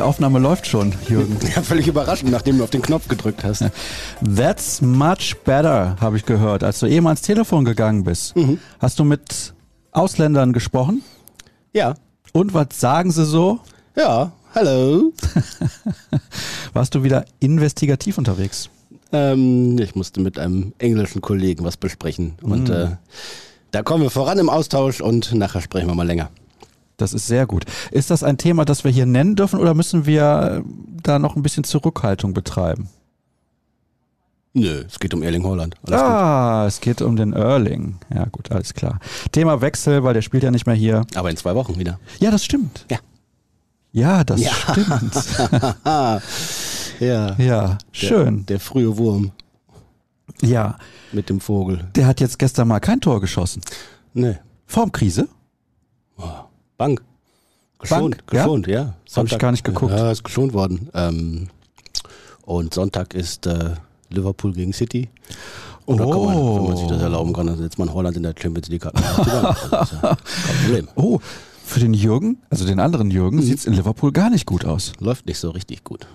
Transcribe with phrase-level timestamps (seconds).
[0.00, 1.36] Die Aufnahme läuft schon, Jürgen.
[1.54, 3.62] Ja, völlig überraschend, nachdem du auf den Knopf gedrückt hast.
[4.34, 8.34] That's much better, habe ich gehört, als du eben ans Telefon gegangen bist.
[8.34, 8.58] Mhm.
[8.78, 9.52] Hast du mit
[9.92, 11.02] Ausländern gesprochen?
[11.74, 11.96] Ja.
[12.32, 13.60] Und was sagen sie so?
[13.94, 15.12] Ja, hallo.
[16.72, 18.70] Warst du wieder investigativ unterwegs?
[19.12, 22.36] Ähm, ich musste mit einem englischen Kollegen was besprechen.
[22.40, 22.74] Und Mhm.
[22.74, 22.88] äh,
[23.72, 26.30] da kommen wir voran im Austausch und nachher sprechen wir mal länger.
[27.00, 27.64] Das ist sehr gut.
[27.90, 30.70] Ist das ein Thema, das wir hier nennen dürfen oder müssen wir äh,
[31.02, 32.88] da noch ein bisschen Zurückhaltung betreiben?
[34.52, 35.76] Nö, es geht um Erling Holland.
[35.86, 37.98] Alles ah, es geht um den Erling.
[38.12, 38.98] Ja, gut, alles klar.
[39.30, 40.98] Thema Wechsel, weil der spielt ja nicht mehr hier.
[41.02, 41.16] gut.
[41.16, 42.00] Aber in zwei Wochen wieder.
[42.18, 42.84] Ja, das stimmt.
[42.90, 42.98] Ja.
[43.92, 44.52] Ja, das Ja.
[44.52, 45.14] stimmt.
[47.00, 47.34] Ja.
[47.38, 48.44] Ja, schön.
[48.44, 49.32] Der, der frühe Wurm
[50.42, 50.76] Ja,
[51.12, 51.88] mit dem Vogel.
[51.96, 53.62] der hat jetzt gestern mal kein Tor geschossen.
[54.12, 54.36] Nee.
[54.66, 55.28] Formkrise?
[56.80, 57.02] Bank.
[57.78, 58.42] Geschont, Bank, ja?
[58.42, 58.94] geschont, ja.
[59.14, 59.92] Hab ich gar nicht geguckt.
[59.92, 60.88] Ja, ist geschont worden.
[60.94, 61.48] Ähm,
[62.46, 63.74] und Sonntag ist äh,
[64.08, 65.10] Liverpool gegen City.
[65.84, 68.22] Und da kann man, wenn man sich das erlauben kann, dann setzt man Holland in
[68.22, 68.82] der Champions League.
[68.82, 69.56] Das ist ja
[70.00, 70.16] kein
[70.62, 70.88] Problem.
[70.94, 71.20] Oh,
[71.64, 73.42] für den Jürgen, also den anderen Jürgen, Mhm.
[73.42, 74.92] sieht's in Liverpool gar nicht gut aus.
[75.00, 76.06] Läuft nicht so richtig gut.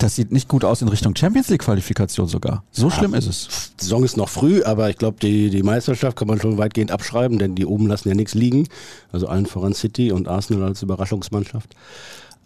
[0.00, 2.64] Das sieht nicht gut aus in Richtung Champions League Qualifikation sogar.
[2.70, 3.72] So schlimm ist es.
[3.78, 6.90] Die Saison ist noch früh, aber ich glaube, die, die Meisterschaft kann man schon weitgehend
[6.90, 8.66] abschreiben, denn die oben lassen ja nichts liegen.
[9.12, 11.74] Also allen voran City und Arsenal als Überraschungsmannschaft.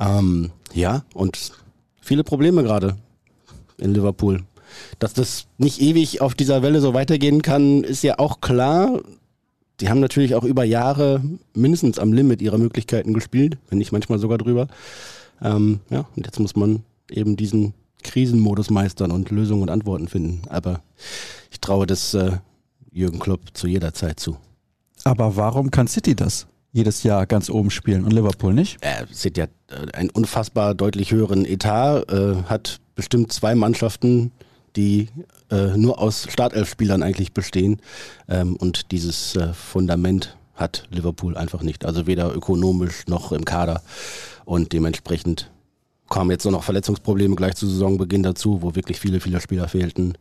[0.01, 1.53] Ähm, ja, und
[2.01, 2.97] viele Probleme gerade
[3.79, 4.43] in Liverpool.
[4.99, 9.01] Dass das nicht ewig auf dieser Welle so weitergehen kann, ist ja auch klar.
[9.79, 11.23] Die haben natürlich auch über Jahre
[11.55, 14.67] mindestens am Limit ihrer Möglichkeiten gespielt, wenn nicht manchmal sogar drüber.
[15.41, 20.43] Ähm, ja, und jetzt muss man eben diesen Krisenmodus meistern und Lösungen und Antworten finden.
[20.49, 20.83] Aber
[21.51, 22.39] ich traue das äh,
[22.93, 24.37] Jürgen Klopp zu jeder Zeit zu.
[25.05, 28.79] Aber warum kann City das jedes Jahr ganz oben spielen und Liverpool nicht?
[28.81, 34.33] Er City hat äh, einen unfassbar deutlich höheren Etat, äh, hat bestimmt zwei Mannschaften,
[34.77, 35.09] die
[35.51, 37.81] äh, nur aus Startelf-Spielern eigentlich bestehen.
[38.29, 41.85] Ähm, und dieses äh, Fundament hat Liverpool einfach nicht.
[41.85, 43.83] Also weder ökonomisch noch im Kader.
[44.45, 45.51] Und dementsprechend
[46.15, 50.15] kamen jetzt nur noch Verletzungsprobleme gleich zu Saisonbeginn dazu, wo wirklich viele, viele Spieler fehlten.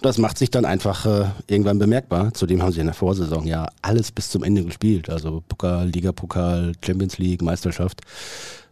[0.00, 2.32] Das macht sich dann einfach äh, irgendwann bemerkbar.
[2.32, 5.10] Zudem haben sie in der Vorsaison ja alles bis zum Ende gespielt.
[5.10, 8.00] Also Pokal, Ligapokal, Champions League, Meisterschaft.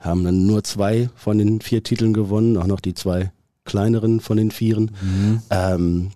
[0.00, 3.32] Haben dann nur zwei von den vier Titeln gewonnen, auch noch die zwei
[3.66, 4.92] kleineren von den vieren.
[5.50, 6.10] Ähm,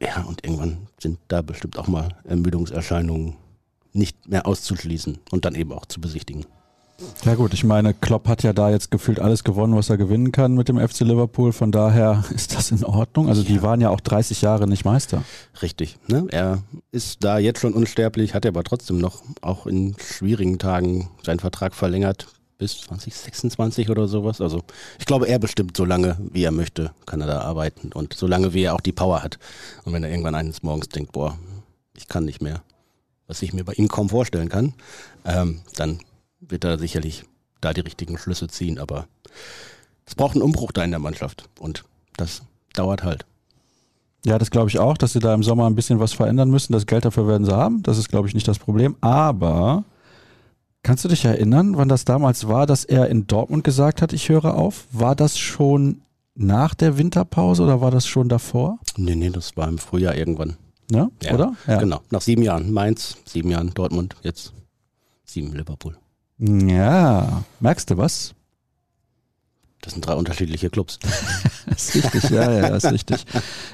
[0.00, 3.34] ja, und irgendwann sind da bestimmt auch mal Ermüdungserscheinungen
[3.92, 6.46] nicht mehr auszuschließen und dann eben auch zu besichtigen.
[7.24, 10.32] Ja gut, ich meine, Klopp hat ja da jetzt gefühlt alles gewonnen, was er gewinnen
[10.32, 11.52] kann mit dem FC Liverpool.
[11.52, 13.28] Von daher ist das in Ordnung.
[13.28, 15.22] Also die waren ja auch 30 Jahre nicht Meister.
[15.62, 15.98] Richtig.
[16.08, 16.26] Ne?
[16.30, 21.08] Er ist da jetzt schon unsterblich, hat er aber trotzdem noch auch in schwierigen Tagen
[21.22, 22.26] seinen Vertrag verlängert
[22.58, 24.40] bis 2026 oder sowas.
[24.40, 24.62] Also
[24.98, 28.26] ich glaube, er bestimmt so lange, wie er möchte, kann er da arbeiten und so
[28.26, 29.38] lange, wie er auch die Power hat.
[29.84, 31.36] Und wenn er irgendwann eines Morgens denkt, boah,
[31.96, 32.62] ich kann nicht mehr,
[33.26, 34.74] was ich mir bei ihm kaum vorstellen kann,
[35.24, 35.98] ähm, dann
[36.48, 37.24] wird er sicherlich
[37.60, 38.78] da die richtigen Schlüsse ziehen.
[38.78, 39.06] Aber
[40.06, 41.84] es braucht einen Umbruch da in der Mannschaft und
[42.16, 42.42] das
[42.74, 43.24] dauert halt.
[44.24, 46.72] Ja, das glaube ich auch, dass sie da im Sommer ein bisschen was verändern müssen.
[46.72, 47.82] Das Geld dafür werden sie haben.
[47.82, 48.96] Das ist, glaube ich, nicht das Problem.
[49.00, 49.84] Aber
[50.84, 54.28] kannst du dich erinnern, wann das damals war, dass er in Dortmund gesagt hat, ich
[54.28, 54.86] höre auf?
[54.92, 56.02] War das schon
[56.34, 58.78] nach der Winterpause oder war das schon davor?
[58.96, 60.56] Nee, nee, das war im Frühjahr irgendwann.
[60.90, 61.10] Ne?
[61.22, 61.54] Ja, Oder?
[61.66, 62.00] Genau.
[62.10, 64.52] Nach sieben Jahren Mainz, sieben Jahren Dortmund, jetzt
[65.24, 65.96] sieben Liverpool.
[66.44, 68.34] Ja, merkst du was?
[69.80, 70.98] Das sind drei unterschiedliche Clubs.
[71.66, 73.24] Ist richtig, ja, ja, ist richtig.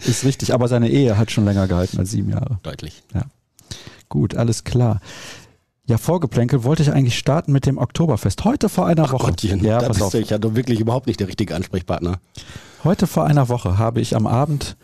[0.06, 0.52] Ist richtig.
[0.54, 2.58] Aber seine Ehe hat schon länger gehalten als sieben Jahre.
[2.62, 3.02] Deutlich.
[4.08, 5.00] Gut, alles klar.
[5.86, 8.44] Ja, Vorgeplänkel wollte ich eigentlich starten mit dem Oktoberfest.
[8.44, 9.30] Heute vor einer Ach Woche.
[9.30, 10.12] Gottchen, ja, da bist auf.
[10.12, 12.20] du ja doch wirklich überhaupt nicht der richtige Ansprechpartner.
[12.84, 14.76] Heute vor einer Woche habe ich am Abend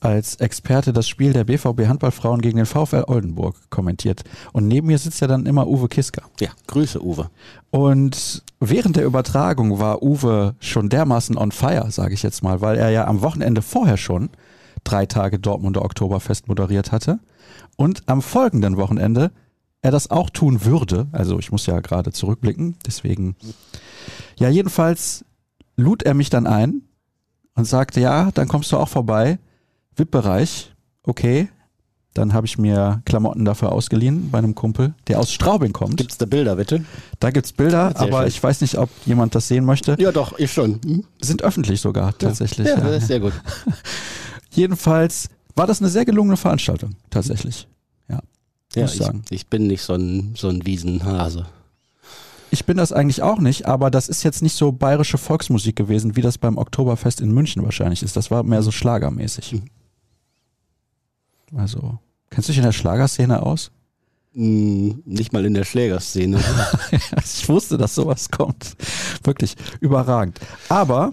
[0.00, 4.24] als Experte das Spiel der BVB Handballfrauen gegen den VfL Oldenburg kommentiert.
[4.52, 6.22] Und neben mir sitzt ja dann immer Uwe Kiska.
[6.40, 7.30] Ja, Grüße, Uwe.
[7.70, 12.78] Und während der Übertragung war Uwe schon dermaßen on fire, sage ich jetzt mal, weil
[12.78, 14.30] er ja am Wochenende vorher schon
[14.84, 17.20] drei Tage Dortmunder Oktoberfest moderiert hatte
[17.76, 19.30] und am folgenden Wochenende
[19.82, 21.08] er das auch tun würde.
[21.12, 23.36] Also ich muss ja gerade zurückblicken, deswegen.
[24.38, 25.24] Ja, jedenfalls
[25.76, 26.82] lud er mich dann ein
[27.54, 29.38] und sagte, ja, dann kommst du auch vorbei.
[30.00, 30.72] VIP-Bereich,
[31.04, 31.48] okay.
[32.12, 35.96] Dann habe ich mir Klamotten dafür ausgeliehen bei einem Kumpel, der aus Straubing kommt.
[35.96, 36.84] Gibt's da Bilder, bitte?
[37.20, 38.28] Da gibt's Bilder, Sehr aber schön.
[38.28, 39.94] ich weiß nicht, ob jemand das sehen möchte.
[40.00, 40.80] Ja, doch, ich schon.
[40.84, 41.04] Hm?
[41.20, 42.66] Sind öffentlich sogar, tatsächlich.
[42.66, 42.80] Ja, ja.
[42.80, 43.32] das ist sehr gut.
[44.50, 47.68] Jedenfalls war das eine sehr gelungene Veranstaltung, tatsächlich.
[48.08, 49.22] Ja, Muss ich, sagen.
[49.30, 51.46] ich bin nicht so ein, so ein Wiesenhase.
[52.50, 56.16] ich bin das eigentlich auch nicht, aber das ist jetzt nicht so bayerische Volksmusik gewesen,
[56.16, 58.16] wie das beim Oktoberfest in München wahrscheinlich ist.
[58.16, 59.52] Das war mehr so schlagermäßig.
[59.52, 59.62] Mhm.
[61.56, 61.98] Also,
[62.30, 63.70] kennst du dich in der Schlagerszene aus?
[64.34, 66.38] Hm, nicht mal in der Schlägerszene.
[67.24, 68.76] ich wusste, dass sowas kommt.
[69.24, 70.38] Wirklich überragend.
[70.68, 71.12] Aber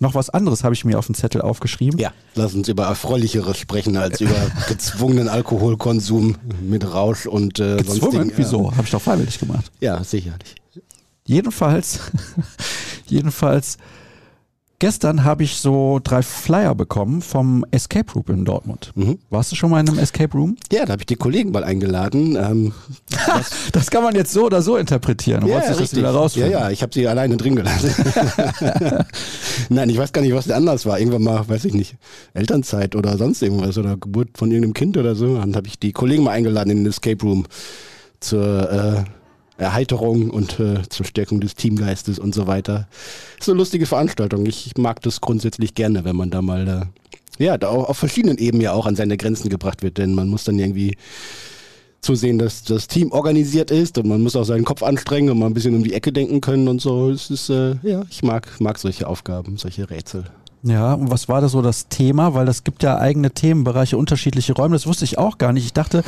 [0.00, 2.00] noch was anderes habe ich mir auf den Zettel aufgeschrieben.
[2.00, 4.34] ja, lass uns über Erfreulicheres sprechen als über
[4.68, 8.00] gezwungenen Alkoholkonsum mit Rausch und äh, Gezwungen?
[8.00, 8.72] sonstigen- Wieso?
[8.72, 9.70] Habe ich doch freiwillig gemacht.
[9.80, 10.56] Ja, sicherlich.
[11.24, 12.00] Jedenfalls,
[13.06, 13.78] jedenfalls,
[14.82, 18.90] gestern habe ich so drei Flyer bekommen vom Escape Room in Dortmund.
[18.96, 19.16] Mhm.
[19.30, 20.56] Warst du schon mal in einem Escape Room?
[20.72, 22.34] Ja, da habe ich die Kollegen mal eingeladen.
[22.34, 22.72] Ähm,
[23.70, 25.46] Das kann man jetzt so oder so interpretieren.
[25.46, 27.94] Ja, wolltest das wieder ja, ja, ich habe sie alleine drin gelassen.
[29.68, 30.98] Nein, ich weiß gar nicht, was der anders war.
[30.98, 31.94] Irgendwann mal, weiß ich nicht,
[32.34, 35.38] Elternzeit oder sonst irgendwas oder Geburt von irgendeinem Kind oder so.
[35.38, 37.46] Dann habe ich die Kollegen mal eingeladen in den Escape Room
[38.18, 39.04] zur äh,
[39.62, 42.88] Erheiterung und äh, zur Stärkung des Teamgeistes und so weiter.
[43.38, 44.46] Ist eine lustige Veranstaltung.
[44.46, 48.38] Ich mag das grundsätzlich gerne, wenn man da mal äh, ja, da auch auf verschiedenen
[48.38, 50.96] Ebenen ja auch an seine Grenzen gebracht wird, denn man muss dann irgendwie
[52.00, 55.38] zu sehen, dass das Team organisiert ist und man muss auch seinen Kopf anstrengen und
[55.38, 57.10] mal ein bisschen um die Ecke denken können und so.
[57.10, 60.24] Es ist, äh, ja, ich mag, mag solche Aufgaben, solche Rätsel.
[60.64, 62.34] Ja, und was war da so das Thema?
[62.34, 64.74] Weil das gibt ja eigene Themenbereiche, unterschiedliche Räume.
[64.76, 65.64] Das wusste ich auch gar nicht.
[65.64, 66.04] Ich dachte,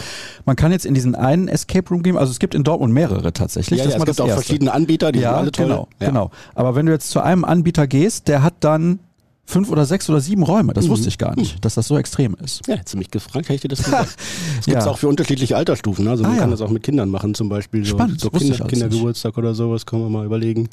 [0.47, 2.17] man kann jetzt in diesen einen Escape Room gehen.
[2.17, 3.79] Also es gibt in Dortmund mehrere tatsächlich.
[3.81, 4.43] Ja, das ja, es gibt das auch Erste.
[4.45, 5.67] verschiedene Anbieter, die sind Ja, alle toll.
[5.67, 6.07] genau, ja.
[6.09, 6.31] genau.
[6.55, 9.01] Aber wenn du jetzt zu einem Anbieter gehst, der hat dann
[9.47, 10.71] fünf oder sechs oder sieben Räume.
[10.71, 10.75] Mhm.
[10.75, 12.67] Das wusste ich gar nicht, dass das so extrem ist.
[12.69, 14.17] Ja, hättest du mich gefragt, hätte ich dir das gesagt.
[14.61, 14.91] Es gibt es Ja.
[14.91, 16.07] auch für unterschiedliche Altersstufen.
[16.09, 16.51] Also man Ah, kann ja.
[16.53, 20.03] das auch mit Kindern machen, zum Beispiel so, Spannend, so Kinder, Kindergeburtstag oder sowas, können
[20.03, 20.69] wir mal überlegen.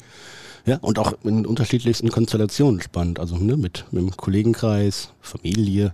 [0.64, 3.18] Ja, und auch in unterschiedlichsten Konstellationen spannend.
[3.18, 5.92] Also ne, mit, mit dem Kollegenkreis, Familie,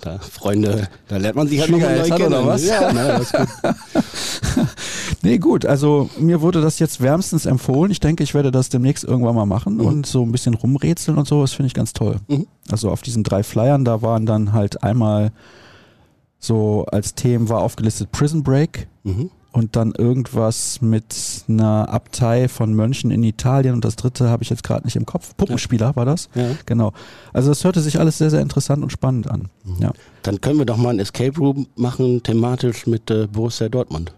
[0.00, 2.26] da Freunde, da lernt man sich halt noch mal neu kennen.
[2.26, 2.64] oder was?
[2.66, 3.48] Ja, na, das gut.
[5.22, 7.90] Nee, gut, also mir wurde das jetzt wärmstens empfohlen.
[7.90, 9.80] Ich denke, ich werde das demnächst irgendwann mal machen Mhm.
[9.86, 12.16] und so ein bisschen rumrätseln und so, das finde ich ganz toll.
[12.28, 12.46] Mhm.
[12.70, 15.32] Also auf diesen drei Flyern, da waren dann halt einmal
[16.38, 19.30] so als Themen war aufgelistet Prison Break Mhm.
[19.56, 21.16] Und dann irgendwas mit
[21.48, 25.06] einer Abtei von Mönchen in Italien und das dritte habe ich jetzt gerade nicht im
[25.06, 25.34] Kopf.
[25.34, 26.28] Puppenspieler war das?
[26.34, 26.50] Ja.
[26.66, 26.92] Genau.
[27.32, 29.48] Also das hörte sich alles sehr, sehr interessant und spannend an.
[29.64, 29.76] Mhm.
[29.82, 29.92] Ja.
[30.24, 34.12] Dann können wir doch mal ein Escape Room machen, thematisch mit äh, Borussia Dortmund.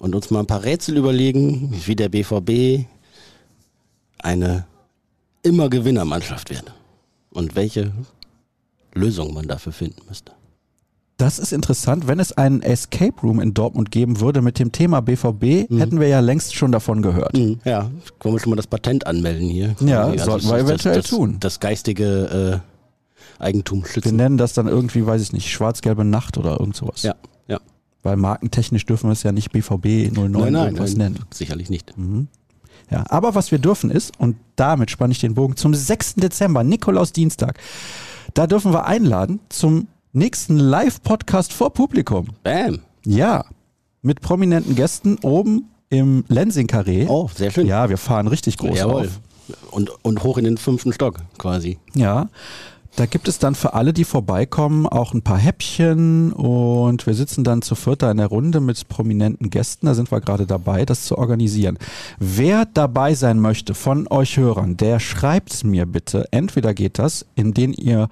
[0.00, 2.84] Und uns mal ein paar Rätsel überlegen, wie der BVB
[4.18, 4.66] eine
[5.42, 6.74] immer Gewinnermannschaft wird.
[7.30, 7.90] Und welche
[8.92, 10.32] Lösung man dafür finden müsste.
[11.18, 12.06] Das ist interessant.
[12.06, 15.78] Wenn es einen Escape Room in Dortmund geben würde mit dem Thema BVB, Mhm.
[15.78, 17.36] hätten wir ja längst schon davon gehört.
[17.64, 19.74] Ja, können wir schon mal das Patent anmelden hier.
[19.80, 21.36] Ja, Also sollten das- wir das- eventuell das, tun.
[21.40, 22.62] Das geistige
[23.40, 24.16] äh, Eigentum Wir schützen.
[24.16, 27.02] nennen das dann irgendwie, weiß ich nicht, schwarz-gelbe Nacht oder irgend sowas.
[27.02, 27.14] Ja,
[27.48, 27.58] ja.
[28.04, 31.24] Weil markentechnisch dürfen wir es ja nicht BVB 09 Nein, nein, irgendwas nein, nennen.
[31.32, 31.94] sicherlich nicht.
[32.92, 36.14] Ja, aber was wir dürfen ist, und damit spanne ich den Bogen zum 6.
[36.20, 37.58] Dezember, Nikolaus-Dienstag,
[38.34, 39.88] da dürfen wir einladen zum
[40.18, 42.26] nächsten Live-Podcast vor Publikum.
[42.42, 42.80] Bam.
[43.04, 43.44] Ja,
[44.02, 47.06] mit prominenten Gästen oben im Lensing-Karree.
[47.08, 47.66] Oh, sehr schön.
[47.66, 49.02] Ja, wir fahren richtig groß Jawohl.
[49.02, 49.20] auf.
[49.70, 51.78] Und, und hoch in den fünften Stock quasi.
[51.94, 52.28] Ja,
[52.98, 57.44] da gibt es dann für alle, die vorbeikommen, auch ein paar Häppchen und wir sitzen
[57.44, 59.86] dann zu viert in der Runde mit prominenten Gästen.
[59.86, 61.78] Da sind wir gerade dabei, das zu organisieren.
[62.18, 66.26] Wer dabei sein möchte von euch Hörern, der schreibt mir bitte.
[66.32, 68.08] Entweder geht das, indem ihr,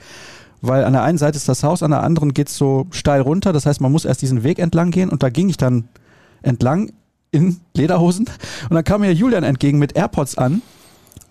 [0.61, 3.21] weil an der einen Seite ist das Haus, an der anderen geht es so steil
[3.21, 3.53] runter.
[3.53, 5.87] Das heißt, man muss erst diesen Weg entlang gehen und da ging ich dann
[6.41, 6.91] entlang
[7.31, 8.25] in Lederhosen
[8.69, 10.61] und dann kam mir Julian entgegen mit AirPods an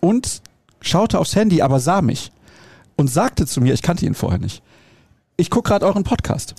[0.00, 0.42] und
[0.80, 2.33] schaute aufs Handy, aber sah mich
[2.97, 4.62] und sagte zu mir, ich kannte ihn vorher nicht.
[5.38, 6.54] Ich gucke gerade euren Podcast.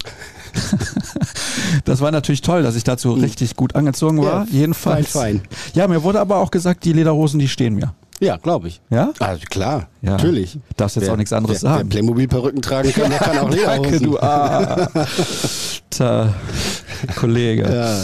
[1.86, 4.46] das war natürlich toll, dass ich dazu richtig gut angezogen war.
[4.46, 5.12] Ja, Jedenfalls.
[5.12, 5.48] fein, fein.
[5.74, 7.94] Ja, mir wurde aber auch gesagt, die Lederhosen, die stehen mir.
[8.20, 8.82] Ja, glaube ich.
[8.90, 9.12] Ja?
[9.20, 10.12] Also klar, Ja.
[10.12, 10.58] natürlich.
[10.76, 11.90] Darfst jetzt Wer- auch nichts anderes wer, Wer sagen.
[11.90, 13.82] Playmobil-Perücken tragen kann, der kann auch Lederhosen.
[13.84, 14.88] Danke, du ah,
[17.16, 17.64] Kollege.
[17.74, 17.98] Ja.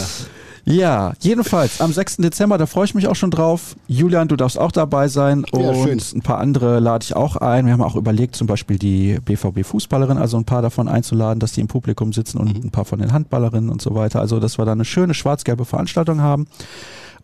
[0.66, 2.16] Ja, jedenfalls am 6.
[2.18, 3.76] Dezember, da freue ich mich auch schon drauf.
[3.86, 6.00] Julian, du darfst auch dabei sein Ja, und schön.
[6.18, 7.66] ein paar andere lade ich auch ein.
[7.66, 11.60] Wir haben auch überlegt, zum Beispiel die BVB-Fußballerin, also ein paar davon einzuladen, dass die
[11.60, 14.20] im Publikum sitzen und ein paar von den Handballerinnen und so weiter.
[14.20, 16.46] Also, dass wir da eine schöne schwarz-gelbe Veranstaltung haben.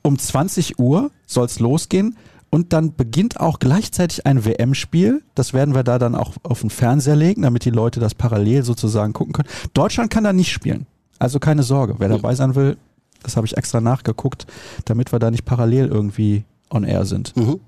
[0.03, 2.19] Um 20 Uhr soll es losgehen.
[2.51, 5.23] Und dann beginnt auch gleichzeitig ein WM-Spiel.
[5.37, 8.65] Das werden wir da dann auch auf den Fernseher legen, damit die Leute das parallel
[8.65, 9.49] sozusagen gucken können.
[9.73, 10.87] Deutschland kann da nicht spielen.
[11.21, 11.95] Also keine Sorge.
[11.99, 12.77] Wer dabei sein will,
[13.23, 14.47] das habe ich extra nachgeguckt,
[14.85, 17.37] damit wir da nicht parallel irgendwie on air sind.
[17.37, 17.61] Mhm.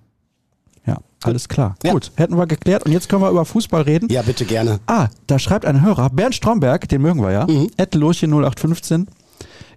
[0.85, 1.77] Ja, alles klar.
[1.85, 1.93] Ja.
[1.93, 2.85] Gut, hätten wir geklärt.
[2.85, 4.09] Und jetzt können wir über Fußball reden.
[4.11, 4.81] Ja, bitte gerne.
[4.87, 7.69] Ah, da schreibt ein Hörer, Bernd Stromberg, den mögen wir ja, Mhm.
[7.77, 9.07] Ed Lurche 0815.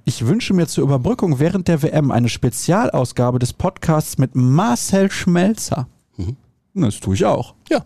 [0.07, 5.87] Ich wünsche mir zur Überbrückung während der WM eine Spezialausgabe des Podcasts mit Marcel Schmelzer.
[6.17, 6.37] Mhm.
[6.75, 7.55] Das tue ich auch.
[7.69, 7.83] Ja,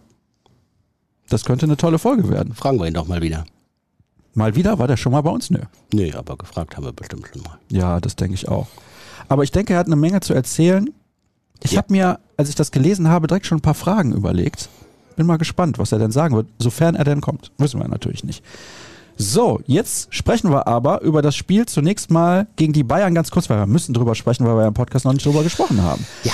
[1.30, 2.54] Das könnte eine tolle Folge werden.
[2.54, 3.46] fragen wir ihn doch mal wieder.
[4.34, 5.50] Mal wieder war der schon mal bei uns?
[5.50, 5.60] Nö.
[5.94, 7.58] Nee, aber gefragt haben wir bestimmt schon mal.
[7.70, 8.68] Ja, das denke ich auch.
[9.28, 10.90] Aber ich denke, er hat eine Menge zu erzählen.
[11.64, 11.78] Ich Ja.
[11.80, 14.70] habe mir, als ich das gelesen habe, direkt schon ein paar Fragen überlegt.
[15.16, 17.52] Bin mal gespannt, was er denn sagen wird, sofern er denn kommt.
[17.58, 18.44] Wissen wir natürlich nicht.
[19.22, 23.50] So, jetzt sprechen wir aber über das Spiel zunächst mal gegen die Bayern ganz kurz,
[23.50, 26.06] weil wir müssen drüber sprechen, weil wir ja im Podcast noch nicht drüber gesprochen haben.
[26.24, 26.32] Ja.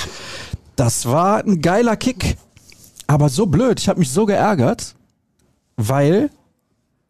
[0.75, 2.38] Das war ein geiler Kick,
[3.08, 3.80] aber so blöd.
[3.80, 4.94] Ich habe mich so geärgert,
[5.77, 6.30] weil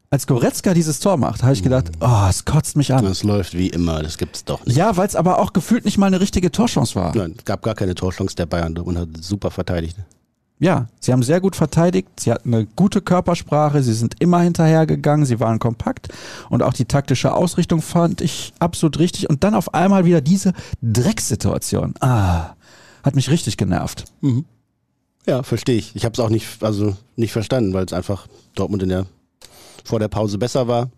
[0.10, 3.04] als Goretzka dieses Tor macht, habe ich gedacht, oh, es kotzt mich an.
[3.04, 4.78] Das läuft wie immer, das gibt's doch nicht.
[4.78, 7.14] Ja, weil es aber auch gefühlt nicht mal eine richtige Torchance war.
[7.14, 9.98] Nein, es gab gar keine Torchance der Bayern und hat super verteidigt.
[10.58, 15.26] Ja, sie haben sehr gut verteidigt, sie hatten eine gute Körpersprache, sie sind immer hinterhergegangen,
[15.26, 16.08] sie waren kompakt
[16.50, 19.30] und auch die taktische Ausrichtung fand ich absolut richtig.
[19.30, 21.96] Und dann auf einmal wieder diese Drecksituation.
[22.00, 22.56] Ah,
[23.04, 24.06] hat mich richtig genervt.
[25.26, 25.96] Ja, verstehe ich.
[25.96, 29.06] Ich habe es auch nicht, also nicht verstanden, weil es einfach Dortmund in der
[29.84, 30.90] vor der Pause besser war.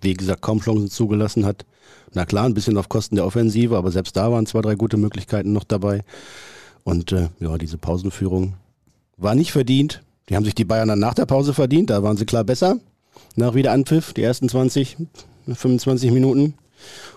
[0.00, 1.64] Wie gesagt, kaum Chancen zugelassen hat.
[2.12, 4.96] Na klar, ein bisschen auf Kosten der Offensive, aber selbst da waren zwei, drei gute
[4.96, 6.02] Möglichkeiten noch dabei.
[6.84, 8.54] Und äh, ja, diese Pausenführung
[9.16, 10.02] war nicht verdient.
[10.28, 12.76] Die haben sich die Bayern dann nach der Pause verdient, da waren sie klar besser.
[13.36, 14.96] Nach Wiederanpfiff, die ersten 20,
[15.46, 16.54] 25 Minuten.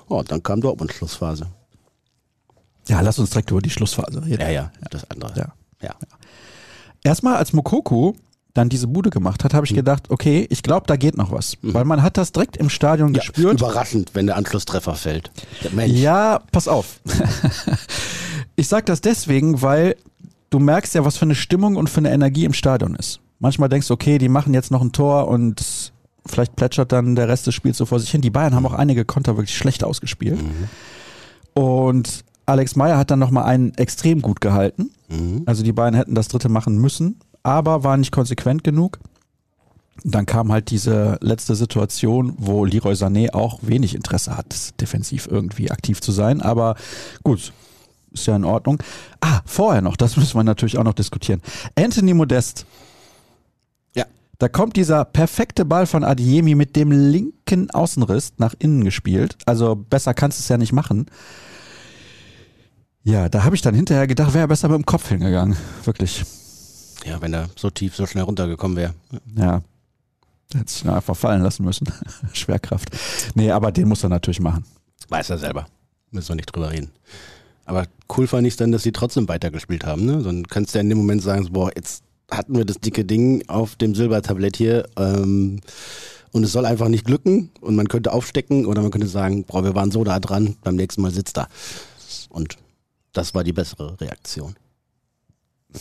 [0.10, 1.48] Oh, dann kam Dortmund Schlussphase.
[2.88, 4.42] Ja, lass uns direkt über die Schlussphase reden.
[4.42, 5.34] Ja, ja, das andere.
[5.38, 5.54] Ja.
[5.82, 5.96] ja.
[7.04, 8.14] Erstmal als Mokoku
[8.54, 9.72] dann diese Bude gemacht hat, habe Mhm.
[9.72, 11.58] ich gedacht, okay, ich glaube, da geht noch was.
[11.62, 13.60] Weil man hat das direkt im Stadion Ja, gespürt.
[13.60, 15.32] Überraschend, wenn der Anschlusstreffer fällt.
[15.74, 15.94] Mensch.
[15.94, 17.00] Ja, pass auf.
[18.58, 19.96] ich sag das deswegen, weil
[20.50, 23.22] du merkst ja, was für eine Stimmung und für eine Energie im Stadion ist.
[23.40, 25.94] Manchmal denkst du, okay, die machen jetzt noch ein Tor und
[26.26, 28.22] vielleicht plätschert dann der Rest des Spiels so vor sich hin.
[28.22, 30.40] Die Bayern haben auch einige Konter wirklich schlecht ausgespielt.
[31.54, 34.90] Und Alex Meyer hat dann nochmal einen extrem gut gehalten.
[35.10, 35.44] Mhm.
[35.46, 39.00] Also die Bayern hätten das dritte machen müssen, aber waren nicht konsequent genug.
[40.04, 45.72] Dann kam halt diese letzte Situation, wo Leroy Sané auch wenig Interesse hat, defensiv irgendwie
[45.72, 46.42] aktiv zu sein.
[46.42, 46.76] Aber
[47.24, 47.52] gut,
[48.20, 48.82] ist ja in Ordnung.
[49.22, 51.42] Ah, vorher noch, das müssen wir natürlich auch noch diskutieren.
[51.76, 52.66] Anthony Modest.
[53.96, 54.06] Ja.
[54.40, 59.38] Da kommt dieser perfekte Ball von Adiemi mit dem linken Außenriss nach innen gespielt.
[59.46, 61.08] Also besser kannst du es ja nicht machen.
[63.04, 65.56] Ja, da habe ich dann hinterher gedacht, wäre besser mit dem Kopf hingegangen.
[65.86, 66.26] Wirklich.
[67.06, 68.94] Ja, wenn er so tief, so schnell runtergekommen wäre.
[69.36, 69.62] Ja.
[70.54, 71.88] Hätte sich nur einfach fallen lassen müssen.
[72.34, 72.90] Schwerkraft.
[73.34, 74.66] Nee, aber den muss er natürlich machen.
[75.10, 75.68] Weiß er selber.
[76.12, 76.92] Müssen wir nicht drüber reden.
[77.68, 77.86] Aber
[78.18, 80.06] cool fand ich dann, dass sie trotzdem weitergespielt haben.
[80.06, 80.24] Ne?
[80.24, 83.04] Dann kannst du ja in dem Moment sagen, so, boah, jetzt hatten wir das dicke
[83.04, 85.60] Ding auf dem Silbertablett hier ähm,
[86.32, 89.64] und es soll einfach nicht glücken und man könnte aufstecken oder man könnte sagen, boah,
[89.66, 91.48] wir waren so da dran, beim nächsten Mal sitzt da.
[92.30, 92.56] Und
[93.12, 94.56] das war die bessere Reaktion.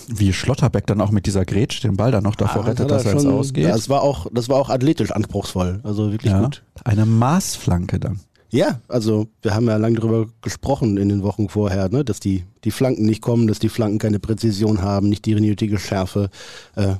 [0.09, 3.05] Wie Schlotterbeck dann auch mit dieser Grätsch den Ball dann noch davor Ah, rettet, dass
[3.05, 3.67] er ins schon- Ausgeht.
[3.67, 5.81] Das war auch, das war auch athletisch anspruchsvoll.
[5.85, 6.43] Also wirklich ja.
[6.43, 6.65] gut.
[6.85, 8.21] Eine Maßflanke dann.
[8.57, 12.45] Ja, also wir haben ja lange darüber gesprochen in den Wochen vorher, ne, dass die,
[12.65, 16.31] die Flanken nicht kommen, dass die Flanken keine Präzision haben, nicht die nötige Schärfe.
[16.75, 16.95] Äh,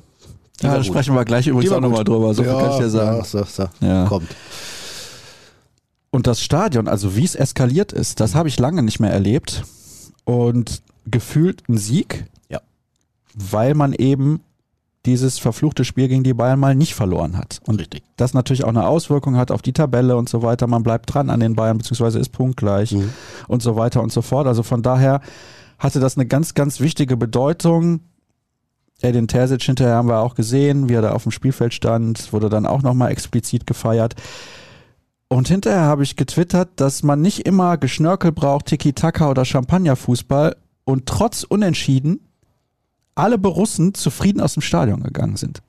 [0.61, 3.17] Ja, da sprechen wir gleich übrigens auch nochmal drüber, so viel kann ich dir sagen.
[3.17, 3.65] Ja, so, so.
[3.79, 4.05] Ja.
[4.05, 4.29] Kommt.
[6.09, 9.63] Und das Stadion, also wie es eskaliert ist, das habe ich lange nicht mehr erlebt.
[10.25, 12.59] Und gefühlt ein Sieg, Ja.
[13.33, 14.41] weil man eben
[15.07, 17.59] dieses verfluchte Spiel gegen die Bayern mal nicht verloren hat.
[17.65, 18.03] Und Richtig.
[18.17, 20.67] das natürlich auch eine Auswirkung hat auf die Tabelle und so weiter.
[20.67, 23.09] Man bleibt dran an den Bayern, beziehungsweise ist punktgleich Mhm.
[23.47, 24.45] und so weiter und so fort.
[24.45, 25.21] Also von daher
[25.79, 28.01] hatte das eine ganz, ganz wichtige Bedeutung.
[29.01, 32.49] Edin Terzic hinterher haben wir auch gesehen, wie er da auf dem Spielfeld stand, wurde
[32.49, 34.15] dann auch nochmal explizit gefeiert.
[35.29, 41.05] Und hinterher habe ich getwittert, dass man nicht immer Geschnörkel braucht, Tiki-Taka oder Champagnerfußball und
[41.05, 42.21] trotz Unentschieden
[43.17, 45.61] alle Borussen zufrieden aus dem Stadion gegangen sind.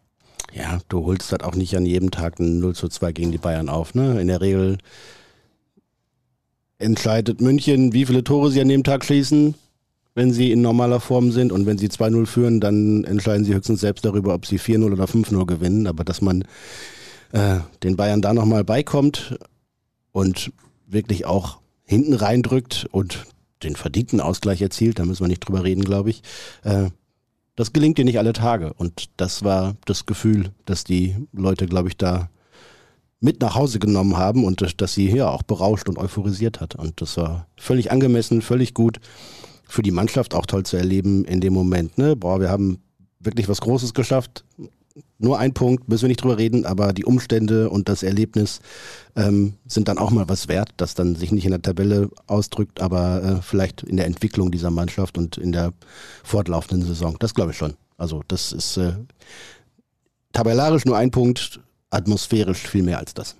[0.52, 3.38] Ja, du holst halt auch nicht an jedem Tag ein 0 zu 2 gegen die
[3.38, 3.94] Bayern auf.
[3.94, 4.20] Ne?
[4.20, 4.78] In der Regel
[6.78, 9.54] entscheidet München, wie viele Tore sie an dem Tag schießen,
[10.14, 11.52] wenn sie in normaler Form sind.
[11.52, 15.04] Und wenn sie 2-0 führen, dann entscheiden sie höchstens selbst darüber, ob sie 4-0 oder
[15.04, 15.86] 5-0 gewinnen.
[15.86, 16.44] Aber dass man
[17.32, 19.38] äh, den Bayern da nochmal beikommt
[20.12, 20.52] und
[20.86, 23.26] wirklich auch hinten reindrückt und
[23.62, 26.22] den verdienten Ausgleich erzielt, da müssen wir nicht drüber reden, glaube ich.
[26.62, 26.90] Äh,
[27.58, 28.72] das gelingt dir nicht alle Tage.
[28.74, 32.30] Und das war das Gefühl, dass die Leute, glaube ich, da
[33.18, 36.76] mit nach Hause genommen haben und dass sie hier auch berauscht und euphorisiert hat.
[36.76, 39.00] Und das war völlig angemessen, völlig gut.
[39.66, 41.98] Für die Mannschaft auch toll zu erleben in dem Moment.
[41.98, 42.14] Ne?
[42.14, 42.78] Boah, wir haben
[43.18, 44.44] wirklich was Großes geschafft.
[45.18, 48.60] Nur ein Punkt, müssen wir nicht drüber reden, aber die Umstände und das Erlebnis
[49.16, 52.80] ähm, sind dann auch mal was wert, das dann sich nicht in der Tabelle ausdrückt,
[52.80, 55.72] aber äh, vielleicht in der Entwicklung dieser Mannschaft und in der
[56.22, 57.16] fortlaufenden Saison.
[57.18, 57.74] Das glaube ich schon.
[57.96, 58.92] Also das ist äh,
[60.32, 63.34] tabellarisch nur ein Punkt, atmosphärisch viel mehr als das.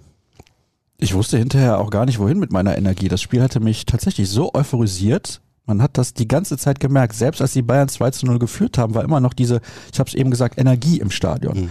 [1.01, 3.07] Ich wusste hinterher auch gar nicht, wohin mit meiner Energie.
[3.07, 5.41] Das Spiel hatte mich tatsächlich so euphorisiert.
[5.69, 7.15] Man hat das die ganze Zeit gemerkt.
[7.15, 9.61] Selbst als die Bayern 2 zu 0 geführt haben, war immer noch diese,
[9.93, 11.57] ich habe es eben gesagt, Energie im Stadion.
[11.57, 11.71] Mhm.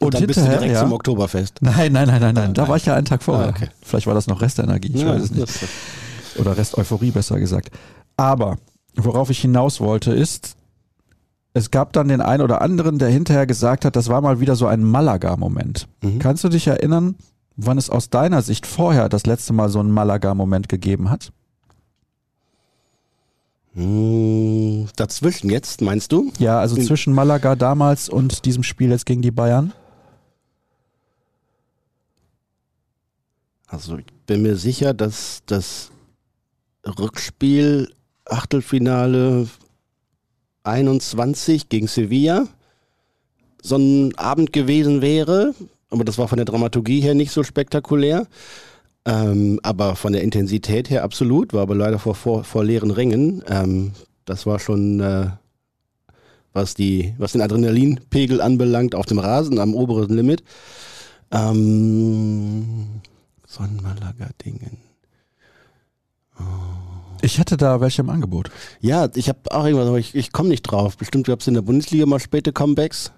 [0.00, 1.58] Und, und dann bist du direkt ja, zum Oktoberfest.
[1.62, 2.52] Nein, nein, nein, nein, nein.
[2.52, 3.46] Da war ich ja einen Tag vorher.
[3.46, 3.68] Ah, okay.
[3.80, 5.48] Vielleicht war das noch Restenergie, ich ja, weiß es nicht.
[6.36, 7.70] Oder Rest-Euphorie, besser gesagt.
[8.16, 8.58] Aber
[8.96, 10.56] worauf ich hinaus wollte, ist,
[11.54, 14.56] es gab dann den einen oder anderen, der hinterher gesagt hat, das war mal wieder
[14.56, 15.86] so ein Malaga-Moment.
[16.02, 16.18] Mhm.
[16.18, 17.14] Kannst du dich erinnern,
[17.54, 21.32] wann es aus deiner Sicht vorher das letzte Mal so einen Malaga-Moment gegeben hat?
[23.76, 26.32] Hm, dazwischen jetzt, meinst du?
[26.38, 29.74] Ja, also zwischen Malaga damals und diesem Spiel jetzt gegen die Bayern?
[33.66, 35.90] Also ich bin mir sicher, dass das
[36.86, 37.92] Rückspiel,
[38.24, 39.46] Achtelfinale
[40.64, 42.48] 21 gegen Sevilla
[43.62, 45.54] so ein Abend gewesen wäre.
[45.90, 48.26] Aber das war von der Dramaturgie her nicht so spektakulär.
[49.06, 53.42] Ähm, aber von der Intensität her absolut, war aber leider vor, vor, vor leeren Rängen.
[53.46, 53.92] Ähm,
[54.24, 55.28] das war schon, äh,
[56.52, 60.42] was, die, was den Adrenalinpegel anbelangt, auf dem Rasen am oberen Limit.
[61.30, 63.00] Ähm,
[63.46, 64.78] Sonnenmalaga-Dingen.
[66.38, 66.42] Oh.
[67.22, 68.50] Ich hatte da welche im Angebot.
[68.80, 70.96] Ja, ich habe auch irgendwas, aber ich, ich komme nicht drauf.
[70.96, 73.12] Bestimmt gab es in der Bundesliga mal späte Comebacks.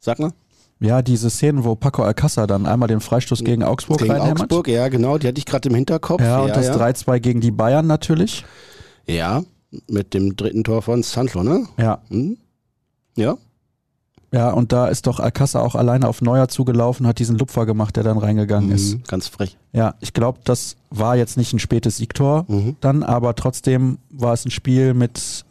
[0.00, 0.32] Sag mal.
[0.84, 4.88] Ja, diese Szenen, wo Paco Alcázar dann einmal den Freistoß gegen Augsburg gegen Augsburg, ja,
[4.88, 6.20] genau, die hatte ich gerade im Hinterkopf.
[6.20, 6.76] Ja, und ja, das ja.
[6.76, 8.44] 3-2 gegen die Bayern natürlich.
[9.06, 9.42] Ja,
[9.88, 11.66] mit dem dritten Tor von Sancho, ne?
[11.78, 12.02] Ja.
[12.10, 12.36] Hm?
[13.16, 13.38] Ja.
[14.30, 17.96] Ja, und da ist doch Alcázar auch alleine auf Neuer zugelaufen, hat diesen Lupfer gemacht,
[17.96, 19.08] der dann reingegangen mhm, ist.
[19.08, 19.56] Ganz frech.
[19.72, 22.76] Ja, ich glaube, das war jetzt nicht ein spätes Siegtor mhm.
[22.80, 25.44] dann, aber trotzdem war es ein Spiel mit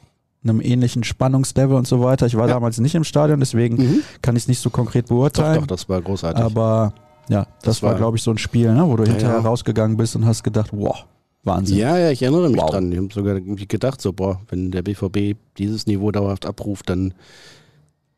[0.44, 2.26] einem ähnlichen Spannungslevel und so weiter.
[2.26, 2.54] Ich war ja.
[2.56, 4.04] damals nicht im Stadion, deswegen mhm.
[4.22, 5.56] kann ich es nicht so konkret beurteilen.
[5.56, 6.44] Doch, doch, das war großartig.
[6.44, 6.94] Aber
[7.30, 9.38] ja, das, das war, war glaube ich, so ein Spiel, ne, wo du ja, hinterher
[9.38, 9.42] ja.
[9.42, 11.06] rausgegangen bist und hast gedacht, wow,
[11.44, 11.78] Wahnsinn.
[11.78, 12.72] Ja, ja, ich erinnere mich wow.
[12.72, 12.92] dran.
[12.92, 17.14] Ich habe sogar gedacht, so, boah, wenn der BVB dieses Niveau dauerhaft abruft, dann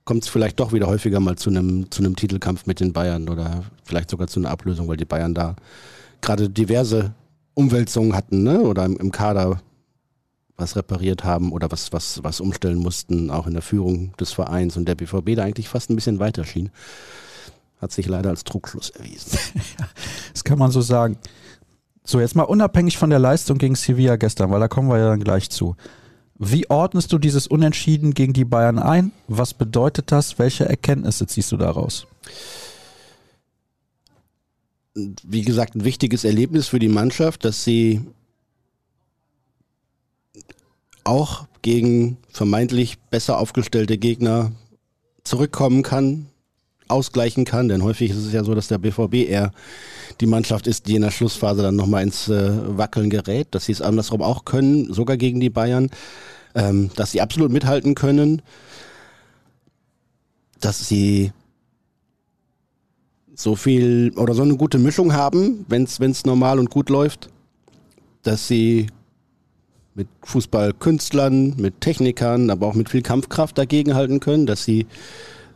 [0.06, 3.28] kommt es vielleicht doch wieder häufiger mal zu einem zu einem Titelkampf mit den Bayern
[3.28, 5.56] oder vielleicht sogar zu einer Ablösung, weil die Bayern da
[6.22, 7.14] gerade diverse
[7.56, 8.62] Umwälzungen hatten, ne?
[8.62, 9.62] Oder im, im, Kader
[10.58, 14.78] was repariert haben oder was, was, was umstellen mussten, auch in der Führung des Vereins
[14.78, 16.70] und der BVB da eigentlich fast ein bisschen weiter schien.
[17.82, 19.38] Hat sich leider als Trugschluss erwiesen.
[20.34, 21.18] das kann man so sagen.
[22.04, 25.10] So, jetzt mal unabhängig von der Leistung gegen Sevilla gestern, weil da kommen wir ja
[25.10, 25.76] dann gleich zu.
[26.38, 29.12] Wie ordnest du dieses Unentschieden gegen die Bayern ein?
[29.28, 30.38] Was bedeutet das?
[30.38, 32.08] Welche Erkenntnisse ziehst du daraus?
[34.94, 38.06] Wie gesagt, ein wichtiges Erlebnis für die Mannschaft, dass sie
[41.06, 44.52] auch gegen vermeintlich besser aufgestellte Gegner
[45.24, 46.28] zurückkommen kann,
[46.88, 47.70] ausgleichen kann.
[47.70, 49.52] Denn häufig ist es ja so, dass der BVB eher
[50.20, 53.72] die Mannschaft ist, die in der Schlussphase dann nochmal ins äh, Wackeln gerät, dass sie
[53.72, 55.90] es andersrum auch können, sogar gegen die Bayern,
[56.54, 58.42] ähm, dass sie absolut mithalten können,
[60.60, 61.32] dass sie
[63.36, 67.30] so viel oder so eine gute Mischung haben, wenn es normal und gut läuft,
[68.24, 68.88] dass sie
[69.96, 74.88] mit Fußballkünstlern, mit Technikern, aber auch mit viel Kampfkraft dagegenhalten können, dass sie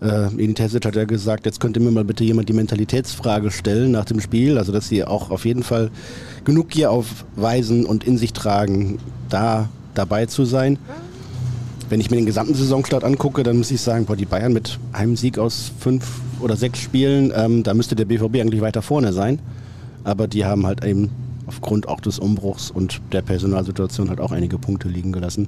[0.02, 3.92] äh, Edin Terzic hat ja gesagt, jetzt könnte mir mal bitte jemand die Mentalitätsfrage stellen
[3.92, 4.58] nach dem Spiel.
[4.58, 5.92] Also, dass sie auch auf jeden Fall
[6.46, 10.80] genug Gier aufweisen und in sich tragen, da dabei zu sein.
[11.90, 14.80] Wenn ich mir den gesamten Saisonstart angucke, dann muss ich sagen, boah, die Bayern mit
[14.94, 19.12] einem Sieg aus fünf oder sechs Spielen, ähm, da müsste der BVB eigentlich weiter vorne
[19.12, 19.40] sein.
[20.06, 21.10] Aber die haben halt eben
[21.50, 25.48] aufgrund auch des Umbruchs und der Personalsituation halt auch einige Punkte liegen gelassen.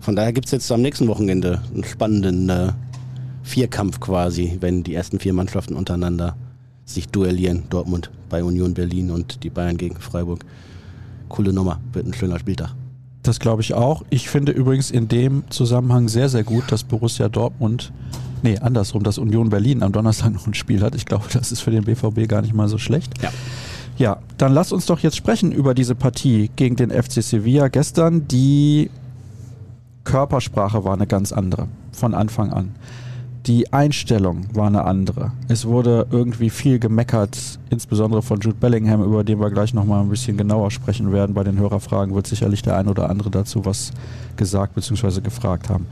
[0.00, 2.72] Von daher gibt es jetzt am nächsten Wochenende einen spannenden äh,
[3.42, 6.34] Vierkampf quasi, wenn die ersten vier Mannschaften untereinander
[6.86, 7.64] sich duellieren.
[7.68, 10.46] Dortmund, bei Union Berlin und die Bayern gegen Freiburg.
[11.28, 12.74] Coole Nummer, wird ein schöner Spieltag.
[13.22, 14.02] Das glaube ich auch.
[14.08, 17.92] Ich finde übrigens in dem Zusammenhang sehr, sehr gut, dass Borussia Dortmund,
[18.42, 20.94] nee, andersrum, dass Union Berlin am Donnerstag noch ein Spiel hat.
[20.94, 23.22] Ich glaube, das ist für den BVB gar nicht mal so schlecht.
[23.22, 23.30] Ja.
[24.02, 28.26] Ja, dann lass uns doch jetzt sprechen über diese Partie gegen den FC Sevilla gestern.
[28.26, 28.90] Die
[30.02, 32.74] Körpersprache war eine ganz andere von Anfang an.
[33.46, 35.30] Die Einstellung war eine andere.
[35.46, 40.08] Es wurde irgendwie viel gemeckert, insbesondere von Jude Bellingham, über den wir gleich nochmal ein
[40.08, 41.32] bisschen genauer sprechen werden.
[41.32, 43.92] Bei den Hörerfragen wird sicherlich der ein oder andere dazu was
[44.34, 45.20] gesagt bzw.
[45.20, 45.86] gefragt haben.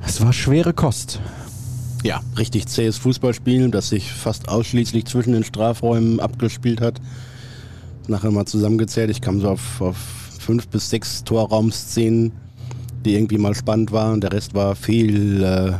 [0.00, 1.20] Es war schwere Kost.
[2.02, 7.00] Ja, richtig zähes Fußballspielen, das sich fast ausschließlich zwischen den Strafräumen abgespielt hat.
[8.08, 9.96] Nachher mal zusammengezählt, ich kam so auf, auf
[10.38, 12.32] fünf bis sechs Torraumszenen
[13.04, 14.20] die irgendwie mal spannend waren.
[14.20, 15.72] Der Rest war viel äh,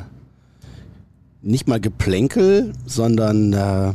[1.40, 3.94] nicht mal Geplänkel, sondern äh,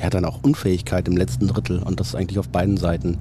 [0.00, 3.18] ja dann auch Unfähigkeit im letzten Drittel und das eigentlich auf beiden Seiten.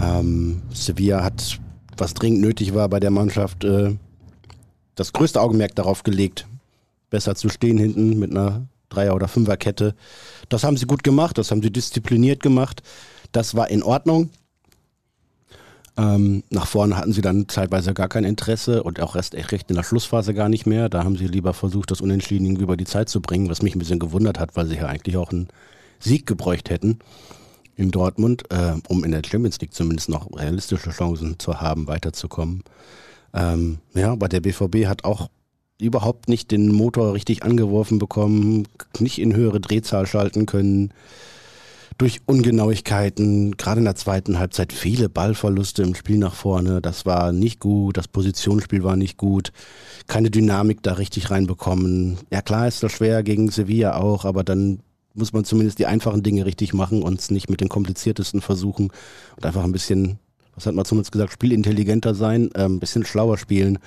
[0.00, 1.58] Ähm, Sevilla hat,
[1.96, 3.96] was dringend nötig war bei der Mannschaft, äh,
[4.94, 6.46] das größte Augenmerk darauf gelegt,
[7.10, 9.94] besser zu stehen hinten mit einer Dreier- oder Fünferkette.
[10.48, 12.82] Das haben sie gut gemacht, das haben sie diszipliniert gemacht.
[13.32, 14.30] Das war in Ordnung.
[15.96, 19.76] Ähm, nach vorne hatten sie dann zeitweise gar kein Interesse und auch recht, recht in
[19.76, 20.88] der Schlussphase gar nicht mehr.
[20.88, 23.80] Da haben sie lieber versucht, das Unentschieden über die Zeit zu bringen, was mich ein
[23.80, 25.48] bisschen gewundert hat, weil sie ja eigentlich auch einen
[25.98, 27.00] Sieg gebräucht hätten
[27.74, 32.62] in Dortmund, äh, um in der Champions League zumindest noch realistische Chancen zu haben, weiterzukommen.
[33.34, 35.30] Ähm, ja, aber der BVB hat auch
[35.80, 38.66] überhaupt nicht den Motor richtig angeworfen bekommen,
[38.98, 40.92] nicht in höhere Drehzahl schalten können
[41.98, 46.80] durch Ungenauigkeiten, gerade in der zweiten Halbzeit viele Ballverluste im Spiel nach vorne.
[46.80, 49.52] Das war nicht gut, das Positionsspiel war nicht gut,
[50.06, 52.18] keine Dynamik da richtig reinbekommen.
[52.30, 54.80] Ja klar ist das schwer gegen Sevilla auch, aber dann
[55.14, 58.90] muss man zumindest die einfachen Dinge richtig machen und es nicht mit den kompliziertesten versuchen
[59.36, 60.20] und einfach ein bisschen,
[60.58, 63.78] was hat man zumindest gesagt, spielintelligenter sein, ein bisschen schlauer spielen.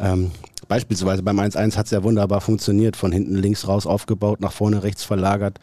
[0.00, 0.30] Ähm,
[0.68, 4.82] beispielsweise beim 1-1 hat es ja wunderbar funktioniert, von hinten links raus aufgebaut, nach vorne
[4.82, 5.58] rechts verlagert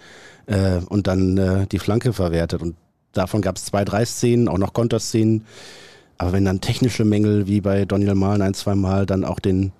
[0.45, 2.61] äh, und dann äh, die Flanke verwertet.
[2.61, 2.75] Und
[3.13, 5.45] davon gab es zwei, drei Szenen, auch noch Konterszenen.
[6.17, 9.73] Aber wenn dann technische Mängel wie bei Daniel Mahlen ein, zwei Mal dann auch den,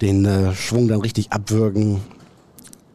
[0.00, 2.00] den äh, Schwung dann richtig abwürgen,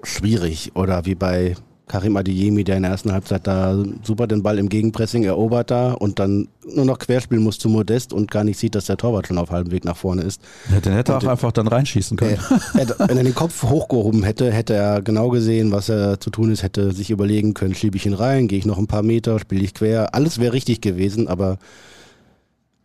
[0.04, 0.72] schwierig.
[0.76, 1.56] Oder wie bei
[1.89, 5.93] Karim Adeyemi, der in der ersten Halbzeit da super den Ball im Gegenpressing erobert da
[5.93, 9.25] und dann nur noch querspielen muss zu Modest und gar nicht sieht, dass der Torwart
[9.25, 10.39] schon auf halbem Weg nach vorne ist.
[10.71, 12.38] Ja, den hätte er auch den, einfach dann reinschießen können.
[12.75, 16.52] Äh, wenn er den Kopf hochgehoben hätte, hätte er genau gesehen, was er zu tun
[16.52, 19.39] ist, hätte sich überlegen können, schiebe ich ihn rein, gehe ich noch ein paar Meter,
[19.39, 20.13] spiele ich quer.
[20.13, 21.58] Alles wäre richtig gewesen, aber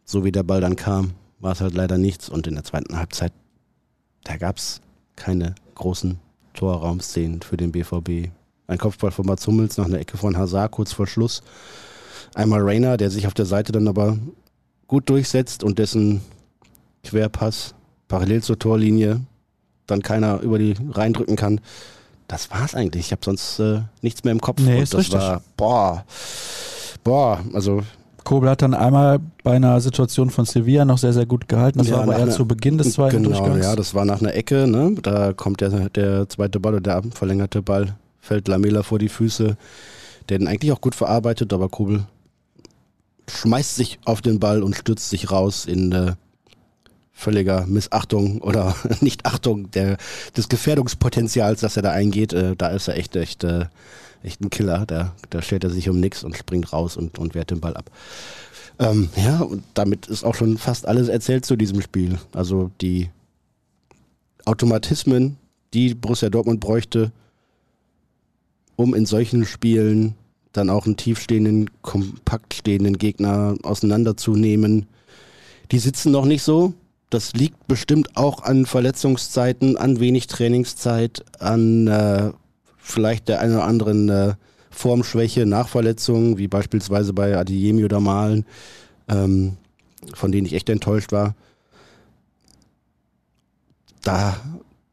[0.07, 2.31] so wie der Ball dann kam, war es halt leider nichts.
[2.31, 3.33] Und in der zweiten Halbzeit,
[4.25, 4.81] da gab es
[5.15, 6.19] keine großen
[6.55, 8.31] Torraumszenen für den BVB.
[8.67, 11.43] Ein Kopfball von Mats Hummels nach einer Ecke von Hazard kurz vor Schluss.
[12.35, 14.19] Einmal Rainer, der sich auf der Seite dann aber
[14.87, 16.23] gut durchsetzt und dessen
[17.05, 17.75] Querpass
[18.09, 19.21] parallel zur Torlinie
[19.87, 21.61] dann keiner über die reindrücken kann.
[22.27, 23.07] Das war's eigentlich.
[23.07, 24.61] Ich habe sonst äh, nichts mehr im Kopf.
[24.63, 25.21] Nee, und ist das richtig.
[25.21, 26.05] war boah,
[27.05, 27.83] boah, also
[28.25, 31.79] Kobel hat dann einmal bei einer Situation von Sevilla noch sehr, sehr gut gehalten.
[31.79, 33.63] Das Ja, war aber nach eher zu Beginn des zweiten genau, Durchgangs.
[33.65, 34.95] ja, das war nach einer Ecke, ne?
[35.03, 37.95] Da kommt der, der zweite Ball oder der verlängerte Ball,
[38.25, 39.57] fällt Lamela vor die Füße,
[40.29, 42.07] der den eigentlich auch gut verarbeitet, aber Kobel
[43.29, 46.15] schmeißt sich auf den Ball und stürzt sich raus in äh,
[47.13, 49.99] völliger Missachtung oder Nichtachtung der,
[50.37, 52.33] des Gefährdungspotenzials, das er da eingeht.
[52.33, 53.67] Äh, da ist er echt, echt, äh,
[54.23, 54.85] echt ein Killer.
[54.87, 57.77] Da, da stellt er sich um nichts und springt raus und, und wehrt den Ball
[57.77, 57.91] ab.
[58.79, 62.19] Ähm, ja, und damit ist auch schon fast alles erzählt zu diesem Spiel.
[62.33, 63.11] Also die
[64.45, 65.37] Automatismen,
[65.73, 67.13] die Borussia Dortmund bräuchte,
[68.77, 70.15] um in solchen Spielen
[70.53, 74.87] dann auch einen tiefstehenden, kompakt stehenden Gegner auseinanderzunehmen,
[75.71, 76.75] die sitzen noch nicht so.
[77.11, 82.33] Das liegt bestimmt auch an Verletzungszeiten, an wenig Trainingszeit, an äh,
[82.79, 84.35] vielleicht der einen oder anderen äh,
[84.71, 88.45] Formschwäche nach Verletzungen, wie beispielsweise bei Adeyemi oder Malen,
[89.09, 89.57] ähm,
[90.15, 91.35] von denen ich echt enttäuscht war.
[94.03, 94.37] Da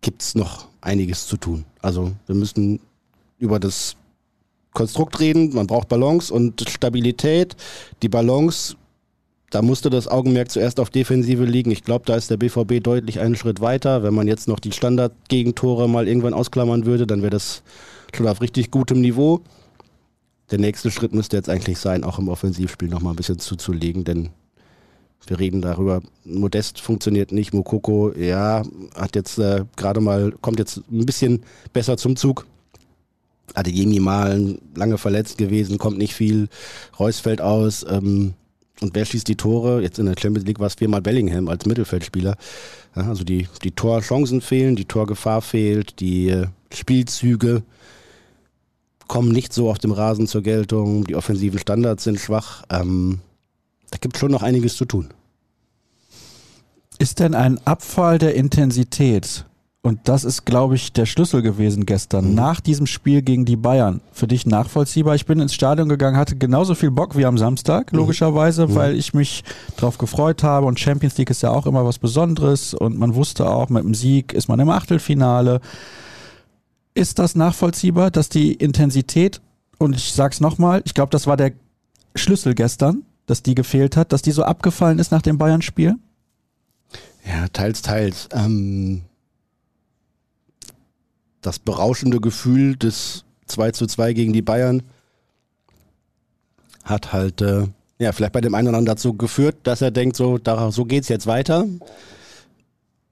[0.02, 1.66] gibt's noch einiges zu tun.
[1.82, 2.80] Also wir müssen
[3.42, 3.98] über das
[4.74, 7.58] Konstrukt reden, man braucht Balance und Stabilität.
[8.02, 8.76] Die Balance,
[9.50, 11.72] da musste das Augenmerk zuerst auf Defensive liegen.
[11.72, 14.04] Ich glaube, da ist der BVB deutlich einen Schritt weiter.
[14.04, 17.64] Wenn man jetzt noch die Standardgegentore mal irgendwann ausklammern würde, dann wäre das
[18.16, 19.42] schon auf richtig gutem Niveau.
[20.52, 24.30] Der nächste Schritt müsste jetzt eigentlich sein, auch im Offensivspiel nochmal ein bisschen zuzulegen, denn
[25.28, 28.64] wir reden darüber, Modest funktioniert nicht, Mokoko, ja,
[28.96, 32.46] hat jetzt äh, gerade mal, kommt jetzt ein bisschen besser zum Zug.
[33.54, 36.50] Adeyemi mal lange verletzt gewesen, kommt nicht viel.
[37.00, 37.86] Reus fällt aus.
[37.90, 38.34] Ähm,
[38.82, 39.82] und wer schießt die Tore?
[39.82, 42.36] Jetzt in der Champions League war es viermal Bellingham als Mittelfeldspieler.
[42.96, 47.64] Ja, also die, die Torchancen fehlen, die Torgefahr fehlt, die äh, Spielzüge
[49.08, 52.64] kommen nicht so auf dem Rasen zur Geltung, die offensiven Standards sind schwach.
[52.70, 53.20] Ähm,
[53.92, 55.10] da gibt es schon noch einiges zu tun.
[56.98, 59.46] Ist denn ein Abfall der Intensität
[59.84, 62.36] und das ist, glaube ich, der Schlüssel gewesen gestern, mhm.
[62.36, 64.02] nach diesem Spiel gegen die Bayern.
[64.12, 65.16] Für dich nachvollziehbar.
[65.16, 67.98] Ich bin ins Stadion gegangen, hatte genauso viel Bock wie am Samstag, mhm.
[67.98, 68.76] logischerweise, mhm.
[68.76, 69.44] weil ich mich
[69.78, 70.68] darauf gefreut habe.
[70.68, 72.76] Und Champions League ist ja auch immer was Besonderes.
[72.76, 75.62] Und man wusste auch, mit dem Sieg ist man im Achtelfinale.
[76.94, 79.42] Ist das nachvollziehbar, dass die Intensität,
[79.80, 81.54] und ich sag's nochmal, ich glaube, das war der
[82.14, 85.96] Schlüssel gestern, dass die gefehlt hat, dass die so abgefallen ist nach dem Bayern-Spiel?
[87.26, 88.30] Ja, teils, teils.
[88.32, 89.04] Ähm
[91.42, 94.84] das berauschende Gefühl des 2 zu 2 gegen die Bayern
[96.84, 97.68] hat halt, äh,
[98.00, 100.86] ja, vielleicht bei dem einen oder anderen dazu geführt, dass er denkt, so, da, so
[100.86, 101.68] geht's jetzt weiter.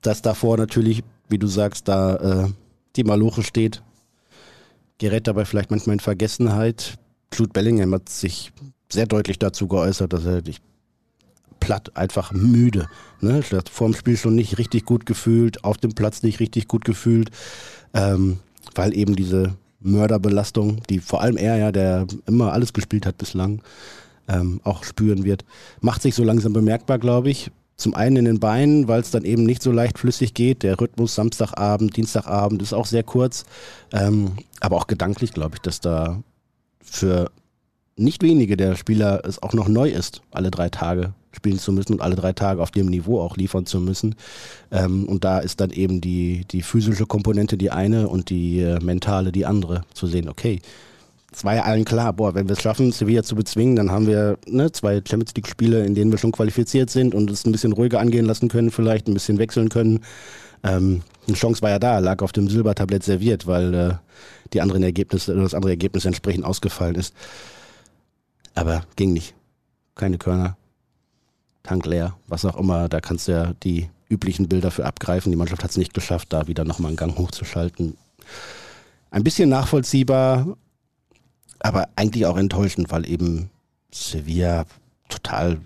[0.01, 2.47] Dass davor natürlich, wie du sagst, da äh,
[2.95, 3.83] die Maloche steht,
[4.97, 6.97] gerät dabei vielleicht manchmal in Vergessenheit.
[7.33, 8.51] Jude Bellingham hat sich
[8.91, 10.61] sehr deutlich dazu geäußert, dass er dich
[11.59, 12.87] platt, einfach müde.
[13.21, 13.43] Ne?
[13.43, 17.29] Vor dem Spiel schon nicht richtig gut gefühlt, auf dem Platz nicht richtig gut gefühlt
[17.93, 18.39] ähm,
[18.75, 23.61] weil eben diese Mörderbelastung, die vor allem er ja, der immer alles gespielt hat bislang,
[24.27, 25.45] ähm, auch spüren wird,
[25.81, 27.51] macht sich so langsam bemerkbar, glaube ich.
[27.77, 30.63] Zum einen in den Beinen, weil es dann eben nicht so leicht flüssig geht.
[30.63, 33.45] Der Rhythmus Samstagabend, Dienstagabend ist auch sehr kurz.
[33.93, 36.21] Ähm, aber auch gedanklich glaube ich, dass da
[36.81, 37.31] für
[37.95, 41.93] nicht wenige der Spieler es auch noch neu ist, alle drei Tage spielen zu müssen
[41.93, 44.15] und alle drei Tage auf dem Niveau auch liefern zu müssen.
[44.71, 48.79] Ähm, und da ist dann eben die, die physische Komponente die eine und die äh,
[48.83, 49.83] mentale die andere.
[49.93, 50.59] Zu sehen, okay,
[51.31, 54.07] es war ja allen klar, boah, wenn wir es schaffen, Sevilla zu bezwingen, dann haben
[54.07, 57.73] wir ne, zwei Champions League-Spiele, in denen wir schon qualifiziert sind und es ein bisschen
[57.73, 60.01] ruhiger angehen lassen können, vielleicht ein bisschen wechseln können.
[60.63, 63.93] Ähm, eine Chance war ja da, lag auf dem Silbertablett serviert, weil äh,
[64.53, 67.13] die anderen Ergebnisse, das andere Ergebnis entsprechend ausgefallen ist.
[68.55, 69.35] Aber ging nicht.
[69.95, 70.57] Keine Körner,
[71.69, 72.89] Tank leer, was auch immer.
[72.89, 75.31] Da kannst du ja die üblichen Bilder für abgreifen.
[75.31, 77.95] Die Mannschaft hat es nicht geschafft, da wieder nochmal einen Gang hochzuschalten.
[79.11, 80.57] Ein bisschen nachvollziehbar,
[81.59, 83.51] aber eigentlich auch enttäuschend, weil eben
[83.93, 84.65] Sevilla
[85.09, 85.61] total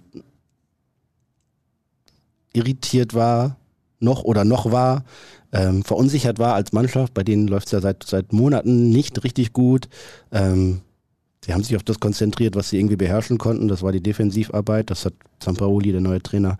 [2.52, 3.56] irritiert war,
[4.00, 5.06] noch oder noch war,
[5.54, 7.14] ähm, verunsichert war als Mannschaft.
[7.14, 9.88] Bei denen läuft es ja seit, seit Monaten nicht richtig gut.
[10.34, 10.82] Ähm,
[11.44, 13.68] Sie haben sich auf das konzentriert, was sie irgendwie beherrschen konnten.
[13.68, 14.90] Das war die Defensivarbeit.
[14.90, 16.58] Das hat Zampaoli, der neue Trainer,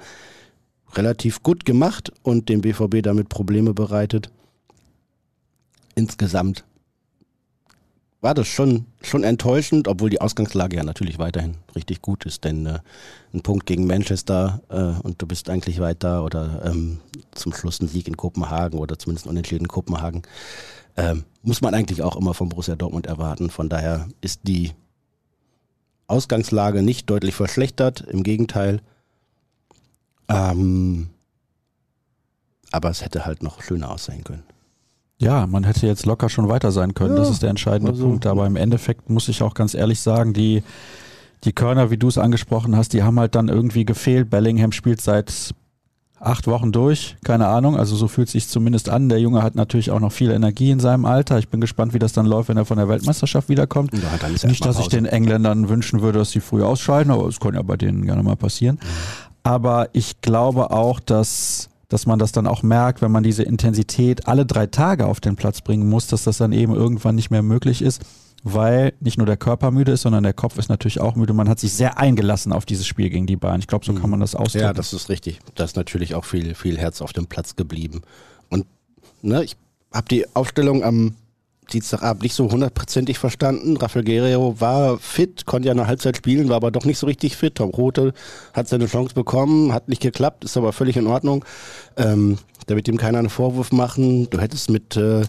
[0.94, 4.30] relativ gut gemacht und dem BVB damit Probleme bereitet.
[5.96, 6.66] Insgesamt
[8.24, 12.46] war das schon, schon enttäuschend, obwohl die Ausgangslage ja natürlich weiterhin richtig gut ist.
[12.46, 12.80] Denn äh,
[13.34, 17.90] ein Punkt gegen Manchester äh, und du bist eigentlich weiter oder ähm, zum Schluss ein
[17.90, 20.22] Sieg in Kopenhagen oder zumindest Unentschieden in Kopenhagen
[20.96, 23.50] ähm, muss man eigentlich auch immer von Borussia Dortmund erwarten.
[23.50, 24.72] Von daher ist die
[26.08, 28.82] Ausgangslage nicht deutlich verschlechtert, im Gegenteil.
[30.30, 31.10] Ähm,
[32.72, 34.44] aber es hätte halt noch schöner aussehen können.
[35.20, 37.16] Ja, man hätte jetzt locker schon weiter sein können.
[37.16, 38.26] Ja, das ist der entscheidende also, Punkt.
[38.26, 40.64] Aber im Endeffekt muss ich auch ganz ehrlich sagen, die,
[41.44, 44.30] die Körner, wie du es angesprochen hast, die haben halt dann irgendwie gefehlt.
[44.30, 45.54] Bellingham spielt seit
[46.24, 49.10] acht Wochen durch, keine Ahnung, also so fühlt sich zumindest an.
[49.10, 51.38] Der Junge hat natürlich auch noch viel Energie in seinem Alter.
[51.38, 53.92] Ich bin gespannt, wie das dann läuft, wenn er von der Weltmeisterschaft wiederkommt.
[53.94, 57.54] Ja, Nicht, dass ich den Engländern wünschen würde, dass sie früh ausscheiden, aber es kann
[57.54, 58.76] ja bei denen gerne mal passieren.
[58.82, 58.88] Mhm.
[59.44, 64.28] Aber ich glaube auch, dass dass man das dann auch merkt, wenn man diese Intensität
[64.28, 67.44] alle drei Tage auf den Platz bringen muss, dass das dann eben irgendwann nicht mehr
[67.44, 68.02] möglich ist
[68.46, 71.34] weil nicht nur der Körper müde ist, sondern der Kopf ist natürlich auch müde.
[71.34, 73.60] Man hat sich sehr eingelassen auf dieses Spiel gegen die Bayern.
[73.60, 74.66] Ich glaube, so kann man das ausdrücken.
[74.66, 75.40] Ja, das ist richtig.
[75.56, 78.02] Da ist natürlich auch viel, viel Herz auf dem Platz geblieben.
[78.50, 78.66] Und
[79.22, 79.56] ne, ich
[79.94, 81.16] habe die Aufstellung am
[81.72, 83.78] Dienstagabend nicht so hundertprozentig verstanden.
[83.78, 87.36] Rafael Guerrero war fit, konnte ja eine Halbzeit spielen, war aber doch nicht so richtig
[87.38, 87.56] fit.
[87.56, 88.14] Tom Rote
[88.54, 91.46] hat seine Chance bekommen, hat nicht geklappt, ist aber völlig in Ordnung.
[91.98, 94.30] Ähm, da wird ihm keiner einen Vorwurf machen.
[94.30, 95.24] Du hättest mit äh,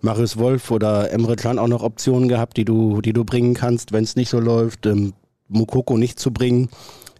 [0.00, 3.92] Marius Wolf oder Emre Can auch noch Optionen gehabt, die du, die du bringen kannst,
[3.92, 4.86] wenn es nicht so läuft.
[4.86, 5.12] Ähm,
[5.48, 6.68] Mukoko nicht zu bringen.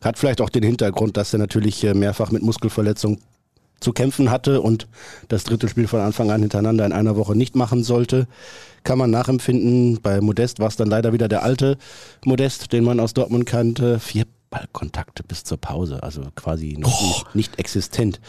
[0.02, 3.18] Hat vielleicht auch den Hintergrund, dass er natürlich äh, mehrfach mit Muskelverletzung
[3.80, 4.88] zu kämpfen hatte und
[5.28, 8.28] das dritte Spiel von Anfang an hintereinander in einer Woche nicht machen sollte.
[8.84, 10.00] Kann man nachempfinden.
[10.02, 11.76] Bei Modest war es dann leider wieder der alte
[12.24, 13.98] Modest, den man aus Dortmund kannte.
[13.98, 18.20] Vier Ballkontakte bis zur Pause, also quasi nicht, nicht existent.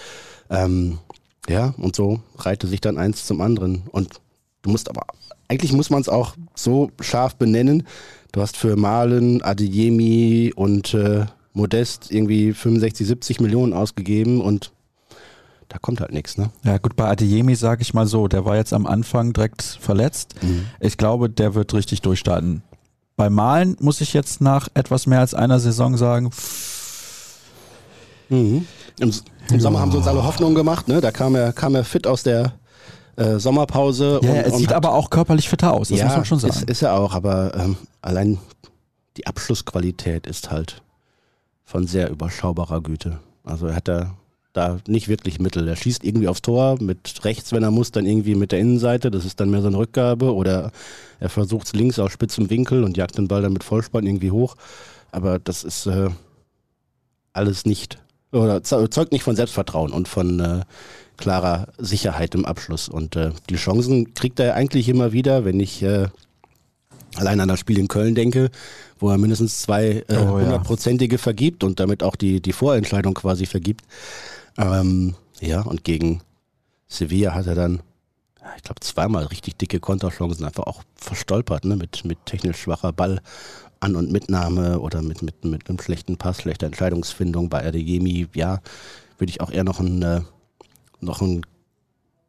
[0.50, 1.00] Ähm,
[1.50, 3.84] ja, und so reihte sich dann eins zum anderen.
[3.92, 4.22] Und
[4.62, 5.06] du musst aber,
[5.48, 7.88] eigentlich muss man es auch so scharf benennen.
[8.32, 14.72] Du hast für Malen, Adeyemi und äh, Modest irgendwie 65, 70 Millionen ausgegeben und
[15.72, 16.50] da kommt halt nichts, ne?
[16.66, 20.36] Ja, gut, bei Adeyemi sage ich mal so, der war jetzt am Anfang direkt verletzt.
[20.42, 20.66] Mhm.
[20.82, 22.62] Ich glaube, der wird richtig durchstarten.
[23.16, 26.30] Bei Malen muss ich jetzt nach etwas mehr als einer Saison sagen.
[28.28, 28.68] Mhm.
[29.00, 29.14] Im,
[29.50, 31.00] Im, Sommer haben sie uns alle Hoffnung gemacht, ne?
[31.00, 32.52] Da kam er, kam er fit aus der
[33.16, 34.20] äh, Sommerpause.
[34.22, 36.54] Ja, und, er sieht aber auch körperlich fitter aus, das ja, muss man schon sagen.
[36.54, 38.40] Ist, ist er auch, aber ähm, allein
[39.16, 40.82] die Abschlussqualität ist halt
[41.64, 43.20] von sehr überschaubarer Güte.
[43.46, 44.18] Also er hat da
[44.54, 45.68] da nicht wirklich Mittel.
[45.68, 49.12] Er schießt irgendwie aufs Tor mit rechts, wenn er muss, dann irgendwie mit der Innenseite.
[49.12, 50.34] Das ist dann mehr so eine Rückgabe.
[50.34, 50.72] Oder
[51.20, 54.32] er versucht es links aus spitzem Winkel und jagt den Ball dann mit Vollspann irgendwie
[54.32, 54.56] hoch.
[55.12, 56.10] Aber das ist äh,
[57.34, 58.00] alles nicht,
[58.32, 60.62] oder zeugt nicht von Selbstvertrauen und von äh,
[61.18, 62.90] klarer Sicherheit im Abschluss.
[62.90, 66.08] Und äh, die Chancen kriegt er eigentlich immer wieder, wenn ich äh,
[67.16, 68.50] allein an das Spiel in Köln denke,
[69.00, 71.22] wo er mindestens zwei äh, oh, hundertprozentige ja.
[71.22, 73.86] vergibt und damit auch die, die Vorentscheidung quasi vergibt.
[74.58, 76.22] Ähm, ja, und gegen
[76.88, 77.82] Sevilla hat er dann,
[78.58, 83.22] ich glaube, zweimal richtig dicke Konterchancen einfach auch verstolpert, ne, mit, mit technisch schwacher Ball.
[83.82, 88.62] An- und Mitnahme oder mit, mit, mit einem schlechten Pass, schlechter Entscheidungsfindung bei Adeyemi, ja,
[89.18, 90.22] würde ich auch eher noch ein, äh,
[91.00, 91.42] noch ein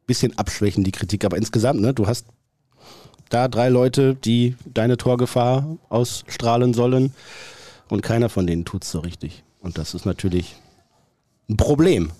[0.06, 1.26] bisschen abschwächen, die Kritik.
[1.26, 2.26] Aber insgesamt, ne, du hast
[3.28, 7.12] da drei Leute, die deine Torgefahr ausstrahlen sollen
[7.88, 9.44] und keiner von denen tut es so richtig.
[9.60, 10.56] Und das ist natürlich
[11.48, 12.10] ein Problem.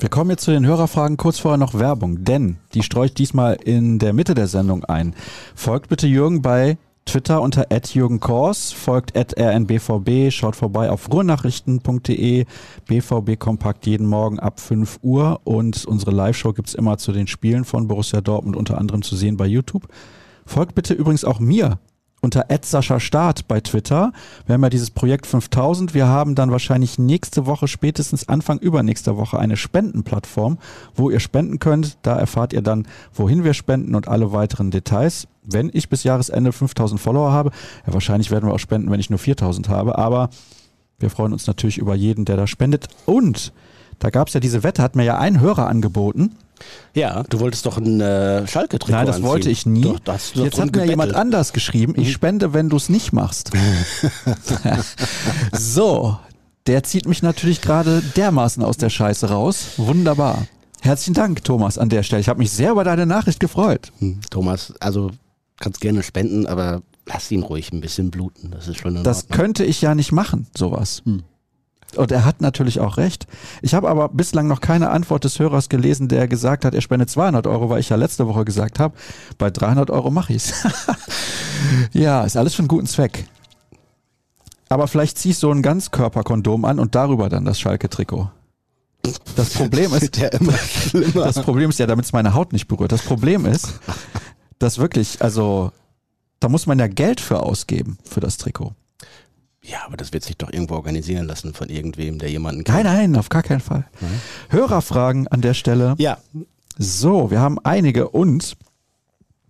[0.00, 3.54] Wir kommen jetzt zu den Hörerfragen, kurz vorher noch Werbung, denn die streue ich diesmal
[3.54, 5.14] in der Mitte der Sendung ein.
[5.54, 12.46] Folgt bitte Jürgen bei Twitter unter @jürgenkors, folgt @rnbvb, schaut vorbei auf ruhrnachrichten.de,
[12.86, 17.26] BVB Kompakt jeden Morgen ab 5 Uhr und unsere Live-Show gibt es immer zu den
[17.26, 19.88] Spielen von Borussia Dortmund unter anderem zu sehen bei YouTube.
[20.46, 21.78] Folgt bitte übrigens auch mir
[22.20, 22.46] unter
[23.00, 24.12] Start bei Twitter.
[24.46, 25.94] Wir haben ja dieses Projekt 5000.
[25.94, 30.58] Wir haben dann wahrscheinlich nächste Woche, spätestens Anfang übernächster Woche, eine Spendenplattform,
[30.94, 31.98] wo ihr spenden könnt.
[32.02, 35.28] Da erfahrt ihr dann, wohin wir spenden und alle weiteren Details.
[35.42, 37.50] Wenn ich bis Jahresende 5000 Follower habe,
[37.86, 40.30] ja, wahrscheinlich werden wir auch spenden, wenn ich nur 4000 habe, aber
[40.98, 42.88] wir freuen uns natürlich über jeden, der da spendet.
[43.06, 43.52] Und
[43.98, 46.36] da gab es ja diese Wette, hat mir ja ein Hörer angeboten.
[46.94, 49.28] Ja, du wolltest doch ein äh, Schalke-Trikot Nein, das anziehen.
[49.28, 49.82] wollte ich nie.
[49.82, 52.12] Doch, das Jetzt hat mir jemand anders geschrieben, ich mhm.
[52.12, 53.50] spende, wenn du es nicht machst.
[55.52, 56.18] so,
[56.66, 59.68] der zieht mich natürlich gerade dermaßen aus der Scheiße raus.
[59.76, 60.46] Wunderbar.
[60.82, 62.20] Herzlichen Dank, Thomas, an der Stelle.
[62.20, 63.92] Ich habe mich sehr über deine Nachricht gefreut.
[63.98, 65.10] Hm, Thomas, also
[65.58, 68.50] kannst gerne spenden, aber lass ihn ruhig ein bisschen bluten.
[68.50, 71.02] Das ist schon in Das könnte ich ja nicht machen, sowas.
[71.04, 71.22] Hm.
[71.96, 73.26] Und er hat natürlich auch recht.
[73.62, 77.10] Ich habe aber bislang noch keine Antwort des Hörers gelesen, der gesagt hat, er spendet
[77.10, 78.94] 200 Euro, weil ich ja letzte Woche gesagt habe,
[79.38, 80.52] bei 300 Euro mache ich's.
[81.92, 83.26] ja, ist alles für einen guten Zweck.
[84.68, 88.30] Aber vielleicht zieh ich so ein Ganzkörperkondom an und darüber dann das Schalke-Trikot.
[89.34, 90.30] Das Problem ist, ja
[91.14, 92.92] das Problem ist ja, damit es meine Haut nicht berührt.
[92.92, 93.80] Das Problem ist,
[94.58, 95.72] dass wirklich, also,
[96.38, 98.74] da muss man ja Geld für ausgeben für das Trikot.
[99.62, 102.84] Ja, aber das wird sich doch irgendwo organisieren lassen von irgendwem, der jemanden kennt.
[102.84, 103.86] Nein, nein, auf gar keinen Fall.
[104.00, 104.20] Nein.
[104.48, 105.94] Hörerfragen an der Stelle.
[105.98, 106.18] Ja.
[106.78, 108.56] So, wir haben einige und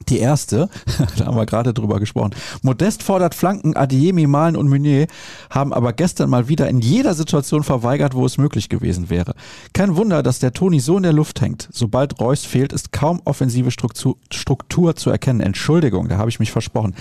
[0.09, 0.68] die erste,
[1.16, 2.35] da haben wir gerade drüber gesprochen.
[2.62, 5.07] Modest fordert Flanken, Adiemi, Malen und Meunier
[5.51, 9.35] haben aber gestern mal wieder in jeder Situation verweigert, wo es möglich gewesen wäre.
[9.73, 11.68] Kein Wunder, dass der Toni so in der Luft hängt.
[11.70, 15.40] Sobald Reus fehlt, ist kaum offensive Struktur, Struktur zu erkennen.
[15.40, 16.94] Entschuldigung, da habe ich mich versprochen.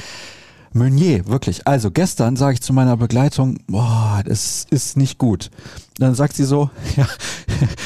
[0.74, 1.68] Meunier, wirklich.
[1.68, 5.50] Also gestern sage ich zu meiner Begleitung, boah, das ist nicht gut.
[5.98, 7.08] Dann sagt sie so, ja,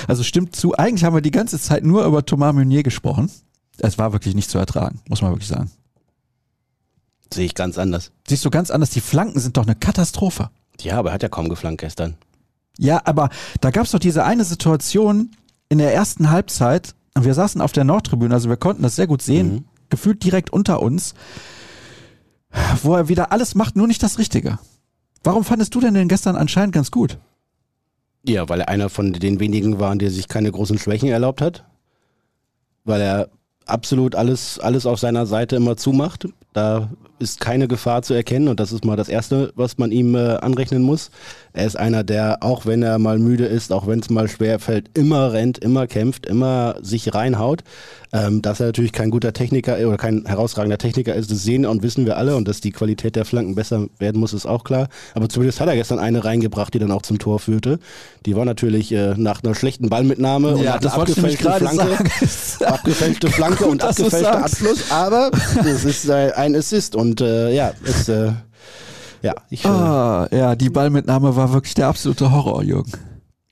[0.08, 3.32] also stimmt zu, eigentlich haben wir die ganze Zeit nur über Thomas Meunier gesprochen.
[3.78, 5.72] Es war wirklich nicht zu ertragen, muss man wirklich sagen.
[7.34, 8.12] Sehe ich ganz anders.
[8.28, 10.50] Siehst du ganz anders, die Flanken sind doch eine Katastrophe.
[10.82, 12.15] Ja, aber er hat ja kaum geflankt gestern.
[12.78, 13.30] Ja, aber
[13.62, 15.32] da gab es doch diese eine Situation
[15.69, 19.21] in der ersten Halbzeit, wir saßen auf der Nordtribüne, also wir konnten das sehr gut
[19.21, 19.65] sehen, mhm.
[19.90, 21.13] gefühlt direkt unter uns
[22.81, 24.60] wo er wieder alles macht, nur nicht das Richtige.
[25.23, 27.17] Warum fandest du denn den gestern anscheinend ganz gut?
[28.27, 31.65] Ja, weil er einer von den wenigen war, der sich keine großen Schwächen erlaubt hat.
[32.85, 33.29] Weil er
[33.65, 36.27] absolut alles, alles auf seiner Seite immer zumacht.
[36.54, 36.89] Da
[37.19, 40.35] ist keine Gefahr zu erkennen und das ist mal das Erste, was man ihm äh,
[40.35, 41.10] anrechnen muss.
[41.54, 44.60] Er ist einer, der, auch wenn er mal müde ist, auch wenn es mal schwer
[44.60, 47.63] fällt, immer rennt, immer kämpft, immer sich reinhaut.
[48.15, 51.81] Ähm, dass er natürlich kein guter Techniker oder kein herausragender Techniker ist, das sehen und
[51.81, 54.87] wissen wir alle und dass die Qualität der Flanken besser werden muss, ist auch klar.
[55.15, 57.79] Aber zumindest hat er gestern eine reingebracht, die dann auch zum Tor führte.
[58.27, 61.97] Die war natürlich äh, nach einer schlechten Ballmitnahme Ja, und das abgefälschten gerade Flanke.
[62.67, 64.43] abgefälschte Flanke und abgefälschter.
[64.43, 65.31] Abschluss, aber
[65.65, 68.33] es ist äh, ein Assist und äh, ja, es, äh,
[69.21, 72.91] ja, ich, äh, Ah, ja, die Ballmitnahme war wirklich der absolute Horror, Jürgen.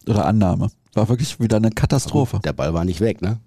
[0.07, 0.69] Oder Annahme.
[0.93, 2.39] War wirklich wieder eine Katastrophe.
[2.43, 3.39] der Ball war nicht weg, ne?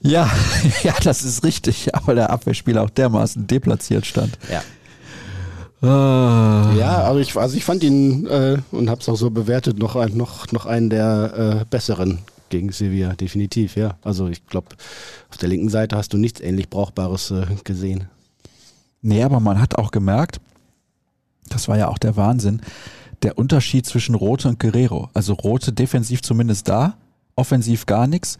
[0.00, 0.30] Ja,
[0.82, 1.94] ja, das ist richtig.
[1.94, 4.38] Aber der Abwehrspieler auch dermaßen deplatziert stand.
[4.50, 4.62] Ja.
[5.86, 6.72] Ah.
[6.78, 9.96] Ja, aber ich, also ich fand ihn äh, und habe es auch so bewertet, noch,
[9.96, 13.98] ein, noch, noch einen der äh, besseren gegen Sevilla, definitiv, ja.
[14.02, 14.68] Also ich glaube,
[15.28, 18.08] auf der linken Seite hast du nichts ähnlich Brauchbares äh, gesehen.
[19.06, 20.40] Nee, aber man hat auch gemerkt,
[21.48, 22.60] das war ja auch der Wahnsinn,
[23.22, 25.10] der Unterschied zwischen Rote und Guerrero.
[25.14, 26.96] Also Rote defensiv zumindest da,
[27.36, 28.36] offensiv gar nichts.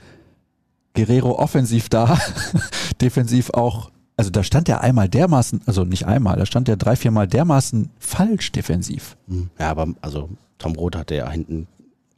[0.94, 2.18] Guerrero offensiv da,
[3.00, 3.92] defensiv auch.
[4.16, 7.90] Also da stand er einmal dermaßen, also nicht einmal, da stand er drei, viermal dermaßen
[8.00, 9.16] falsch defensiv.
[9.28, 9.50] Hm.
[9.60, 11.68] Ja, aber also Tom Roth hatte ja hinten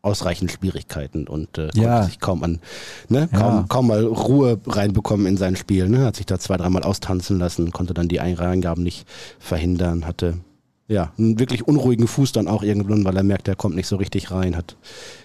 [0.03, 1.95] ausreichend Schwierigkeiten und äh, Ja.
[1.99, 2.61] konnte sich kaum an,
[3.09, 3.39] ne, Ja.
[3.39, 5.89] kaum, kaum mal Ruhe reinbekommen in sein Spiel.
[5.89, 6.05] Ne?
[6.05, 9.07] Hat sich da zwei, dreimal austanzen lassen, konnte dann die Eingaben nicht
[9.39, 10.39] verhindern, hatte
[10.87, 13.97] ja einen wirklich unruhigen Fuß dann auch irgendwann, weil er merkt, er kommt nicht so
[13.97, 14.77] richtig rein, hat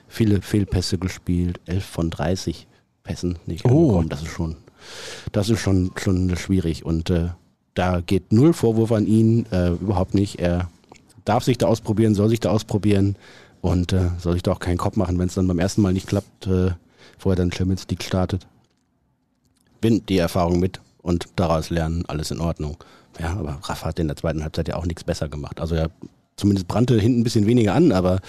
[0.08, 2.68] viele Fehlpässe gespielt, 11 von 30
[3.04, 3.70] Pässen nicht Oh.
[3.70, 4.10] angekommen.
[4.10, 4.56] Das ist schon,
[5.32, 7.30] das ist schon, schon schwierig und äh,
[7.76, 10.40] da geht null Vorwurf an ihn, äh, überhaupt nicht.
[10.40, 10.70] Er
[11.26, 13.16] darf sich da ausprobieren, soll sich da ausprobieren
[13.64, 15.94] und äh, soll sich da auch keinen Kopf machen, wenn es dann beim ersten Mal
[15.94, 16.72] nicht klappt, äh,
[17.18, 18.46] vorher dann Champions League startet.
[19.80, 22.76] Bin die Erfahrung mit und daraus lernen, alles in Ordnung.
[23.22, 25.62] Ja, aber Rafa hat in der zweiten Halbzeit ja auch nichts besser gemacht.
[25.62, 25.92] Also er
[26.36, 28.20] zumindest brannte hinten ein bisschen weniger an, aber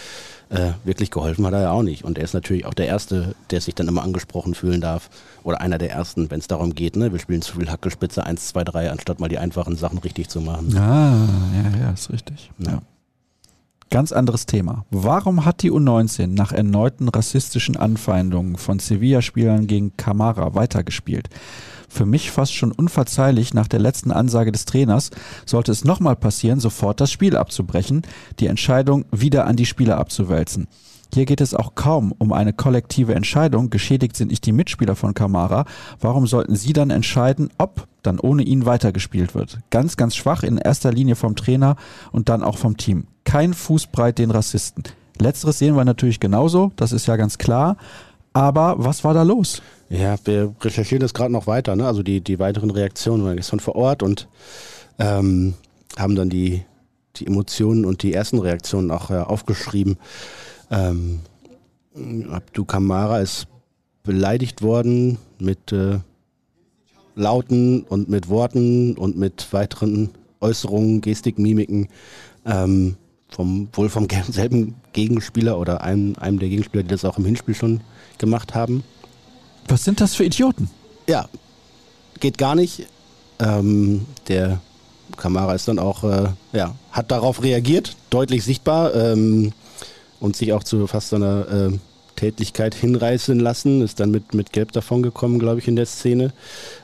[0.50, 2.04] äh, wirklich geholfen hat er ja auch nicht.
[2.04, 5.10] Und er ist natürlich auch der Erste, der sich dann immer angesprochen fühlen darf.
[5.42, 7.10] Oder einer der Ersten, wenn es darum geht, ne?
[7.10, 10.40] wir spielen zu viel Hackelspitze 1, 2, 3, anstatt mal die einfachen Sachen richtig zu
[10.40, 10.76] machen.
[10.76, 11.26] Ah,
[11.56, 12.52] ja, ja, ist richtig.
[12.58, 12.82] Ja.
[13.94, 14.84] Ganz anderes Thema.
[14.90, 21.28] Warum hat die U19 nach erneuten rassistischen Anfeindungen von Sevilla-Spielern gegen Camara weitergespielt?
[21.88, 25.12] Für mich fast schon unverzeihlich nach der letzten Ansage des Trainers,
[25.46, 28.02] sollte es nochmal passieren, sofort das Spiel abzubrechen,
[28.40, 30.66] die Entscheidung wieder an die Spieler abzuwälzen.
[31.14, 33.70] Hier geht es auch kaum um eine kollektive Entscheidung.
[33.70, 35.64] Geschädigt sind nicht die Mitspieler von Kamara.
[36.00, 39.60] Warum sollten sie dann entscheiden, ob dann ohne ihn weitergespielt wird?
[39.70, 41.76] Ganz, ganz schwach in erster Linie vom Trainer
[42.10, 43.06] und dann auch vom Team.
[43.22, 44.82] Kein Fußbreit den Rassisten.
[45.20, 47.76] Letzteres sehen wir natürlich genauso, das ist ja ganz klar.
[48.32, 49.62] Aber was war da los?
[49.90, 51.86] Ja, wir recherchieren das gerade noch weiter, ne?
[51.86, 54.26] also die, die weiteren Reaktionen waren gestern vor Ort und
[54.98, 55.54] ähm,
[55.96, 56.64] haben dann die,
[57.14, 59.96] die Emotionen und die ersten Reaktionen auch äh, aufgeschrieben.
[60.74, 61.20] Ähm,
[62.30, 63.46] Abdu Kamara ist
[64.02, 65.98] beleidigt worden mit äh,
[67.14, 70.10] Lauten und mit Worten und mit weiteren
[70.40, 71.88] Äußerungen, Gestik, Mimiken
[72.44, 72.96] ähm,
[73.28, 77.54] vom, wohl vom selben Gegenspieler oder einem, einem der Gegenspieler, die das auch im Hinspiel
[77.54, 77.80] schon
[78.18, 78.82] gemacht haben.
[79.68, 80.68] Was sind das für Idioten?
[81.08, 81.28] Ja,
[82.20, 82.86] geht gar nicht.
[83.38, 84.60] Ähm, der
[85.16, 89.52] Kamara ist dann auch, äh, ja, hat darauf reagiert, deutlich sichtbar ähm,
[90.24, 91.78] und sich auch zu fast seiner äh,
[92.16, 96.32] Tätlichkeit hinreißen lassen, ist dann mit, mit Gelb davon gekommen, glaube ich, in der Szene.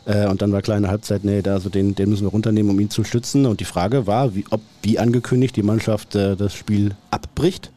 [0.04, 2.78] Äh, und dann war kleine Halbzeit, nee, da, also den, den müssen wir runternehmen, um
[2.78, 3.46] ihn zu schützen.
[3.46, 7.70] Und die Frage war, wie, ob, wie angekündigt, die Mannschaft äh, das Spiel abbricht.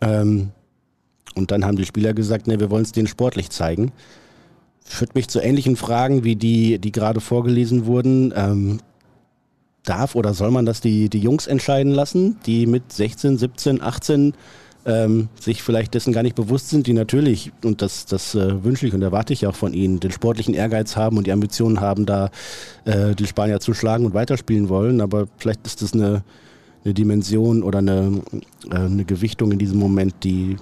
[0.00, 0.48] Ähm,
[1.34, 3.92] und dann haben die Spieler gesagt, nee, wir wollen es denen sportlich zeigen.
[4.82, 8.32] Führt mich zu ähnlichen Fragen wie die, die gerade vorgelesen wurden.
[8.34, 8.80] Ähm,
[9.88, 14.34] darf oder soll man das die, die Jungs entscheiden lassen, die mit 16, 17, 18
[14.86, 18.86] ähm, sich vielleicht dessen gar nicht bewusst sind, die natürlich, und das, das äh, wünsche
[18.86, 22.06] ich und erwarte ich auch von ihnen, den sportlichen Ehrgeiz haben und die Ambitionen haben,
[22.06, 22.30] da
[22.84, 25.00] äh, die Spanier zu schlagen und weiterspielen wollen.
[25.00, 26.22] Aber vielleicht ist das eine,
[26.84, 28.22] eine Dimension oder eine,
[28.70, 30.56] äh, eine Gewichtung in diesem Moment, die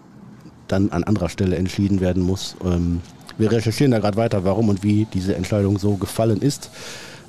[0.66, 2.56] dann an anderer Stelle entschieden werden muss.
[2.64, 3.00] Ähm,
[3.38, 6.70] wir recherchieren da gerade weiter, warum und wie diese Entscheidung so gefallen ist.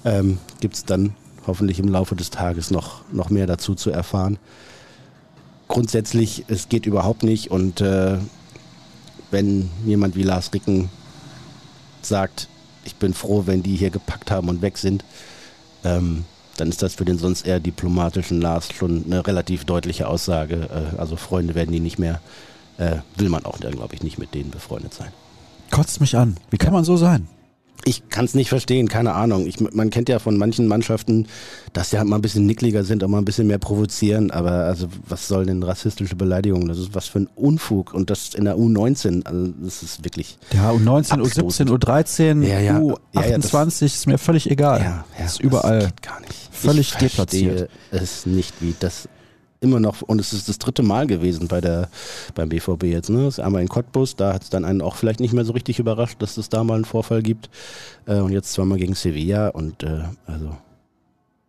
[0.06, 1.14] Ähm, Gibt es dann
[1.48, 4.38] hoffentlich im Laufe des Tages noch, noch mehr dazu zu erfahren.
[5.68, 8.18] Grundsätzlich, es geht überhaupt nicht und äh,
[9.32, 10.90] wenn jemand wie Lars Ricken
[12.02, 12.48] sagt,
[12.86, 15.04] ich bin froh, wenn die hier gepackt haben und weg sind,
[15.84, 16.24] ähm,
[16.56, 20.70] dann ist das für den sonst eher diplomatischen Lars schon eine relativ deutliche Aussage.
[20.96, 22.22] Äh, also Freunde werden die nicht mehr,
[22.78, 25.12] äh, will man auch glaube ich, nicht mit denen befreundet sein.
[25.72, 26.38] Kotzt mich an.
[26.50, 27.28] Wie kann man so sein?
[27.86, 29.48] Ich kann es nicht verstehen, keine Ahnung.
[29.48, 31.28] Ich, man kennt ja von manchen Mannschaften,
[31.74, 34.32] dass sie halt mal ein bisschen nickliger sind und mal ein bisschen mehr provozieren.
[34.32, 36.68] Aber also was soll denn rassistische Beleidigung?
[36.68, 37.94] Das ist was für ein Unfug.
[37.94, 40.38] Und das in der U19, also das ist wirklich.
[40.54, 42.80] Ja, U19, U17, U13, ja, ja.
[42.80, 44.80] U28 ja, das, ist mir völlig egal.
[44.80, 46.34] Ja, ja, das ist überall das gar nicht.
[46.52, 47.70] völlig ich deplatziert.
[47.92, 49.08] Es nicht, wie das
[49.60, 51.90] immer noch, und es ist das dritte Mal gewesen bei der,
[52.36, 53.24] beim BVB jetzt, ne?
[53.24, 55.54] Das ist einmal in Cottbus, da hat es dann einen auch vielleicht nicht mehr so
[55.54, 57.50] richtig überrascht, dass es da mal einen Vorfall gibt.
[58.06, 60.56] Äh, und jetzt zweimal gegen Sevilla und äh, also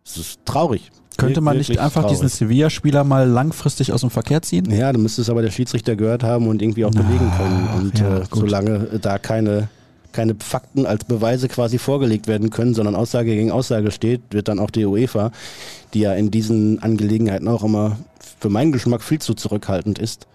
[0.05, 0.91] es ist traurig.
[1.17, 2.17] Könnte man nicht einfach traurig.
[2.17, 4.71] diesen Sevilla-Spieler mal langfristig aus dem Verkehr ziehen?
[4.71, 7.67] Ja, dann müsste es aber der Schiedsrichter gehört haben und irgendwie auch belegen können.
[7.77, 9.67] Und ja, äh, solange da keine
[10.11, 14.59] keine Fakten als Beweise quasi vorgelegt werden können, sondern Aussage gegen Aussage steht, wird dann
[14.59, 15.31] auch die UEFA,
[15.93, 17.97] die ja in diesen Angelegenheiten auch immer
[18.39, 20.27] für meinen Geschmack viel zu zurückhaltend ist,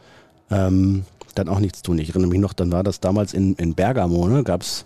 [0.51, 1.05] ähm,
[1.35, 1.99] dann auch nichts tun.
[1.99, 4.85] Ich erinnere mich noch, dann war das damals in, in Bergamo, ne, gab es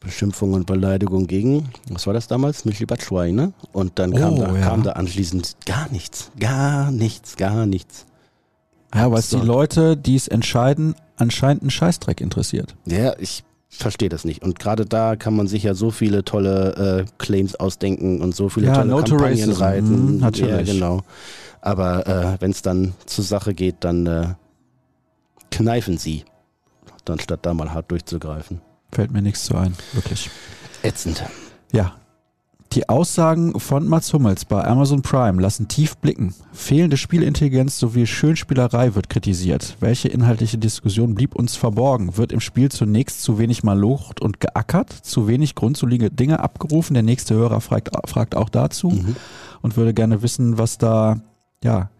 [0.00, 2.64] Beschimpfungen und Beleidigungen gegen, was war das damals?
[2.64, 3.52] Michi Batshuayi, ne?
[3.72, 4.60] Und dann kam, oh, da, ja.
[4.60, 8.06] kam da anschließend gar nichts, gar nichts, gar nichts.
[8.94, 12.74] Ja, weil es die Leute, die es entscheiden, anscheinend einen Scheißdreck interessiert.
[12.86, 14.42] Ja, ich verstehe das nicht.
[14.42, 18.48] Und gerade da kann man sich ja so viele tolle äh, Claims ausdenken und so
[18.48, 20.14] viele ja, tolle no Kampagnen reiten.
[20.14, 20.68] Mhm, natürlich.
[20.68, 21.02] Ja, genau.
[21.60, 24.34] Aber äh, wenn es dann zur Sache geht, dann äh,
[25.50, 26.24] kneifen sie,
[27.04, 28.60] dann statt da mal hart durchzugreifen.
[28.92, 30.30] Fällt mir nichts zu ein, wirklich.
[30.82, 31.22] Ätzend.
[31.72, 31.96] Ja,
[32.72, 36.34] die Aussagen von Mats Hummels bei Amazon Prime lassen tief blicken.
[36.52, 39.76] Fehlende Spielintelligenz sowie Schönspielerei wird kritisiert.
[39.80, 42.16] Welche inhaltliche Diskussion blieb uns verborgen?
[42.16, 46.94] Wird im Spiel zunächst zu wenig malocht und geackert, zu wenig grundsolide Dinge abgerufen?
[46.94, 49.16] Der nächste Hörer fragt, fragt auch dazu mhm.
[49.62, 51.20] und würde gerne wissen, was da
[51.64, 51.90] ja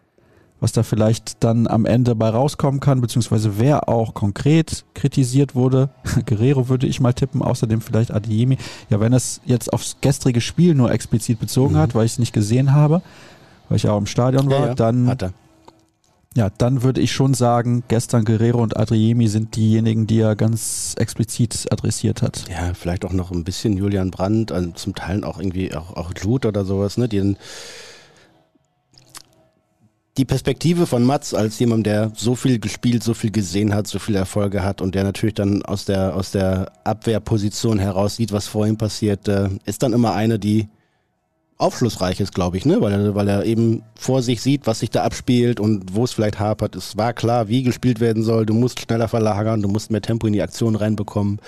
[0.61, 5.91] was da vielleicht dann am Ende bei rauskommen kann, beziehungsweise wer auch konkret kritisiert wurde.
[6.27, 8.59] Guerrero würde ich mal tippen, außerdem vielleicht Adiemi.
[8.91, 11.79] Ja, wenn es jetzt aufs gestrige Spiel nur explizit bezogen mhm.
[11.79, 13.03] hat, weil ich es nicht gesehen habe,
[13.69, 14.75] weil ich auch im Stadion war, ja, ja.
[14.75, 15.33] dann
[16.35, 20.95] ja, dann würde ich schon sagen, gestern Guerrero und Adriemi sind diejenigen, die er ganz
[20.97, 22.45] explizit adressiert hat.
[22.49, 26.13] Ja, vielleicht auch noch ein bisschen Julian Brandt, also zum Teil auch irgendwie auch, auch
[26.17, 27.09] Jude oder sowas, ne?
[27.09, 27.35] Die
[30.19, 34.01] die Perspektive von Mats als jemand, der so viel gespielt, so viel gesehen hat, so
[34.01, 38.49] viele Erfolge hat und der natürlich dann aus der, aus der Abwehrposition heraus sieht, was
[38.49, 40.69] vor ihm passiert, äh, ist dann immer eine, die
[41.59, 42.81] aufschlussreich ist, glaube ich, ne?
[42.81, 46.13] weil, er, weil er eben vor sich sieht, was sich da abspielt und wo es
[46.13, 46.77] vielleicht hapert.
[46.77, 48.47] Es war klar, wie gespielt werden soll.
[48.47, 51.41] Du musst schneller verlagern, du musst mehr Tempo in die Aktion reinbekommen.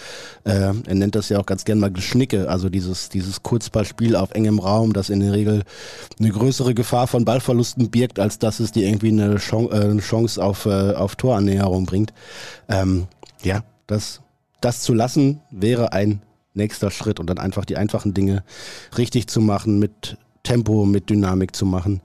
[0.42, 4.32] Äh, er nennt das ja auch ganz gerne mal Geschnicke, also dieses, dieses Kurzballspiel auf
[4.32, 5.62] engem Raum, das in der Regel
[6.18, 10.00] eine größere Gefahr von Ballverlusten birgt, als dass es dir irgendwie eine Chance, äh, eine
[10.00, 12.12] Chance auf, äh, auf Torannäherung bringt.
[12.68, 13.06] Ähm,
[13.44, 14.22] ja, das,
[14.60, 16.20] das zu lassen wäre ein
[16.54, 18.42] nächster Schritt und dann einfach die einfachen Dinge
[18.96, 22.00] richtig zu machen, mit Tempo, mit Dynamik zu machen,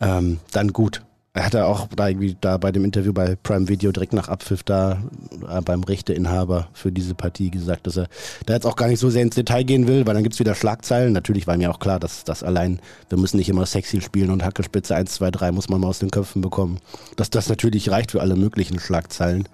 [0.00, 1.02] ähm, dann gut.
[1.36, 4.28] Er hat ja auch da irgendwie da bei dem Interview bei Prime Video direkt nach
[4.28, 5.02] Abpfiff da
[5.48, 8.06] äh, beim Rechteinhaber für diese Partie gesagt, dass er
[8.46, 10.54] da jetzt auch gar nicht so sehr ins Detail gehen will, weil dann gibt's wieder
[10.54, 11.12] Schlagzeilen.
[11.12, 14.44] Natürlich war mir auch klar, dass das allein, wir müssen nicht immer sexy spielen und
[14.44, 16.78] Hackespitze 1, 2, 3 muss man mal aus den Köpfen bekommen.
[17.16, 19.48] Dass das natürlich reicht für alle möglichen Schlagzeilen.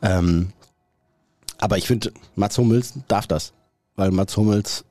[0.00, 0.54] Ähm,
[1.58, 3.52] aber ich finde, Mats Hummels darf das
[4.00, 4.86] weil Mats Hummels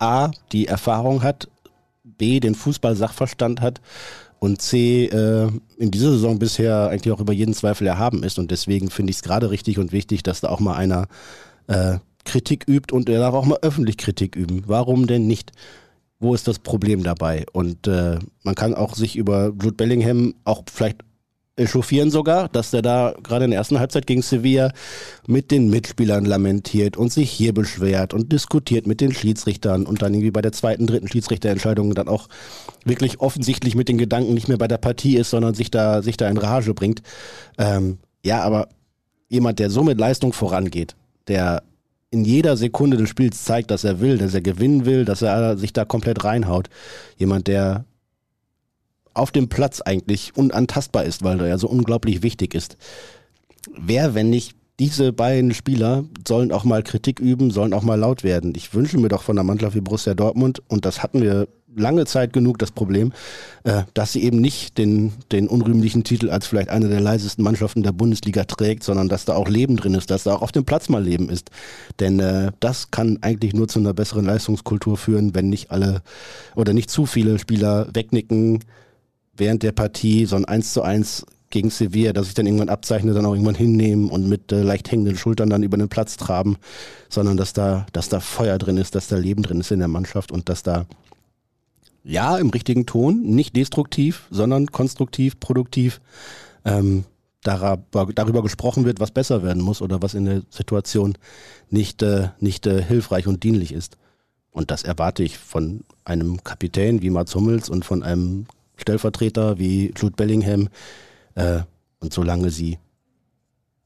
[0.00, 1.48] A, die Erfahrung hat,
[2.02, 3.80] B, den Fußball-Sachverstand hat
[4.40, 8.40] und C, äh, in dieser Saison bisher eigentlich auch über jeden Zweifel erhaben ist.
[8.40, 11.06] Und deswegen finde ich es gerade richtig und wichtig, dass da auch mal einer
[11.68, 14.64] äh, Kritik übt und er darf auch mal öffentlich Kritik üben.
[14.66, 15.52] Warum denn nicht?
[16.18, 17.46] Wo ist das Problem dabei?
[17.52, 21.02] Und äh, man kann auch sich über Jude Bellingham auch vielleicht
[21.56, 24.72] echauffieren sogar, dass der da gerade in der ersten Halbzeit gegen Sevilla
[25.26, 30.14] mit den Mitspielern lamentiert und sich hier beschwert und diskutiert mit den Schiedsrichtern und dann
[30.14, 32.28] irgendwie bei der zweiten, dritten Schiedsrichterentscheidung dann auch
[32.84, 36.16] wirklich offensichtlich mit den Gedanken nicht mehr bei der Partie ist, sondern sich da, sich
[36.16, 37.02] da in Rage bringt.
[37.56, 38.68] Ähm, ja, aber
[39.28, 40.96] jemand, der so mit Leistung vorangeht,
[41.28, 41.62] der
[42.10, 45.56] in jeder Sekunde des Spiels zeigt, dass er will, dass er gewinnen will, dass er
[45.56, 46.68] sich da komplett reinhaut.
[47.16, 47.84] Jemand, der
[49.14, 52.76] auf dem Platz eigentlich unantastbar ist, weil er ja so unglaublich wichtig ist.
[53.76, 58.24] Wer, wenn nicht diese beiden Spieler, sollen auch mal Kritik üben, sollen auch mal laut
[58.24, 58.52] werden.
[58.56, 62.06] Ich wünsche mir doch von der Mannschaft wie Borussia Dortmund, und das hatten wir lange
[62.06, 63.12] Zeit genug das Problem,
[63.64, 67.82] äh, dass sie eben nicht den, den unrühmlichen Titel als vielleicht eine der leisesten Mannschaften
[67.82, 70.64] der Bundesliga trägt, sondern dass da auch Leben drin ist, dass da auch auf dem
[70.64, 71.50] Platz mal Leben ist.
[72.00, 76.02] Denn äh, das kann eigentlich nur zu einer besseren Leistungskultur führen, wenn nicht alle
[76.54, 78.60] oder nicht zu viele Spieler wegnicken,
[79.36, 83.16] während der Partie so ein 1 zu 1 gegen Sevilla, dass sich dann irgendwann abzeichnet,
[83.16, 86.56] dann auch irgendwann hinnehmen und mit äh, leicht hängenden Schultern dann über den Platz traben,
[87.08, 89.88] sondern dass da, dass da Feuer drin ist, dass da Leben drin ist in der
[89.88, 90.86] Mannschaft und dass da
[92.02, 96.00] ja im richtigen Ton, nicht destruktiv, sondern konstruktiv, produktiv
[96.64, 97.04] ähm,
[97.44, 101.16] darüber, darüber gesprochen wird, was besser werden muss oder was in der Situation
[101.70, 103.96] nicht, äh, nicht äh, hilfreich und dienlich ist.
[104.50, 108.46] Und das erwarte ich von einem Kapitän wie Mats Hummels und von einem
[108.76, 110.68] Stellvertreter wie Jude Bellingham.
[111.34, 111.60] Äh,
[112.00, 112.78] und solange sie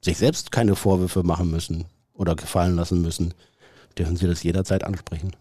[0.01, 1.85] sich selbst keine Vorwürfe machen müssen
[2.15, 3.35] oder gefallen lassen müssen,
[3.97, 5.33] dürfen sie das jederzeit ansprechen.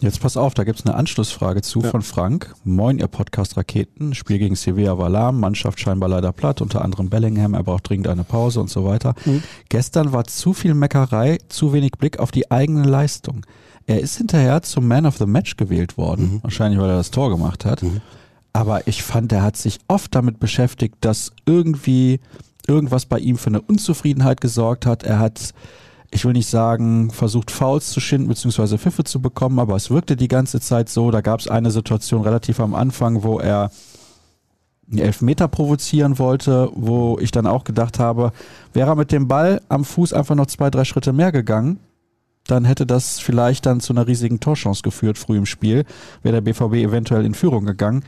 [0.00, 1.90] Jetzt pass auf, da gibt's eine Anschlussfrage zu ja.
[1.90, 2.54] von Frank.
[2.64, 4.14] Moin, ihr Podcast Raketen.
[4.14, 8.08] Spiel gegen Sevilla war lahm, Mannschaft scheinbar leider platt, unter anderem Bellingham, er braucht dringend
[8.08, 9.14] eine Pause und so weiter.
[9.26, 9.42] Mhm.
[9.68, 13.44] Gestern war zu viel Meckerei, zu wenig Blick auf die eigene Leistung.
[13.86, 16.42] Er ist hinterher zum Man of the Match gewählt worden, mhm.
[16.44, 17.82] wahrscheinlich weil er das Tor gemacht hat.
[17.82, 18.00] Mhm.
[18.52, 22.20] Aber ich fand, er hat sich oft damit beschäftigt, dass irgendwie
[22.66, 25.02] irgendwas bei ihm für eine Unzufriedenheit gesorgt hat.
[25.02, 25.54] Er hat
[26.10, 28.78] ich will nicht sagen, versucht Fouls zu schinden bzw.
[28.78, 31.10] Pfiffe zu bekommen, aber es wirkte die ganze Zeit so.
[31.10, 33.70] Da gab es eine Situation relativ am Anfang, wo er
[34.90, 38.32] einen Elfmeter provozieren wollte, wo ich dann auch gedacht habe,
[38.72, 41.78] wäre er mit dem Ball am Fuß einfach noch zwei, drei Schritte mehr gegangen,
[42.46, 45.84] dann hätte das vielleicht dann zu einer riesigen Torchance geführt früh im Spiel,
[46.22, 48.04] wäre der BVB eventuell in Führung gegangen.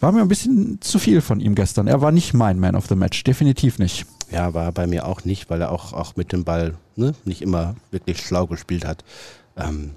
[0.00, 1.86] War mir ein bisschen zu viel von ihm gestern.
[1.86, 4.06] Er war nicht mein Man of the Match, definitiv nicht.
[4.30, 7.42] Ja, war bei mir auch nicht, weil er auch, auch mit dem Ball ne, nicht
[7.42, 9.04] immer wirklich schlau gespielt hat.
[9.56, 9.90] Ähm,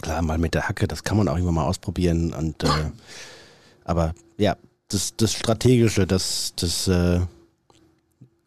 [0.00, 2.32] klar, mal mit der Hacke, das kann man auch immer mal ausprobieren.
[2.32, 2.68] Und, äh,
[3.84, 4.56] aber ja,
[4.88, 7.20] das, das Strategische, das, das äh,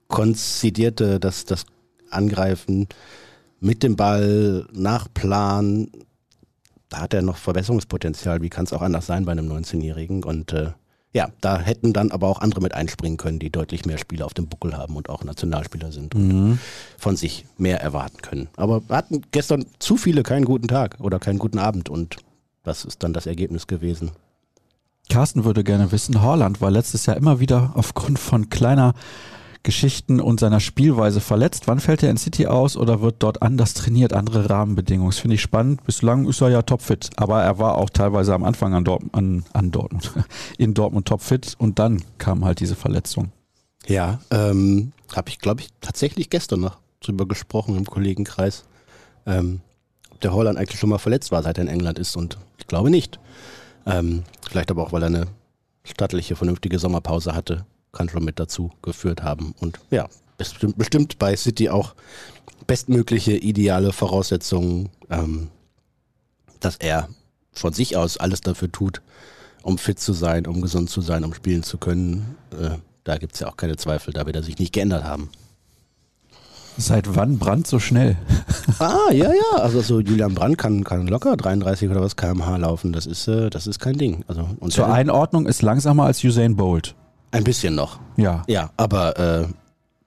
[0.07, 1.65] Konzidierte, das, das
[2.09, 2.87] Angreifen
[3.63, 5.87] mit dem Ball nach Plan,
[6.89, 8.41] da hat er noch Verbesserungspotenzial.
[8.41, 10.23] Wie kann es auch anders sein bei einem 19-Jährigen?
[10.23, 10.71] Und äh,
[11.13, 14.33] ja, da hätten dann aber auch andere mit einspringen können, die deutlich mehr Spiele auf
[14.33, 16.59] dem Buckel haben und auch Nationalspieler sind und mhm.
[16.97, 18.49] von sich mehr erwarten können.
[18.57, 22.17] Aber hatten gestern zu viele keinen guten Tag oder keinen guten Abend und
[22.63, 24.11] das ist dann das Ergebnis gewesen.
[25.09, 28.93] Carsten würde gerne wissen, Horland war letztes Jahr immer wieder aufgrund von kleiner
[29.63, 31.67] Geschichten und seiner Spielweise verletzt.
[31.67, 35.11] Wann fällt er in City aus oder wird dort anders trainiert, andere Rahmenbedingungen?
[35.11, 35.83] Das finde ich spannend.
[35.85, 39.45] Bislang ist er ja topfit, aber er war auch teilweise am Anfang an, Dort an,
[39.53, 40.11] an Dortmund,
[40.57, 43.31] in Dortmund topfit und dann kam halt diese Verletzung.
[43.87, 48.65] Ja, ähm, habe ich glaube ich tatsächlich gestern noch drüber gesprochen im Kollegenkreis,
[49.25, 49.61] ähm,
[50.11, 52.67] ob der Holland eigentlich schon mal verletzt war, seit er in England ist und ich
[52.67, 53.19] glaube nicht.
[53.85, 55.27] Ähm, vielleicht aber auch, weil er eine
[55.83, 59.55] stattliche, vernünftige Sommerpause hatte kann schon mit dazu geführt haben.
[59.61, 61.95] Und ja, bestimmt, bestimmt bei City auch
[62.67, 65.49] bestmögliche, ideale Voraussetzungen, ähm,
[66.59, 67.07] dass er
[67.51, 69.01] von sich aus alles dafür tut,
[69.61, 72.35] um fit zu sein, um gesund zu sein, um spielen zu können.
[72.51, 75.29] Äh, da gibt es ja auch keine Zweifel, da wird er sich nicht geändert haben.
[76.75, 78.17] Seit wann Brand so schnell?
[78.79, 79.57] ah, ja, ja.
[79.57, 82.93] Also so Julian Brandt kann, kann locker 33 oder was kmh laufen.
[82.93, 84.25] Das ist, äh, das ist kein Ding.
[84.27, 86.95] Also, Zur Einordnung ist langsamer als Usain Bolt.
[87.33, 87.99] Ein bisschen noch.
[88.15, 88.43] Ja.
[88.47, 89.47] Ja, aber äh,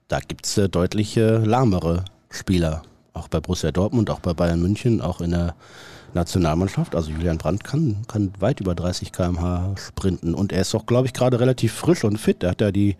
[0.07, 2.83] da gibt es äh, deutlich äh, lahmere Spieler.
[3.13, 5.55] Auch bei Borussia Dortmund, auch bei Bayern München, auch in der
[6.13, 6.95] Nationalmannschaft.
[6.95, 10.33] Also Julian Brandt kann, kann weit über 30 km/h sprinten.
[10.33, 12.43] Und er ist auch, glaube ich, gerade relativ frisch und fit.
[12.43, 12.95] Er hat ja die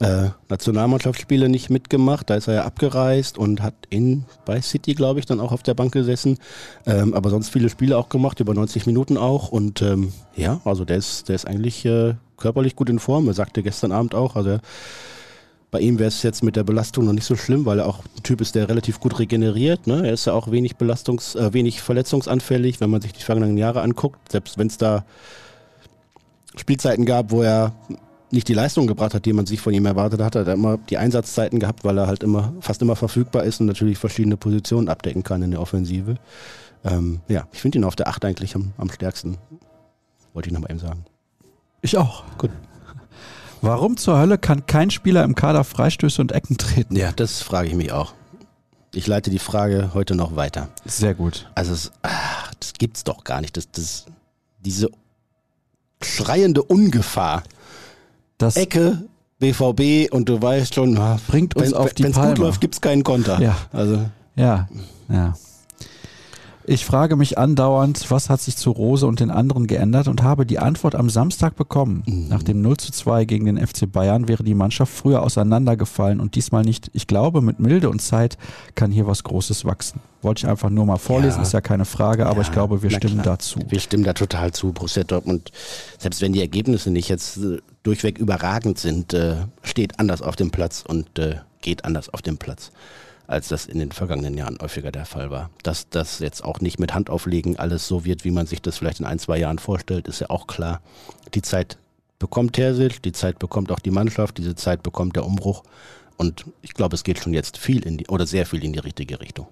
[0.00, 2.30] äh, Nationalmannschaftsspiele nicht mitgemacht.
[2.30, 5.62] Da ist er ja abgereist und hat in bei City, glaube ich, dann auch auf
[5.62, 6.38] der Bank gesessen.
[6.86, 9.50] Ähm, aber sonst viele Spiele auch gemacht, über 90 Minuten auch.
[9.50, 13.28] Und ähm, ja, also der ist, der ist eigentlich äh, körperlich gut in Form.
[13.28, 14.58] Er sagte gestern Abend auch, also
[15.70, 18.00] bei ihm wäre es jetzt mit der Belastung noch nicht so schlimm, weil er auch
[18.00, 19.86] ein Typ ist, der relativ gut regeneriert.
[19.86, 20.06] Ne?
[20.06, 23.80] Er ist ja auch wenig Belastungs-, äh, wenig verletzungsanfällig, wenn man sich die vergangenen Jahre
[23.80, 24.30] anguckt.
[24.30, 25.04] Selbst wenn es da
[26.56, 27.72] Spielzeiten gab, wo er
[28.30, 30.76] nicht die Leistung gebracht hat, die man sich von ihm erwartet hat, hat er immer
[30.76, 34.88] die Einsatzzeiten gehabt, weil er halt immer fast immer verfügbar ist und natürlich verschiedene Positionen
[34.88, 36.16] abdecken kann in der Offensive.
[36.84, 39.38] Ähm, ja, ich finde ihn auf der Acht eigentlich am, am stärksten.
[40.34, 41.04] Wollte ich noch mal eben sagen.
[41.82, 42.22] Ich auch.
[42.38, 42.50] Gut.
[43.60, 46.96] Warum zur Hölle kann kein Spieler im Kader Freistöße und Ecken treten?
[46.96, 48.14] Ja, das frage ich mich auch.
[48.94, 50.68] Ich leite die Frage heute noch weiter.
[50.84, 51.50] Sehr gut.
[51.54, 53.56] Also, es, ach, das gibt's doch gar nicht.
[53.56, 54.06] Das, das,
[54.60, 54.90] diese
[56.02, 57.42] schreiende Ungefahr.
[58.38, 59.04] Das Ecke,
[59.38, 62.80] BVB und du weißt schon, bringt uns wenn, auf die Wenn es gut läuft, gibt's
[62.80, 63.40] keinen Konter.
[63.40, 63.56] Ja.
[63.72, 64.04] Also.
[64.36, 64.68] Ja,
[65.08, 65.34] ja.
[66.64, 70.46] Ich frage mich andauernd, was hat sich zu Rose und den anderen geändert und habe
[70.46, 72.04] die Antwort am Samstag bekommen.
[72.06, 72.28] Mhm.
[72.28, 76.36] Nach dem 0 zu 2 gegen den FC Bayern wäre die Mannschaft früher auseinandergefallen und
[76.36, 76.90] diesmal nicht.
[76.92, 78.38] Ich glaube, mit Milde und Zeit
[78.74, 80.00] kann hier was Großes wachsen.
[80.22, 81.42] Wollte ich einfach nur mal vorlesen, ja.
[81.42, 83.36] ist ja keine Frage, aber ja, ich glaube, wir stimmen klar.
[83.36, 83.58] dazu.
[83.68, 85.50] Wir stimmen da total zu, Borussia Dortmund.
[85.98, 90.52] Selbst wenn die Ergebnisse nicht jetzt äh, durchweg überragend sind, äh, steht anders auf dem
[90.52, 92.70] Platz und äh, geht anders auf dem Platz
[93.32, 95.50] als das in den vergangenen Jahren häufiger der Fall war.
[95.62, 99.00] Dass das jetzt auch nicht mit Handauflegen alles so wird, wie man sich das vielleicht
[99.00, 100.80] in ein, zwei Jahren vorstellt, ist ja auch klar.
[101.34, 101.78] Die Zeit
[102.18, 105.64] bekommt Terzic, die Zeit bekommt auch die Mannschaft, diese Zeit bekommt der Umbruch.
[106.18, 108.78] Und ich glaube, es geht schon jetzt viel in die, oder sehr viel in die
[108.78, 109.48] richtige Richtung.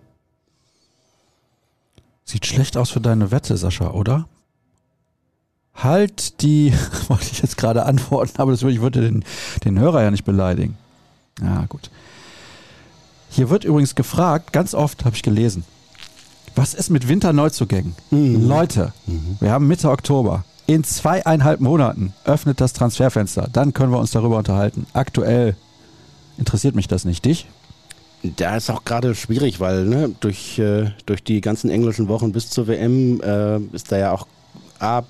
[2.24, 4.28] Sieht schlecht aus für deine Wette, Sascha, oder?
[5.74, 6.72] Halt die,
[7.08, 9.24] wollte ich jetzt gerade antworten, aber das würde, ich würde den,
[9.64, 10.76] den Hörer ja nicht beleidigen.
[11.40, 11.90] Ja, gut.
[13.30, 15.64] Hier wird übrigens gefragt, ganz oft habe ich gelesen,
[16.56, 17.94] was ist mit Winterneuzugängen?
[18.10, 18.48] Mhm.
[18.48, 19.36] Leute, mhm.
[19.38, 20.44] wir haben Mitte Oktober.
[20.66, 23.48] In zweieinhalb Monaten öffnet das Transferfenster.
[23.52, 24.86] Dann können wir uns darüber unterhalten.
[24.92, 25.56] Aktuell
[26.38, 27.24] interessiert mich das nicht.
[27.24, 27.46] Dich?
[28.22, 32.50] Da ist auch gerade schwierig, weil ne, durch, äh, durch die ganzen englischen Wochen bis
[32.50, 34.26] zur WM äh, ist da ja auch
[34.78, 35.02] A,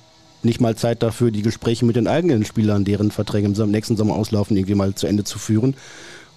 [0.43, 4.14] nicht mal Zeit dafür, die Gespräche mit den eigenen Spielern, deren Verträge im nächsten Sommer
[4.14, 5.75] auslaufen, irgendwie mal zu Ende zu führen.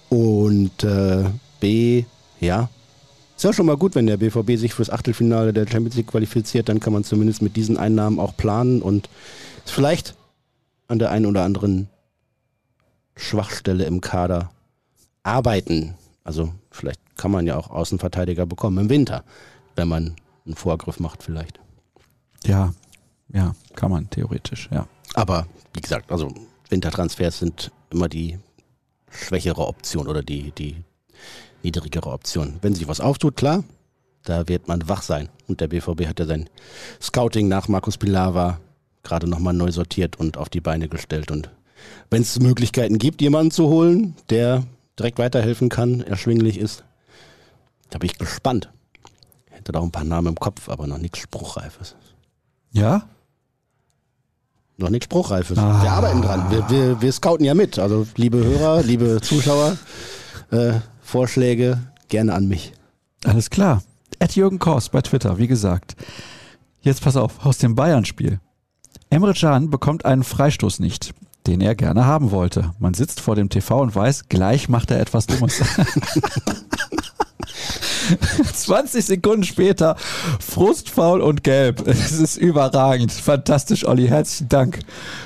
[0.08, 1.24] Und äh,
[2.40, 2.68] Ja.
[3.36, 6.68] Ist ja schon mal gut, wenn der BVB sich fürs Achtelfinale der Champions League qualifiziert,
[6.68, 9.08] dann kann man zumindest mit diesen Einnahmen auch planen und
[9.64, 10.14] vielleicht
[10.86, 11.88] an der einen oder anderen
[13.16, 14.50] Schwachstelle im Kader
[15.24, 15.94] arbeiten.
[16.22, 19.24] Also vielleicht kann man ja auch Außenverteidiger bekommen im Winter,
[19.74, 21.58] wenn man einen Vorgriff macht vielleicht.
[22.44, 22.72] Ja,
[23.32, 24.86] ja, kann man theoretisch, ja.
[25.14, 26.32] Aber wie gesagt, also
[26.68, 28.38] Wintertransfers sind immer die
[29.10, 30.76] schwächere Option oder die, die
[31.64, 32.58] niedrigere Option.
[32.62, 33.64] Wenn sich was auftut, klar,
[34.22, 35.28] da wird man wach sein.
[35.48, 36.48] Und der BVB hat ja sein
[37.00, 38.60] Scouting nach Markus Pilar
[39.02, 41.30] gerade nochmal neu sortiert und auf die Beine gestellt.
[41.30, 41.50] Und
[42.10, 44.64] wenn es Möglichkeiten gibt, jemanden zu holen, der
[44.98, 46.84] direkt weiterhelfen kann, erschwinglich ist,
[47.90, 48.70] da bin ich gespannt.
[49.50, 51.96] Hätte da auch ein paar Namen im Kopf, aber noch nichts Spruchreifes.
[52.72, 53.08] Ja?
[54.76, 55.58] Noch nichts Spruchreifes.
[55.58, 55.82] Ah.
[55.82, 56.50] Wir arbeiten dran.
[56.50, 57.78] Wir, wir, wir scouten ja mit.
[57.78, 59.76] Also, liebe Hörer, liebe Zuschauer,
[60.50, 61.78] äh, Vorschläge
[62.08, 62.72] gerne an mich.
[63.24, 63.82] Alles klar.
[64.18, 65.94] Ed Jürgen Kors bei Twitter, wie gesagt.
[66.80, 68.40] Jetzt pass auf, aus dem Bayern-Spiel.
[69.10, 71.14] Emre Can bekommt einen Freistoß nicht,
[71.46, 72.72] den er gerne haben wollte.
[72.78, 75.62] Man sitzt vor dem TV und weiß, gleich macht er etwas Dummes.
[78.54, 79.96] 20 Sekunden später
[80.40, 81.86] Frustfaul und Gelb.
[81.86, 83.12] Es ist überragend.
[83.12, 84.08] Fantastisch, Olli.
[84.08, 84.80] Herzlichen Dank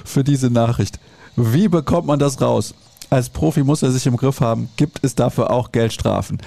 [0.04, 0.98] für diese Nachricht.
[1.36, 2.74] Wie bekommt man das raus?
[3.10, 4.68] Als Profi muss er sich im Griff haben.
[4.76, 6.38] Gibt es dafür auch Geldstrafen?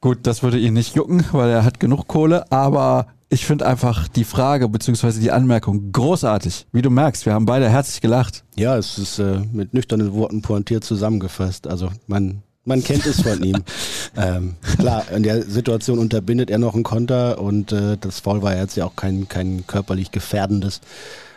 [0.00, 4.08] Gut, das würde ihn nicht jucken, weil er hat genug Kohle, aber ich finde einfach
[4.08, 5.20] die Frage bzw.
[5.20, 6.66] die Anmerkung großartig.
[6.72, 8.44] Wie du merkst, wir haben beide herzlich gelacht.
[8.56, 11.66] Ja, es ist äh, mit nüchternen Worten pointiert zusammengefasst.
[11.66, 13.62] Also man, man kennt es von ihm.
[14.16, 18.56] Ähm, klar, in der Situation unterbindet er noch einen Konter und äh, das Foul war
[18.56, 20.80] jetzt ja auch kein, kein körperlich gefährdendes.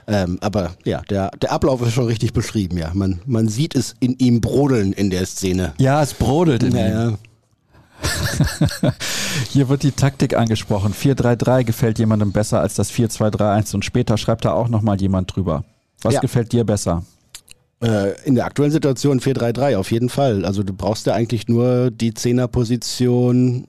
[0.07, 2.91] Ähm, aber ja, der, der Ablauf ist schon richtig beschrieben, ja.
[2.93, 5.73] Man, man sieht es in ihm brodeln in der Szene.
[5.77, 7.09] Ja, es brodelt in naja.
[7.09, 7.17] ihm.
[9.49, 10.93] Hier wird die Taktik angesprochen.
[10.93, 15.63] 4-3-3 gefällt jemandem besser als das 4-2-3-1 und später schreibt da auch nochmal jemand drüber.
[16.01, 16.19] Was ja.
[16.19, 17.03] gefällt dir besser?
[17.81, 20.45] Äh, in der aktuellen Situation 4-3-3 auf jeden Fall.
[20.45, 23.65] Also du brauchst ja eigentlich nur die Zehnerposition,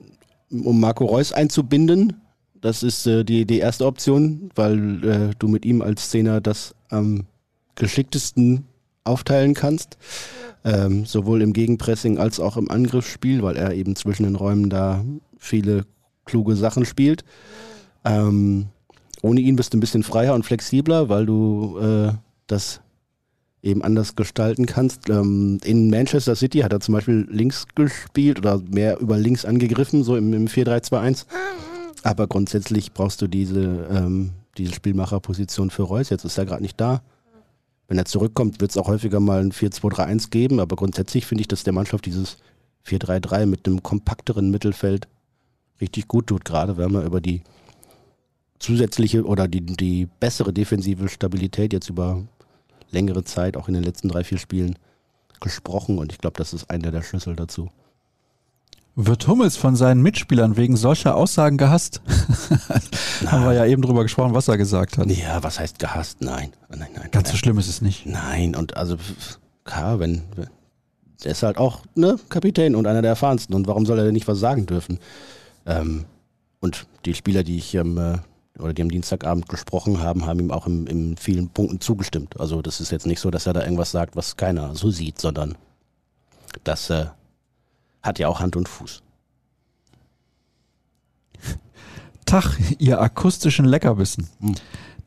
[0.51, 2.21] um Marco Reus einzubinden.
[2.63, 6.73] Das ist äh, die, die erste Option, weil äh, du mit ihm als Zehner das
[6.87, 7.25] am
[7.75, 8.63] geschicktesten
[9.03, 9.97] aufteilen kannst.
[10.63, 15.03] Ähm, sowohl im Gegenpressing als auch im Angriffsspiel, weil er eben zwischen den Räumen da
[15.37, 15.85] viele
[16.23, 17.25] kluge Sachen spielt.
[18.05, 18.67] Ähm,
[19.21, 22.13] ohne ihn bist du ein bisschen freier und flexibler, weil du äh,
[22.47, 22.79] das
[23.61, 25.09] eben anders gestalten kannst.
[25.09, 30.05] Ähm, in Manchester City hat er zum Beispiel links gespielt oder mehr über links angegriffen,
[30.05, 31.25] so im, im 4-3-2-1.
[32.03, 36.09] Aber grundsätzlich brauchst du diese, ähm, diese Spielmacherposition für Reus.
[36.09, 37.01] Jetzt ist er gerade nicht da.
[37.87, 40.59] Wenn er zurückkommt, wird es auch häufiger mal ein 4-2-3-1 geben.
[40.59, 42.37] Aber grundsätzlich finde ich, dass der Mannschaft dieses
[42.85, 45.07] 4-3-3 mit einem kompakteren Mittelfeld
[45.79, 46.45] richtig gut tut.
[46.45, 47.41] Gerade wenn man über die
[48.59, 52.23] zusätzliche oder die, die bessere defensive Stabilität jetzt über
[52.91, 54.77] längere Zeit, auch in den letzten drei, vier Spielen,
[55.39, 55.97] gesprochen.
[55.97, 57.69] Und ich glaube, das ist einer der Schlüssel dazu.
[58.95, 62.01] Wird Hummels von seinen Mitspielern wegen solcher Aussagen gehasst?
[63.25, 65.07] Haben wir ja eben drüber gesprochen, was er gesagt hat.
[65.09, 66.21] Ja, was heißt gehasst?
[66.21, 67.09] Nein, nein, nein.
[67.11, 68.05] Ganz so schlimm ist es nicht.
[68.05, 68.97] Nein, und also,
[69.63, 70.21] klar, wenn,
[71.23, 73.55] der ist halt auch ne, Kapitän und einer der erfahrensten.
[73.55, 74.99] Und warum soll er denn nicht was sagen dürfen?
[75.65, 76.05] Ähm,
[76.59, 78.17] und die Spieler, die ich ähm, äh,
[78.59, 82.39] oder die am Dienstagabend gesprochen haben, haben ihm auch in, in vielen Punkten zugestimmt.
[82.39, 85.19] Also das ist jetzt nicht so, dass er da irgendwas sagt, was keiner so sieht,
[85.19, 85.55] sondern
[86.63, 87.07] das äh,
[88.03, 89.01] hat ja auch Hand und Fuß.
[92.25, 94.29] Tag, ihr akustischen Leckerbissen.
[94.39, 94.55] Hm.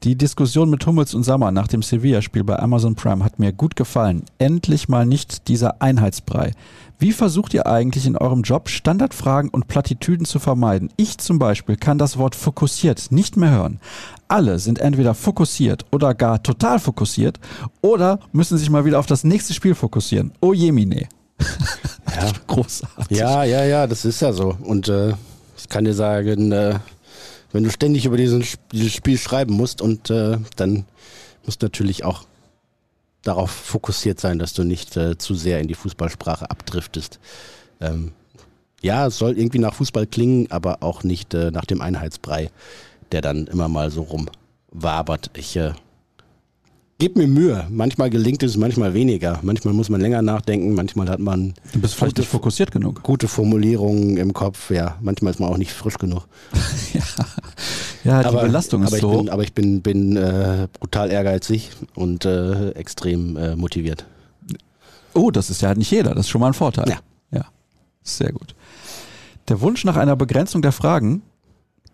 [0.02, 3.76] Die Diskussion mit Hummels und Sammer nach dem Sevilla-Spiel bei Amazon Prime hat mir gut
[3.76, 4.24] gefallen.
[4.38, 6.52] Endlich mal nicht dieser Einheitsbrei.
[6.98, 10.90] Wie versucht ihr eigentlich in eurem Job Standardfragen und Plattitüden zu vermeiden?
[10.96, 13.80] Ich zum Beispiel kann das Wort fokussiert nicht mehr hören.
[14.28, 17.40] Alle sind entweder fokussiert oder gar total fokussiert
[17.80, 20.32] oder müssen sich mal wieder auf das nächste Spiel fokussieren.
[20.40, 21.08] Oh jemine.
[22.14, 22.32] Ja.
[22.46, 23.18] Großartig.
[23.18, 24.56] Ja, ja, ja, das ist ja so.
[24.62, 25.12] Und äh,
[25.58, 26.78] ich kann dir sagen, äh,
[27.52, 30.86] wenn du ständig über diesen, dieses Spiel schreiben musst und äh, dann
[31.44, 32.24] musst du natürlich auch
[33.22, 37.18] darauf fokussiert sein, dass du nicht äh, zu sehr in die Fußballsprache abdriftest.
[37.80, 38.12] Ähm,
[38.82, 42.50] ja, es soll irgendwie nach Fußball klingen, aber auch nicht äh, nach dem Einheitsbrei,
[43.12, 45.30] der dann immer mal so rumwabert.
[45.34, 45.72] Ich äh,
[46.98, 47.66] gebe mir Mühe.
[47.70, 49.38] Manchmal gelingt es, manchmal weniger.
[49.42, 53.02] Manchmal muss man länger nachdenken, manchmal hat man Du bist vielleicht Gute- nicht fokussiert genug.
[53.02, 54.70] gute Formulierungen im Kopf.
[54.70, 56.26] Ja, manchmal ist man auch nicht frisch genug.
[58.04, 62.24] Ja, die Belastung ist aber so bin, aber ich bin, bin äh, brutal ehrgeizig und
[62.24, 64.06] äh, extrem äh, motiviert.
[65.12, 66.10] Oh, das ist ja nicht jeder.
[66.14, 66.88] Das ist schon mal ein Vorteil.
[66.88, 66.98] Ja.
[67.32, 67.46] Ja.
[68.04, 68.54] Sehr gut.
[69.48, 71.22] Der Wunsch nach einer Begrenzung der Fragen,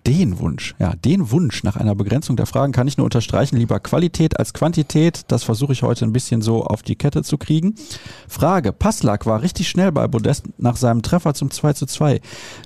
[0.07, 3.57] den Wunsch, ja, den Wunsch nach einer Begrenzung der Fragen kann ich nur unterstreichen.
[3.57, 5.23] Lieber Qualität als Quantität.
[5.29, 7.75] Das versuche ich heute ein bisschen so auf die Kette zu kriegen.
[8.29, 8.73] Frage.
[8.73, 12.21] Passlack war richtig schnell bei Modest nach seinem Treffer zum 2 zu 2.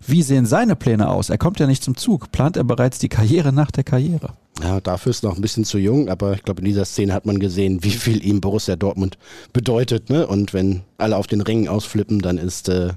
[0.07, 1.29] Wie sehen seine Pläne aus?
[1.29, 2.33] Er kommt ja nicht zum Zug.
[2.33, 4.31] Plant er bereits die Karriere nach der Karriere?
[4.63, 7.27] Ja, dafür ist noch ein bisschen zu jung, aber ich glaube, in dieser Szene hat
[7.27, 9.19] man gesehen, wie viel ihm Borussia Dortmund
[9.53, 10.09] bedeutet.
[10.09, 10.27] Ne?
[10.27, 12.95] Und wenn alle auf den Ringen ausflippen, dann ist äh,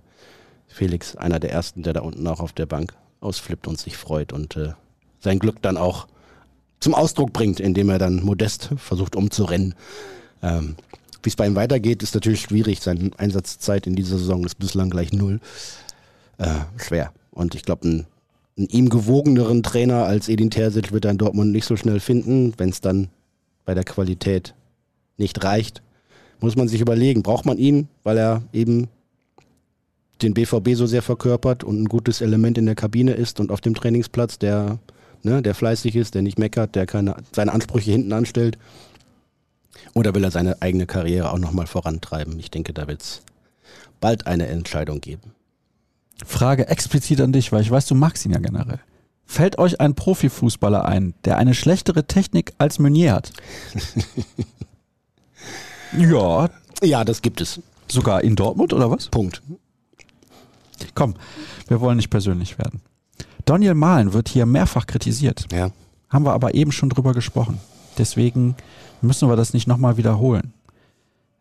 [0.67, 4.33] Felix einer der Ersten, der da unten auch auf der Bank ausflippt und sich freut
[4.33, 4.73] und äh,
[5.19, 6.07] sein Glück dann auch
[6.79, 9.75] zum Ausdruck bringt, indem er dann modest versucht umzurennen.
[10.41, 10.75] Ähm,
[11.21, 12.79] wie es bei ihm weitergeht, ist natürlich schwierig.
[12.79, 15.41] Seine Einsatzzeit in dieser Saison ist bislang gleich null.
[16.37, 17.11] Äh, schwer.
[17.31, 18.05] Und ich glaube, ein
[18.59, 22.53] einen ihm gewogeneren Trainer als Edin Terzic wird er in Dortmund nicht so schnell finden.
[22.57, 23.07] Wenn es dann
[23.63, 24.53] bei der Qualität
[25.17, 25.81] nicht reicht,
[26.41, 28.89] muss man sich überlegen, braucht man ihn, weil er eben
[30.21, 33.61] den BVB so sehr verkörpert und ein gutes Element in der Kabine ist und auf
[33.61, 34.79] dem Trainingsplatz, der,
[35.23, 38.57] ne, der fleißig ist, der nicht meckert, der keine, seine Ansprüche hinten anstellt.
[39.93, 42.37] Oder will er seine eigene Karriere auch nochmal vorantreiben?
[42.39, 43.21] Ich denke, da wird es
[44.01, 45.31] bald eine Entscheidung geben.
[46.25, 48.79] Frage explizit an dich, weil ich weiß, du magst ihn ja generell.
[49.25, 53.31] Fällt euch ein Profifußballer ein, der eine schlechtere Technik als Meunier hat?
[55.97, 56.49] ja,
[56.83, 57.61] Ja, das gibt es.
[57.89, 59.07] sogar in Dortmund oder was?
[59.07, 59.41] Punkt.
[60.95, 61.15] Komm,
[61.67, 62.81] wir wollen nicht persönlich werden.
[63.45, 65.45] Daniel Mahlen wird hier mehrfach kritisiert.
[65.51, 65.71] Ja.
[66.09, 67.59] Haben wir aber eben schon drüber gesprochen.
[67.97, 68.55] Deswegen
[69.01, 70.53] müssen wir das nicht nochmal wiederholen.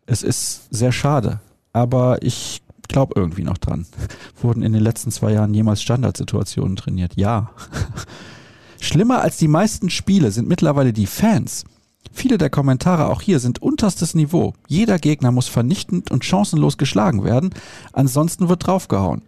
[0.05, 1.39] Es ist sehr schade,
[1.71, 3.85] aber ich glaube irgendwie noch dran.
[4.41, 7.13] Wurden in den letzten zwei Jahren jemals Standardsituationen trainiert?
[7.15, 7.51] Ja.
[8.79, 11.65] Schlimmer als die meisten Spiele sind mittlerweile die Fans.
[12.11, 14.53] Viele der Kommentare auch hier sind unterstes Niveau.
[14.67, 17.51] Jeder Gegner muss vernichtend und chancenlos geschlagen werden,
[17.93, 19.21] ansonsten wird draufgehauen.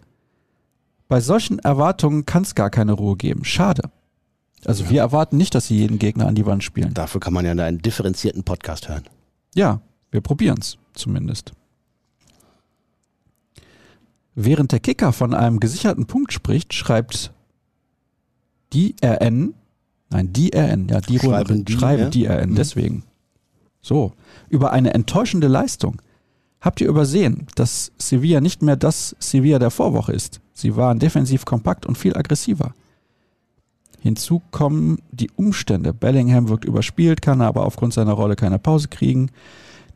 [1.12, 3.44] Bei solchen Erwartungen kann es gar keine Ruhe geben.
[3.44, 3.90] Schade.
[4.64, 6.94] Also wir erwarten nicht, dass sie jeden Gegner an die Wand spielen.
[6.94, 9.02] Dafür kann man ja einen differenzierten Podcast hören.
[9.54, 11.52] Ja, wir probieren's zumindest.
[14.34, 17.34] Während der Kicker von einem gesicherten Punkt spricht, schreibt
[18.72, 19.52] die RN,
[20.08, 22.08] nein, die RN, ja, die Schreiben Runde, die, schreiben ja?
[22.08, 22.54] die RN, Mhm.
[22.54, 23.04] deswegen.
[23.82, 24.14] So,
[24.48, 26.00] über eine enttäuschende Leistung.
[26.62, 30.40] Habt ihr übersehen, dass Sevilla nicht mehr das Sevilla der Vorwoche ist?
[30.54, 32.74] Sie waren defensiv kompakt und viel aggressiver.
[34.00, 35.92] Hinzu kommen die Umstände.
[35.94, 39.30] Bellingham wirkt überspielt, kann aber aufgrund seiner Rolle keine Pause kriegen.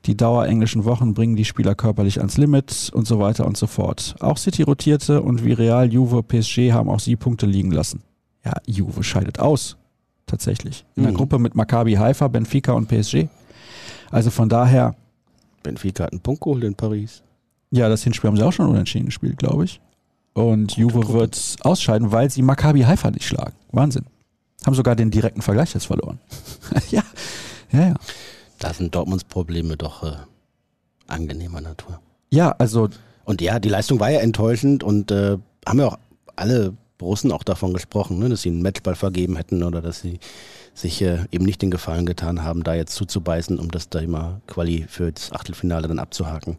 [0.05, 4.15] Die dauerenglischen Wochen bringen die Spieler körperlich ans Limit und so weiter und so fort.
[4.21, 8.03] Auch City rotierte und wie Real, Juve, PSG haben auch sie Punkte liegen lassen.
[8.45, 9.77] Ja, Juve scheidet aus.
[10.27, 10.85] Tatsächlich.
[10.95, 11.17] In der Mhm.
[11.17, 13.29] Gruppe mit Maccabi Haifa, Benfica und PSG.
[14.13, 14.95] Also von daher,
[15.65, 17.23] Benfica hat einen Punkt geholt in Paris.
[17.73, 19.81] ja, das Hinspiel haben sie auch schon unentschieden gespielt, glaube ich.
[20.37, 23.55] Und Juve wird ausscheiden, weil sie Maccabi Haifa nicht schlagen.
[23.73, 24.05] Wahnsinn.
[24.67, 26.21] Haben sogar den direkten Vergleich jetzt verloren.
[26.91, 27.03] ja,
[27.73, 27.95] ja, ja.
[28.59, 30.17] Da sind Dortmunds Probleme doch äh,
[31.07, 32.01] angenehmer Natur.
[32.29, 32.91] Ja, also
[33.25, 35.99] Und ja, die Leistung war ja enttäuschend und äh, haben ja auch
[36.37, 40.21] alle Borussen auch davon gesprochen, ne, dass sie einen Matchball vergeben hätten oder dass sie
[40.75, 44.43] sich äh, eben nicht den Gefallen getan haben, da jetzt zuzubeißen, um das da immer
[44.47, 46.59] Quali für das Achtelfinale dann abzuhaken.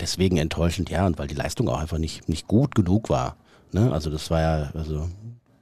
[0.00, 3.36] Deswegen enttäuschend, ja, und weil die Leistung auch einfach nicht, nicht gut genug war.
[3.72, 3.92] Ne?
[3.92, 5.08] Also das war ja, also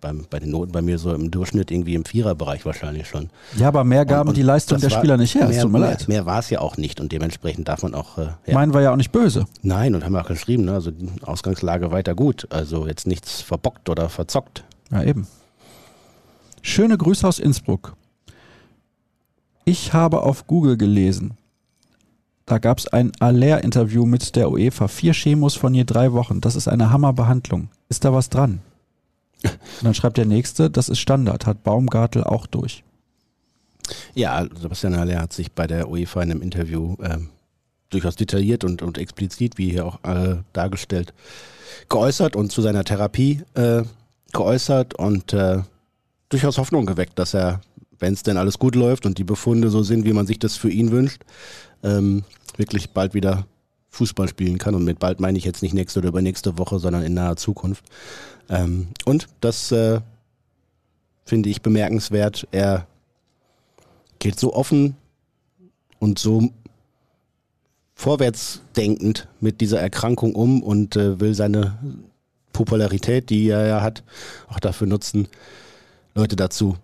[0.00, 3.30] beim, bei den Noten bei mir so im Durchschnitt irgendwie im Viererbereich wahrscheinlich schon.
[3.56, 5.44] Ja, aber mehr gaben Und- und die Leistung der war- Spieler nicht her.
[5.44, 6.08] Es Mehr, tut mir mehr, leid.
[6.08, 8.18] mehr war es ja auch nicht und dementsprechend darf man auch.
[8.18, 8.54] Äh, ja.
[8.54, 9.46] Meinen wir ja auch nicht böse.
[9.62, 10.72] Nein, und haben auch geschrieben, ne?
[10.72, 12.48] also die Ausgangslage weiter gut.
[12.50, 14.64] Also jetzt nichts verbockt oder verzockt.
[14.90, 15.26] Ja, eben.
[16.62, 17.94] Schöne Grüße aus Innsbruck.
[19.64, 21.34] Ich habe auf Google gelesen.
[22.46, 24.88] Da gab es ein Aller-Interview mit der UEFA.
[24.88, 26.40] Vier Chemos von je drei Wochen.
[26.40, 27.68] Das ist eine Hammerbehandlung.
[27.88, 28.60] Ist da was dran?
[29.44, 31.46] Und dann schreibt der Nächste, das ist Standard.
[31.46, 32.84] Hat Baumgartel auch durch.
[34.14, 37.28] Ja, Sebastian Haller hat sich bei der UEFA in einem Interview ähm,
[37.90, 41.12] durchaus detailliert und, und explizit, wie hier auch äh, dargestellt,
[41.88, 43.82] geäußert und zu seiner Therapie äh,
[44.32, 45.58] geäußert und äh,
[46.28, 47.60] durchaus Hoffnung geweckt, dass er,
[47.98, 50.56] wenn es denn alles gut läuft und die Befunde so sind, wie man sich das
[50.56, 51.22] für ihn wünscht,
[51.82, 52.24] ähm,
[52.56, 53.46] wirklich bald wieder
[53.90, 54.74] Fußball spielen kann.
[54.74, 57.84] Und mit bald meine ich jetzt nicht nächste oder übernächste Woche, sondern in naher Zukunft.
[58.48, 60.00] Ähm, und das äh,
[61.24, 62.48] finde ich bemerkenswert.
[62.50, 62.86] Er
[64.18, 64.96] geht so offen
[65.98, 66.50] und so
[67.94, 71.78] vorwärtsdenkend mit dieser Erkrankung um und äh, will seine
[72.52, 74.02] Popularität, die er ja hat,
[74.48, 75.28] auch dafür nutzen,
[76.14, 76.76] Leute dazu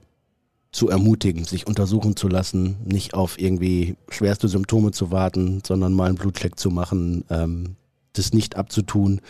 [0.70, 6.08] zu ermutigen, sich untersuchen zu lassen, nicht auf irgendwie schwerste Symptome zu warten, sondern mal
[6.08, 7.76] einen Blutcheck zu machen, ähm,
[8.12, 9.20] das nicht abzutun,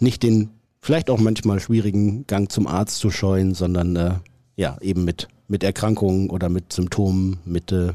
[0.00, 4.14] nicht den vielleicht auch manchmal schwierigen Gang zum Arzt zu scheuen, sondern äh,
[4.56, 7.92] ja eben mit mit Erkrankungen oder mit Symptomen, mit äh,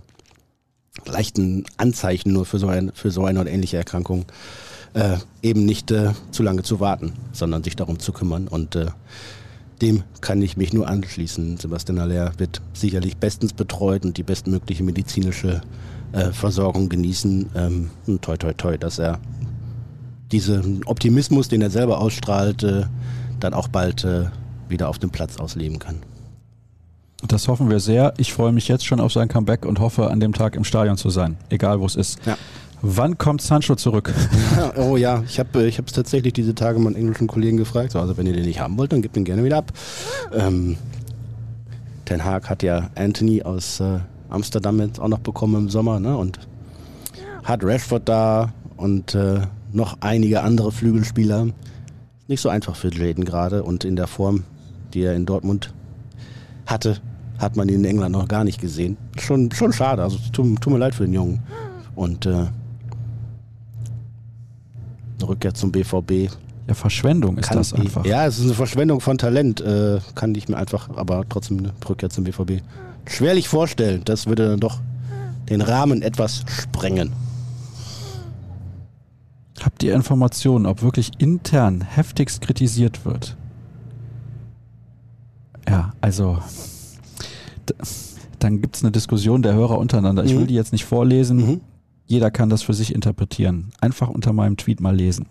[1.06, 4.26] leichten Anzeichen nur für so, ein, für so eine oder ähnliche Erkrankung,
[4.94, 8.50] äh, eben nicht äh, zu lange zu warten, sondern sich darum zu kümmern.
[8.50, 8.88] Und äh,
[9.82, 11.58] dem kann ich mich nur anschließen.
[11.58, 15.62] Sebastian Aller wird sicherlich bestens betreut und die bestmögliche medizinische
[16.14, 17.50] äh, Versorgung genießen.
[17.56, 19.20] Ähm, und toi, toi, toi, dass er
[20.32, 22.84] diesen Optimismus, den er selber ausstrahlt, äh,
[23.40, 24.26] dann auch bald äh,
[24.70, 25.98] wieder auf dem Platz ausleben kann.
[27.28, 28.14] Das hoffen wir sehr.
[28.18, 30.98] Ich freue mich jetzt schon auf sein Comeback und hoffe, an dem Tag im Stadion
[30.98, 31.38] zu sein.
[31.50, 32.20] Egal, wo es ist.
[32.26, 32.38] Ja.
[32.82, 34.14] Wann kommt Sancho zurück?
[34.56, 37.92] Ja, oh ja, ich habe es tatsächlich diese Tage meinen englischen Kollegen gefragt.
[37.92, 39.72] So, also wenn ihr den nicht haben wollt, dann gebt ihn gerne wieder ab.
[40.34, 40.78] Ähm,
[42.06, 44.00] Ten Hag hat ja Anthony aus äh,
[44.30, 46.16] Amsterdam jetzt auch noch bekommen im Sommer, ne?
[46.16, 46.40] Und
[47.44, 51.48] hat Rashford da und äh, noch einige andere Flügelspieler.
[52.28, 54.44] Nicht so einfach für Jaden gerade und in der Form,
[54.94, 55.74] die er in Dortmund
[56.66, 56.98] hatte,
[57.38, 58.98] hat man ihn in England noch gar nicht gesehen.
[59.20, 61.44] Schon, schon schade, also tut, tut mir leid für den Jungen.
[61.96, 62.46] Und äh,
[65.20, 66.30] eine Rückkehr zum BVB
[66.68, 68.06] Ja, Verschwendung ist kann das einfach.
[68.06, 69.62] Ja, es ist eine Verschwendung von Talent.
[69.62, 72.62] Äh, kann ich mir einfach, aber trotzdem eine Rückkehr zum BVB
[73.08, 74.02] schwerlich vorstellen.
[74.06, 74.80] Das würde dann doch
[75.50, 77.14] den Rahmen etwas sprengen.
[79.62, 83.36] Habt ihr Informationen, ob wirklich intern heftigst kritisiert wird?
[85.68, 86.40] Ja, also
[88.40, 90.24] dann gibt es eine Diskussion der Hörer untereinander.
[90.24, 90.40] Ich Mhm.
[90.40, 91.38] will die jetzt nicht vorlesen.
[91.38, 91.62] Mhm.
[92.08, 93.72] Jeder kann das für sich interpretieren.
[93.82, 95.26] Einfach unter meinem Tweet mal lesen.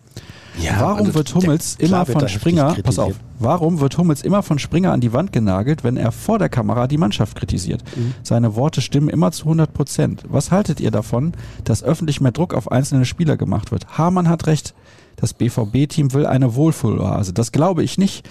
[0.60, 4.42] Ja, warum also, wird Hummels klar immer von Springer, pass auf, warum wird Hummels immer
[4.42, 7.82] von Springer an die Wand genagelt, wenn er vor der Kamera die Mannschaft kritisiert?
[7.96, 8.14] Mhm.
[8.22, 10.22] Seine Worte stimmen immer zu 100 Prozent.
[10.28, 11.32] Was haltet ihr davon,
[11.64, 13.98] dass öffentlich mehr Druck auf einzelne Spieler gemacht wird?
[13.98, 14.74] Hamann hat recht.
[15.16, 17.32] Das BVB-Team will eine Wohlfühloase.
[17.32, 18.28] Das glaube ich nicht.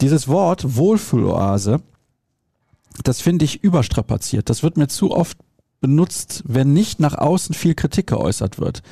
[0.00, 1.80] Dieses Wort Wohlfühloase,
[3.04, 4.50] das finde ich überstrapaziert.
[4.50, 5.38] Das wird mir zu oft
[5.84, 8.82] benutzt, wenn nicht nach außen viel Kritik geäußert wird.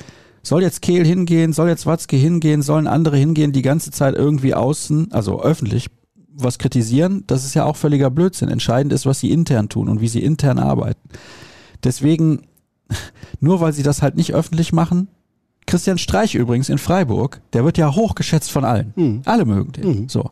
[0.43, 4.53] Soll jetzt Kehl hingehen, soll jetzt Watzke hingehen, sollen andere hingehen, die ganze Zeit irgendwie
[4.53, 5.87] außen, also öffentlich,
[6.35, 7.23] was kritisieren?
[7.25, 8.49] Das ist ja auch völliger Blödsinn.
[8.49, 11.09] Entscheidend ist, was sie intern tun und wie sie intern arbeiten.
[11.83, 12.43] Deswegen,
[13.39, 15.07] nur weil sie das halt nicht öffentlich machen,
[15.65, 18.93] Christian Streich übrigens in Freiburg, der wird ja hochgeschätzt von allen.
[18.95, 19.21] Mhm.
[19.25, 19.87] Alle mögen den.
[19.87, 20.09] Mhm.
[20.09, 20.29] So.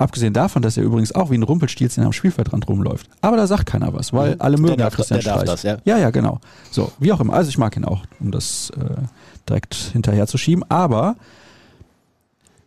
[0.00, 3.08] Abgesehen davon, dass er übrigens auch wie ein Rumpelstilzchen am Spielfeldrand rumläuft.
[3.20, 4.40] Aber da sagt keiner was, weil Mhm.
[4.40, 5.50] alle Der mögen ja darf- Christian der darf Streich.
[5.50, 5.76] das, ja.
[5.84, 6.40] ja, ja, genau.
[6.70, 7.34] So, wie auch immer.
[7.34, 9.02] Also ich mag ihn auch, um das äh,
[9.48, 10.64] direkt hinterher zu schieben.
[10.70, 11.16] Aber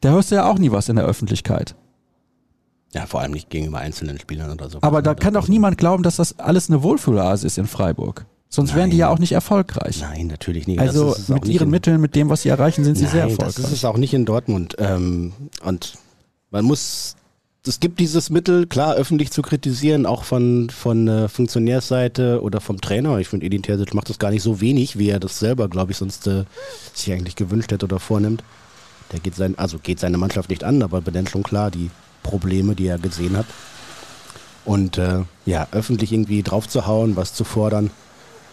[0.01, 1.75] da hörst du ja auch nie was in der Öffentlichkeit.
[2.93, 4.77] Ja, vor allem nicht gegenüber einzelnen Spielern oder so.
[4.81, 8.25] Aber da kann doch niemand glauben, dass das alles eine Wohlfühloase ist in Freiburg.
[8.49, 8.99] Sonst wären die Nein.
[8.99, 9.99] ja auch nicht erfolgreich.
[10.01, 10.79] Nein, natürlich nicht.
[10.79, 13.55] Also mit ihren Mitteln, mit dem, was sie erreichen, sind sie sehr Nein, erfolgreich.
[13.55, 14.75] Das ist es auch nicht in Dortmund.
[14.77, 15.93] Ähm, und
[16.51, 17.15] man muss,
[17.65, 22.81] es gibt dieses Mittel, klar, öffentlich zu kritisieren, auch von, von äh, Funktionärsseite oder vom
[22.81, 23.19] Trainer.
[23.19, 25.93] Ich finde, Edin Terzic macht das gar nicht so wenig, wie er das selber, glaube
[25.93, 26.43] ich, sonst äh,
[26.93, 28.43] sich eigentlich gewünscht hätte oder vornimmt.
[29.13, 31.89] Der geht sein, also geht seine Mannschaft nicht an, aber benennt schon klar die
[32.21, 33.45] Probleme, die er gesehen hat.
[34.65, 37.91] Und äh, ja, öffentlich irgendwie draufzuhauen, was zu fordern,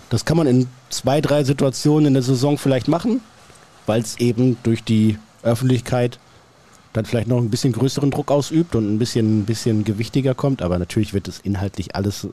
[0.08, 3.20] das kann man in zwei, drei Situationen in der Saison vielleicht machen,
[3.86, 6.18] weil es eben durch die Öffentlichkeit
[6.92, 10.62] dann vielleicht noch ein bisschen größeren Druck ausübt und ein bisschen, ein bisschen gewichtiger kommt.
[10.62, 12.26] Aber natürlich wird es inhaltlich alles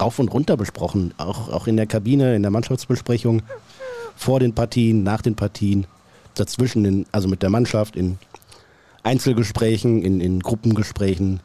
[0.00, 1.14] rauf und runter besprochen.
[1.16, 3.42] Auch, auch in der Kabine, in der Mannschaftsbesprechung,
[4.16, 5.86] vor den Partien, nach den Partien,
[6.34, 8.18] dazwischen, in, also mit der Mannschaft, in
[9.02, 11.40] Einzelgesprächen, in, in Gruppengesprächen.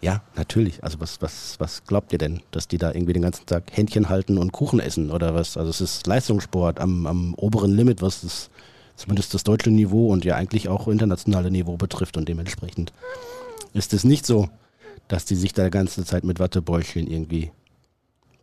[0.00, 0.82] Ja, natürlich.
[0.82, 4.08] Also was, was, was glaubt ihr denn, dass die da irgendwie den ganzen Tag Händchen
[4.08, 5.56] halten und Kuchen essen oder was?
[5.56, 8.50] Also es ist Leistungssport am, am oberen Limit, was das,
[9.02, 12.92] zumindest das deutsche Niveau und ja eigentlich auch internationale Niveau betrifft und dementsprechend
[13.74, 14.48] ist es nicht so,
[15.08, 17.50] dass die sich da die ganze Zeit mit Wattebäuchchen irgendwie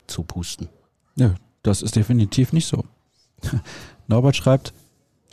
[0.08, 0.68] zupusten.
[1.16, 2.84] Ja, das ist definitiv nicht so.
[4.08, 4.74] Norbert schreibt,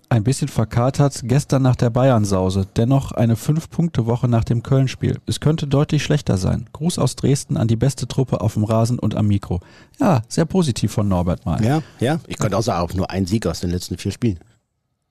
[0.08, 5.18] ein bisschen verkatert gestern nach der Bayern-Sause, dennoch eine Fünf-Punkte-Woche nach dem Köln-Spiel.
[5.26, 6.66] Es könnte deutlich schlechter sein.
[6.72, 9.60] Gruß aus Dresden an die beste Truppe auf dem Rasen und am Mikro.
[9.98, 11.64] Ja, sehr positiv von Norbert mal.
[11.64, 12.20] Ja, ja.
[12.28, 14.38] Ich könnte auch sagen, auch nur ein Sieg aus den letzten vier Spielen.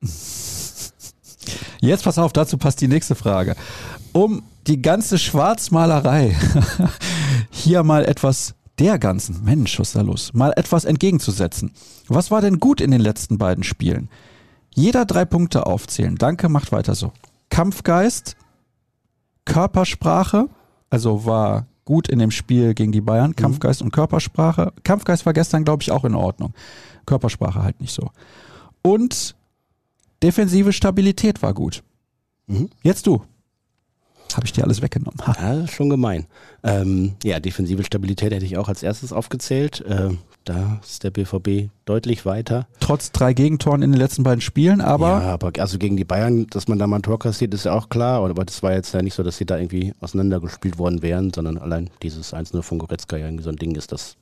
[1.82, 3.56] Jetzt pass auf, dazu passt die nächste Frage.
[4.14, 6.36] Um die ganze Schwarzmalerei
[7.52, 11.72] hier mal etwas der ganzen, Mensch, was ist da los, mal etwas entgegenzusetzen.
[12.08, 14.10] Was war denn gut in den letzten beiden Spielen?
[14.74, 16.16] Jeder drei Punkte aufzählen.
[16.16, 17.14] Danke, macht weiter so.
[17.50, 18.36] Kampfgeist,
[19.46, 20.50] Körpersprache,
[20.90, 23.36] also war gut in dem Spiel gegen die Bayern, mhm.
[23.36, 24.74] Kampfgeist und Körpersprache.
[24.84, 26.54] Kampfgeist war gestern, glaube ich, auch in Ordnung.
[27.06, 28.10] Körpersprache halt nicht so.
[28.82, 29.35] Und
[30.22, 31.84] defensive Stabilität war gut.
[32.48, 32.70] Mhm.
[32.84, 33.24] Jetzt du.
[34.34, 35.20] Habe ich dir alles weggenommen.
[35.26, 35.36] Ha.
[35.40, 36.26] Ja, schon gemein.
[36.64, 39.84] Ähm, ja, defensive Stabilität hätte ich auch als erstes aufgezählt.
[39.88, 42.68] Ähm, da ist der BVB deutlich weiter.
[42.80, 45.08] Trotz drei Gegentoren in den letzten beiden Spielen, aber.
[45.08, 47.74] Ja, aber also gegen die Bayern, dass man da mal ein Tor kassiert, ist ja
[47.74, 48.24] auch klar.
[48.24, 51.58] Aber das war jetzt ja nicht so, dass sie da irgendwie auseinandergespielt worden wären, sondern
[51.58, 54.18] allein dieses 1-0 von Goretzka ja irgendwie so ein Ding ist, das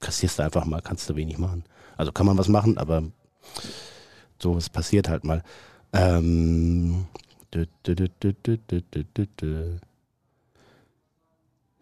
[0.00, 1.64] kassierst du einfach mal, kannst du wenig machen.
[1.96, 3.04] Also kann man was machen, aber
[4.38, 5.42] so, es passiert halt mal.
[5.92, 7.06] Ähm,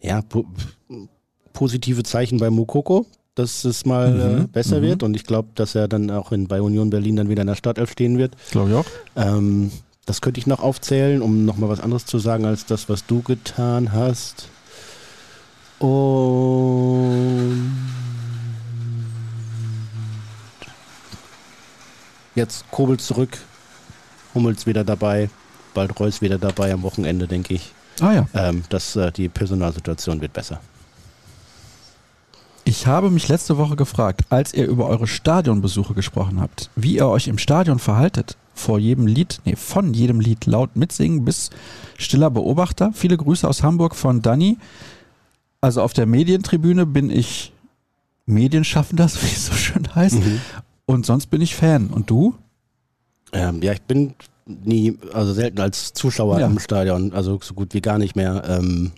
[0.00, 0.44] ja, po
[1.52, 4.82] positive Zeichen bei Mukoko, dass es mal mhm, äh, besser mhm.
[4.82, 7.46] wird und ich glaube, dass er dann auch in, bei Union Berlin dann wieder in
[7.46, 8.36] der Startelf stehen wird.
[8.50, 8.86] Glaube ich auch.
[9.16, 9.70] Ähm,
[10.04, 13.22] das könnte ich noch aufzählen, um nochmal was anderes zu sagen als das, was du
[13.22, 14.48] getan hast.
[15.78, 17.72] Und
[22.34, 23.38] jetzt Kobel zurück,
[24.34, 25.28] Hummels wieder dabei
[25.74, 27.72] bald Reus wieder dabei am Wochenende, denke ich.
[28.00, 28.28] Ah ja.
[28.32, 30.60] Ähm, dass äh, die Personalsituation wird besser.
[32.64, 37.08] Ich habe mich letzte Woche gefragt, als ihr über eure Stadionbesuche gesprochen habt, wie ihr
[37.08, 38.36] euch im Stadion verhaltet.
[38.54, 41.50] Vor jedem Lied, nee, von jedem Lied laut mitsingen bis
[41.98, 42.92] stiller Beobachter.
[42.94, 44.56] Viele Grüße aus Hamburg von Danny.
[45.60, 47.52] Also auf der Medientribüne bin ich
[48.26, 50.14] Medienschaffender, wie es so schön heißt.
[50.14, 50.40] Mhm.
[50.86, 51.88] Und sonst bin ich Fan.
[51.88, 52.34] Und du?
[53.32, 54.14] Ähm, ja, ich bin
[54.46, 56.46] nie, also selten als Zuschauer ja.
[56.46, 58.42] im Stadion, also so gut wie gar nicht mehr.
[58.46, 58.92] Ähm,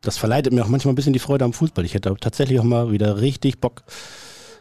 [0.00, 1.84] das verleitet mir auch manchmal ein bisschen die Freude am Fußball.
[1.84, 3.82] Ich hätte tatsächlich auch mal wieder richtig Bock,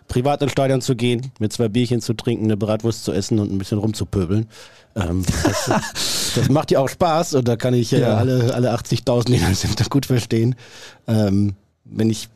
[0.07, 3.51] privat ins Stadion zu gehen, mir zwei Bierchen zu trinken, eine Bratwurst zu essen und
[3.51, 4.47] ein bisschen rumzupöbeln.
[4.95, 5.65] Ähm, das,
[6.35, 8.17] das, macht ja auch Spaß und da kann ich äh, ja.
[8.17, 10.55] alle, alle 80.000, die da sind, gut verstehen.
[11.07, 11.55] Ähm,
[11.85, 12.29] wenn ich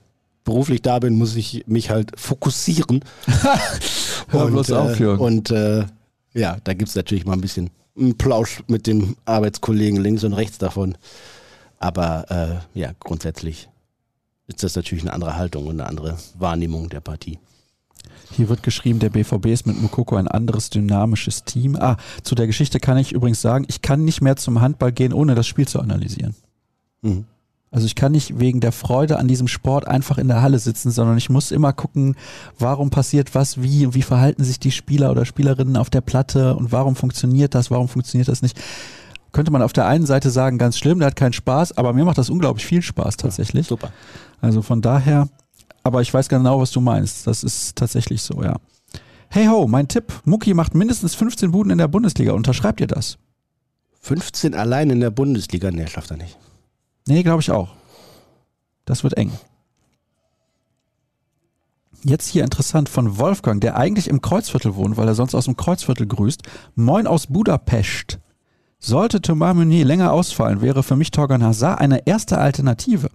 [0.43, 3.03] beruflich da bin, muss ich mich halt fokussieren.
[4.29, 5.85] Hör und, bloß auf, äh, und äh,
[6.33, 10.33] ja, da gibt es natürlich mal ein bisschen einen Plausch mit den Arbeitskollegen links und
[10.33, 10.97] rechts davon.
[11.79, 13.69] Aber äh, ja, grundsätzlich
[14.47, 17.39] ist das natürlich eine andere Haltung und eine andere Wahrnehmung der Partie.
[18.31, 21.75] Hier wird geschrieben, der BVB ist mit Mukoko ein anderes dynamisches Team.
[21.75, 25.13] Ah, zu der Geschichte kann ich übrigens sagen, ich kann nicht mehr zum Handball gehen,
[25.13, 26.35] ohne das Spiel zu analysieren.
[27.01, 27.25] Mhm.
[27.73, 30.91] Also ich kann nicht wegen der Freude an diesem Sport einfach in der Halle sitzen,
[30.91, 32.15] sondern ich muss immer gucken,
[32.59, 36.71] warum passiert was, wie, wie verhalten sich die Spieler oder Spielerinnen auf der Platte und
[36.71, 38.61] warum funktioniert das, warum funktioniert das nicht.
[39.31, 42.05] Könnte man auf der einen Seite sagen, ganz schlimm, der hat keinen Spaß, aber mir
[42.05, 43.65] macht das unglaublich viel Spaß tatsächlich.
[43.65, 43.91] Ja, super.
[44.39, 45.27] Also von daher,
[45.81, 47.25] aber ich weiß genau, was du meinst.
[47.25, 48.57] Das ist tatsächlich so, ja.
[49.29, 50.13] Hey ho, mein Tipp.
[50.25, 52.33] Mucki macht mindestens 15 Buden in der Bundesliga.
[52.33, 53.17] Unterschreibt ihr das?
[54.01, 55.71] 15 allein in der Bundesliga?
[55.71, 56.37] Nee, schafft er nicht.
[57.05, 57.69] Nee, glaube ich auch.
[58.85, 59.31] Das wird eng.
[62.05, 65.55] Jetzt hier interessant von Wolfgang, der eigentlich im Kreuzviertel wohnt, weil er sonst aus dem
[65.55, 66.43] Kreuzviertel grüßt.
[66.75, 68.19] Moin aus Budapest.
[68.79, 73.09] Sollte Thomas Meunier länger ausfallen, wäre für mich Torgan Hazard eine erste Alternative.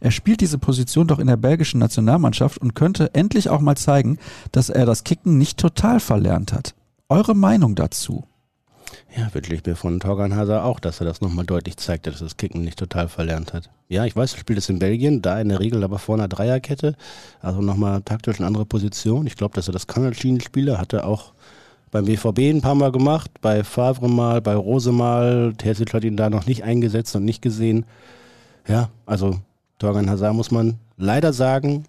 [0.00, 4.18] Er spielt diese Position doch in der belgischen Nationalmannschaft und könnte endlich auch mal zeigen,
[4.50, 6.74] dass er das Kicken nicht total verlernt hat.
[7.10, 8.24] Eure Meinung dazu?
[9.14, 12.24] Ja, wirklich mir von Torgan Hazard auch, dass er das nochmal deutlich zeigt, dass er
[12.24, 13.68] das Kicken nicht total verlernt hat.
[13.88, 16.28] Ja, ich weiß, er spielt es in Belgien, da in der Regel aber vor einer
[16.28, 16.96] Dreierkette,
[17.40, 19.26] also nochmal taktisch eine andere Position.
[19.26, 21.34] Ich glaube, dass er das kann als Schienenspieler, hatte auch
[21.90, 25.52] beim BVB ein paar Mal gemacht, bei Favre mal, bei Rose mal.
[25.58, 27.84] Terzic hat ihn da noch nicht eingesetzt und nicht gesehen.
[28.66, 29.40] Ja, also
[29.78, 31.84] Torgan Hazard muss man leider sagen,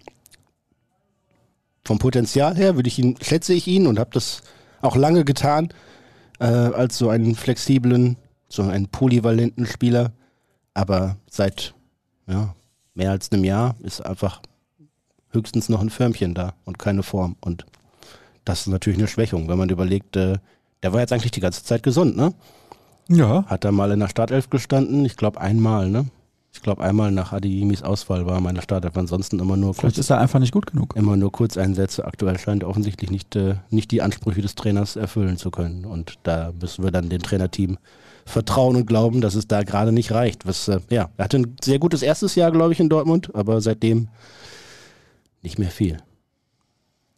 [1.86, 4.42] vom Potenzial her würde ich ihn, schätze ich ihn und habe das
[4.82, 5.70] auch lange getan,
[6.38, 8.16] äh, als so einen flexiblen,
[8.48, 10.12] so einen polyvalenten Spieler.
[10.74, 11.74] Aber seit
[12.26, 12.54] ja,
[12.94, 14.40] mehr als einem Jahr ist einfach
[15.30, 17.36] höchstens noch ein Förmchen da und keine Form.
[17.40, 17.66] Und
[18.44, 20.38] das ist natürlich eine Schwächung, wenn man überlegt, äh,
[20.82, 22.34] der war jetzt eigentlich die ganze Zeit gesund, ne?
[23.08, 23.44] Ja.
[23.46, 25.04] Hat er mal in der Startelf gestanden?
[25.04, 26.06] Ich glaube einmal, ne?
[26.54, 30.20] Ich glaube einmal nach Adiyimis Ausfall war meine Startelf, ansonsten immer nur Vielleicht ist er
[30.20, 30.94] einfach nicht gut genug.
[30.96, 32.04] Immer nur Kurzeinsätze.
[32.04, 35.84] Aktuell scheint er offensichtlich nicht, äh, nicht die Ansprüche des Trainers erfüllen zu können.
[35.84, 37.76] Und da müssen wir dann dem Trainerteam
[38.24, 40.46] vertrauen und glauben, dass es da gerade nicht reicht.
[40.46, 43.60] Was, äh, ja, er hatte ein sehr gutes erstes Jahr, glaube ich, in Dortmund, aber
[43.60, 44.08] seitdem
[45.42, 45.98] nicht mehr viel.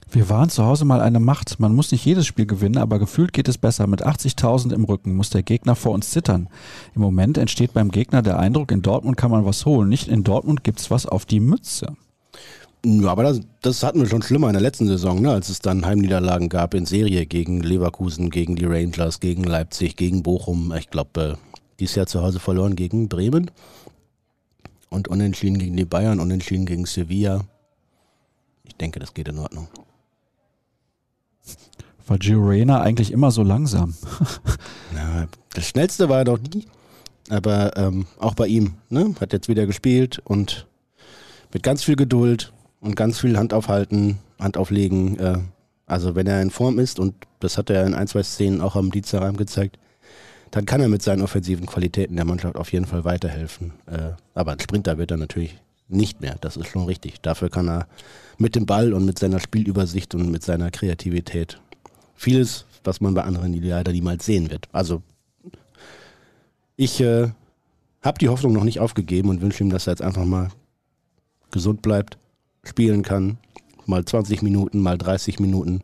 [0.08, 1.58] Wir waren zu Hause mal eine Macht.
[1.58, 3.86] Man muss nicht jedes Spiel gewinnen, aber gefühlt geht es besser.
[3.86, 6.48] Mit 80.000 im Rücken muss der Gegner vor uns zittern.
[6.94, 9.88] Im Moment entsteht beim Gegner der Eindruck, in Dortmund kann man was holen.
[9.88, 11.96] Nicht in Dortmund gibt's was auf die Mütze.
[12.84, 15.32] Ja, aber das, das hatten wir schon schlimmer in der letzten Saison, ne?
[15.32, 20.22] als es dann Heimniederlagen gab in Serie gegen Leverkusen, gegen die Rangers, gegen Leipzig, gegen
[20.22, 20.72] Bochum.
[20.78, 23.50] Ich glaube, äh, dieses Jahr zu Hause verloren gegen Bremen
[24.88, 27.44] und unentschieden gegen die Bayern, unentschieden gegen Sevilla.
[28.62, 29.66] Ich denke, das geht in Ordnung.
[32.06, 33.94] War Gio Reyna eigentlich immer so langsam?
[34.94, 36.66] ja, das schnellste war er doch nie.
[37.28, 39.14] Aber ähm, auch bei ihm, ne?
[39.20, 40.66] Hat jetzt wieder gespielt und
[41.52, 45.18] mit ganz viel Geduld und ganz viel Hand aufhalten, Hand auflegen.
[45.18, 45.38] Äh,
[45.86, 48.76] also wenn er in Form ist, und das hat er in ein, zwei Szenen auch
[48.76, 49.78] am Dienstagabend gezeigt,
[50.52, 53.72] dann kann er mit seinen offensiven Qualitäten der Mannschaft auf jeden Fall weiterhelfen.
[53.86, 55.58] Äh, aber ein Sprinter wird er natürlich
[55.88, 56.36] nicht mehr.
[56.40, 57.20] Das ist schon richtig.
[57.20, 57.88] Dafür kann er
[58.38, 61.60] mit dem Ball und mit seiner Spielübersicht und mit seiner Kreativität
[62.16, 64.68] vieles, was man bei anderen leider niemals sehen wird.
[64.72, 65.02] Also
[66.76, 67.30] ich äh,
[68.02, 70.50] habe die Hoffnung noch nicht aufgegeben und wünsche ihm, dass er jetzt einfach mal
[71.50, 72.18] gesund bleibt,
[72.64, 73.38] spielen kann,
[73.86, 75.80] mal 20 Minuten, mal 30 Minuten,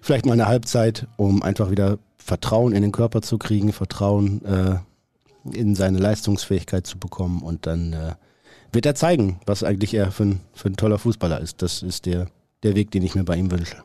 [0.00, 4.76] vielleicht mal eine Halbzeit, um einfach wieder Vertrauen in den Körper zu kriegen, Vertrauen äh,
[5.52, 8.14] in seine Leistungsfähigkeit zu bekommen und dann äh,
[8.72, 11.62] wird er zeigen, was eigentlich er für ein, für ein toller Fußballer ist.
[11.62, 12.28] Das ist der,
[12.62, 13.82] der Weg, den ich mir bei ihm wünsche.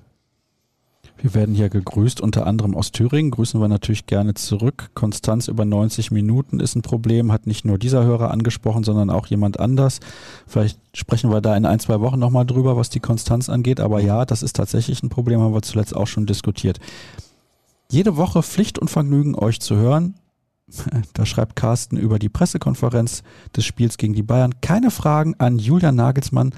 [1.22, 3.32] Wir werden hier gegrüßt, unter anderem aus Thüringen.
[3.32, 4.90] Grüßen wir natürlich gerne zurück.
[4.94, 9.28] Konstanz über 90 Minuten ist ein Problem, hat nicht nur dieser Hörer angesprochen, sondern auch
[9.28, 10.00] jemand anders.
[10.48, 13.82] Vielleicht sprechen wir da in ein, zwei Wochen nochmal drüber, was die Konstanz angeht.
[13.82, 16.80] Aber ja, das ist tatsächlich ein Problem, haben wir zuletzt auch schon diskutiert.
[17.92, 20.16] Jede Woche Pflicht und Vergnügen, euch zu hören.
[21.14, 23.24] Da schreibt Carsten über die Pressekonferenz
[23.58, 24.62] des Spiels gegen die Bayern.
[24.62, 26.54] Keine Fragen an Julian Nagelsmann,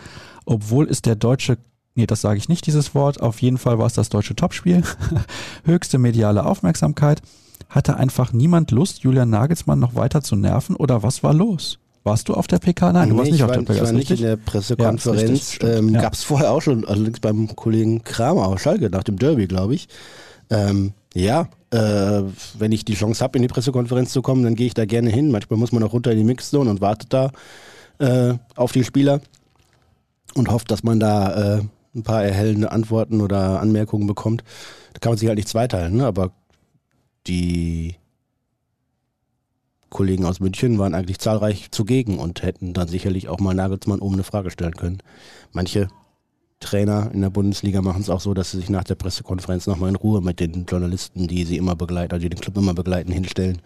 [0.45, 1.57] obwohl es der deutsche
[1.95, 4.83] nee, das sage ich nicht, dieses Wort, auf jeden Fall war es das deutsche Topspiel,
[5.65, 7.21] höchste mediale Aufmerksamkeit.
[7.69, 11.79] Hatte einfach niemand Lust, Julian Nagelsmann noch weiter zu nerven oder was war los?
[12.03, 12.93] Warst du auf der PK?
[12.93, 13.73] Nein, du warst nicht auf der PK.
[13.73, 15.59] Ich war nicht in der Pressekonferenz.
[15.61, 16.01] Ja, ähm, ja.
[16.01, 19.75] Gab es vorher auch schon, allerdings beim Kollegen Kramer aus Schalke, nach dem Derby, glaube
[19.75, 19.87] ich.
[20.49, 22.23] Ähm, ja, äh,
[22.57, 25.11] wenn ich die Chance habe, in die Pressekonferenz zu kommen, dann gehe ich da gerne
[25.11, 25.29] hin.
[25.29, 27.31] Manchmal muss man auch runter in die Mixzone und wartet da
[27.99, 29.21] äh, auf die Spieler
[30.33, 31.61] und hofft, dass man da äh,
[31.93, 34.43] ein paar erhellende Antworten oder Anmerkungen bekommt.
[34.93, 36.05] Da kann man sich halt nicht zweiteilen, ne?
[36.05, 36.31] aber
[37.27, 37.95] die
[39.89, 44.15] Kollegen aus München waren eigentlich zahlreich zugegen und hätten dann sicherlich auch mal Nagelsmann oben
[44.15, 44.99] eine Frage stellen können.
[45.51, 45.89] Manche
[46.61, 49.89] Trainer in der Bundesliga machen es auch so, dass sie sich nach der Pressekonferenz nochmal
[49.89, 53.11] in Ruhe mit den Journalisten, die sie immer begleiten, also die den Club immer begleiten,
[53.11, 53.61] hinstellen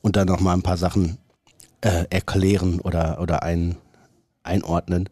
[0.00, 1.18] und dann nochmal ein paar Sachen
[1.82, 3.76] äh, erklären oder, oder ein,
[4.42, 5.08] einordnen.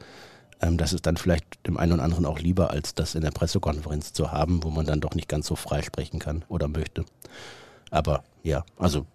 [0.60, 3.30] Ähm, das ist dann vielleicht dem einen oder anderen auch lieber, als das in der
[3.30, 7.04] Pressekonferenz zu haben, wo man dann doch nicht ganz so frei sprechen kann oder möchte.
[7.90, 9.06] Aber ja, also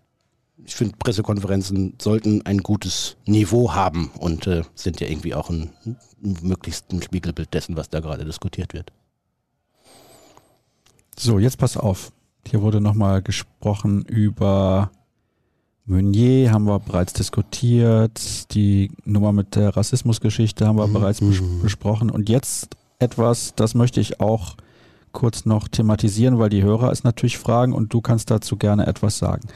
[0.63, 5.72] ich finde, Pressekonferenzen sollten ein gutes Niveau haben und äh, sind ja irgendwie auch ein,
[5.85, 8.91] ein möglichst ein Spiegelbild dessen, was da gerade diskutiert wird.
[11.17, 12.11] So, jetzt pass auf.
[12.47, 14.91] Hier wurde nochmal gesprochen über
[15.88, 18.53] Meunier haben wir bereits diskutiert.
[18.56, 20.94] Die Nummer mit der Rassismusgeschichte haben wir mhm.
[20.94, 22.10] bereits bes besprochen.
[22.10, 24.56] Und jetzt etwas, das möchte ich auch
[25.12, 29.18] kurz noch thematisieren, weil die Hörer es natürlich fragen und du kannst dazu gerne etwas
[29.18, 29.48] sagen.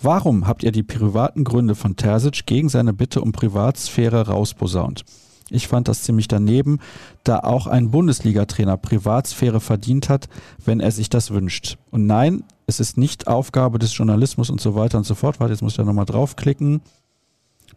[0.00, 5.04] Warum habt ihr die privaten Gründe von Terzic gegen seine Bitte um Privatsphäre rausposaunt?
[5.50, 6.78] Ich fand das ziemlich daneben,
[7.24, 10.28] da auch ein Bundesliga-Trainer Privatsphäre verdient hat,
[10.64, 11.78] wenn er sich das wünscht.
[11.90, 15.40] Und nein, es ist nicht Aufgabe des Journalismus und so weiter und so fort.
[15.40, 16.82] Warte, jetzt muss ich da nochmal draufklicken.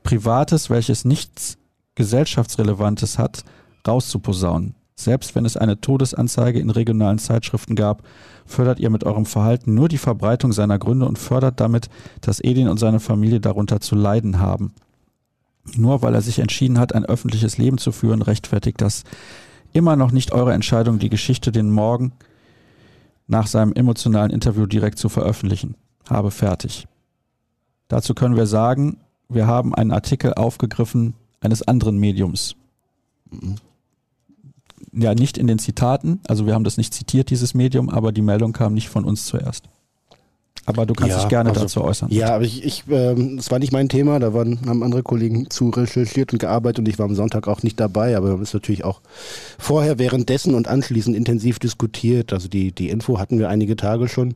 [0.04, 1.58] Privates, welches nichts
[1.96, 3.44] Gesellschaftsrelevantes hat,
[3.88, 4.76] rauszuposaunen.
[4.96, 8.04] Selbst wenn es eine Todesanzeige in regionalen Zeitschriften gab,
[8.46, 11.90] fördert ihr mit eurem Verhalten nur die Verbreitung seiner Gründe und fördert damit,
[12.22, 14.74] dass Edin und seine Familie darunter zu leiden haben.
[15.76, 19.04] Nur weil er sich entschieden hat, ein öffentliches Leben zu führen, rechtfertigt das
[19.74, 22.14] immer noch nicht eure Entscheidung, die Geschichte den Morgen
[23.28, 25.76] nach seinem emotionalen Interview direkt zu veröffentlichen.
[26.10, 26.88] Habe fertig.
[27.88, 28.98] Dazu können wir sagen,
[29.30, 32.56] wir haben einen Artikel aufgegriffen eines anderen Mediums.
[34.92, 38.22] Ja, nicht in den Zitaten, also wir haben das nicht zitiert, dieses Medium, aber die
[38.22, 39.70] Meldung kam nicht von uns zuerst.
[40.66, 42.10] Aber du kannst ja, dich gerne also, dazu äußern.
[42.12, 45.50] Ja, aber ich, ich ähm, das war nicht mein Thema, da waren, haben andere Kollegen
[45.50, 48.44] zu recherchiert und gearbeitet und ich war am Sonntag auch nicht dabei, aber wir haben
[48.44, 49.02] es natürlich auch
[49.58, 52.32] vorher, währenddessen und anschließend intensiv diskutiert.
[52.32, 54.36] Also die, die Info hatten wir einige Tage schon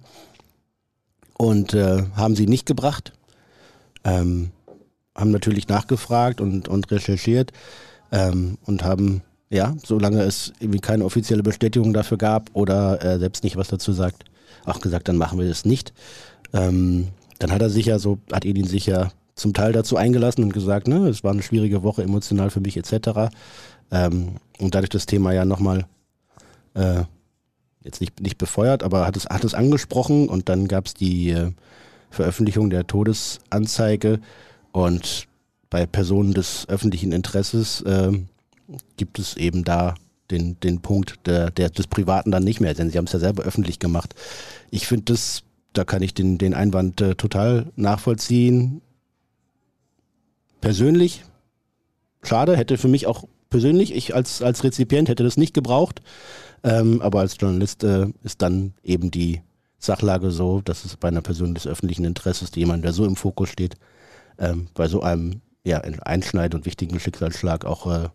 [1.38, 3.14] und äh, haben sie nicht gebracht.
[4.04, 4.50] Ähm,
[5.16, 7.54] haben natürlich nachgefragt und, und recherchiert
[8.12, 13.44] ähm, und haben, ja, solange es irgendwie keine offizielle Bestätigung dafür gab oder er selbst
[13.44, 14.26] nicht was dazu sagt,
[14.66, 15.94] auch gesagt, dann machen wir das nicht.
[16.54, 17.10] Ähm,
[17.40, 20.54] dann hat er sich ja so, hat Edin sich ja zum Teil dazu eingelassen und
[20.54, 23.32] gesagt, ne, es war eine schwierige Woche emotional für mich etc.
[23.92, 25.86] Ähm, und dadurch das Thema ja nochmal
[26.74, 27.04] äh,
[27.84, 31.30] jetzt nicht, nicht befeuert, aber hat es, hat es angesprochen und dann gab es die
[31.30, 31.52] äh,
[32.10, 34.20] Veröffentlichung der Todesanzeige
[34.72, 35.28] und
[35.70, 38.12] bei Personen des öffentlichen Interesses äh,
[38.98, 39.96] gibt es eben da
[40.32, 43.20] den, den Punkt der, der, des Privaten dann nicht mehr, denn sie haben es ja
[43.20, 44.16] selber öffentlich gemacht.
[44.72, 45.44] Ich finde das,
[45.74, 48.82] da kann ich den, den Einwand äh, total nachvollziehen.
[50.62, 51.24] Persönlich,
[52.24, 56.02] schade, hätte für mich auch persönlich, ich als, als Rezipient hätte das nicht gebraucht,
[56.64, 59.42] ähm, aber als Journalist äh, ist dann eben die
[59.78, 63.50] Sachlage so, dass es bei einer Person des öffentlichen Interesses, jemand, der so im Fokus
[63.50, 63.76] steht,
[64.40, 68.10] ähm, bei so einem ja, einschneidenden und wichtigen Schicksalsschlag auch äh,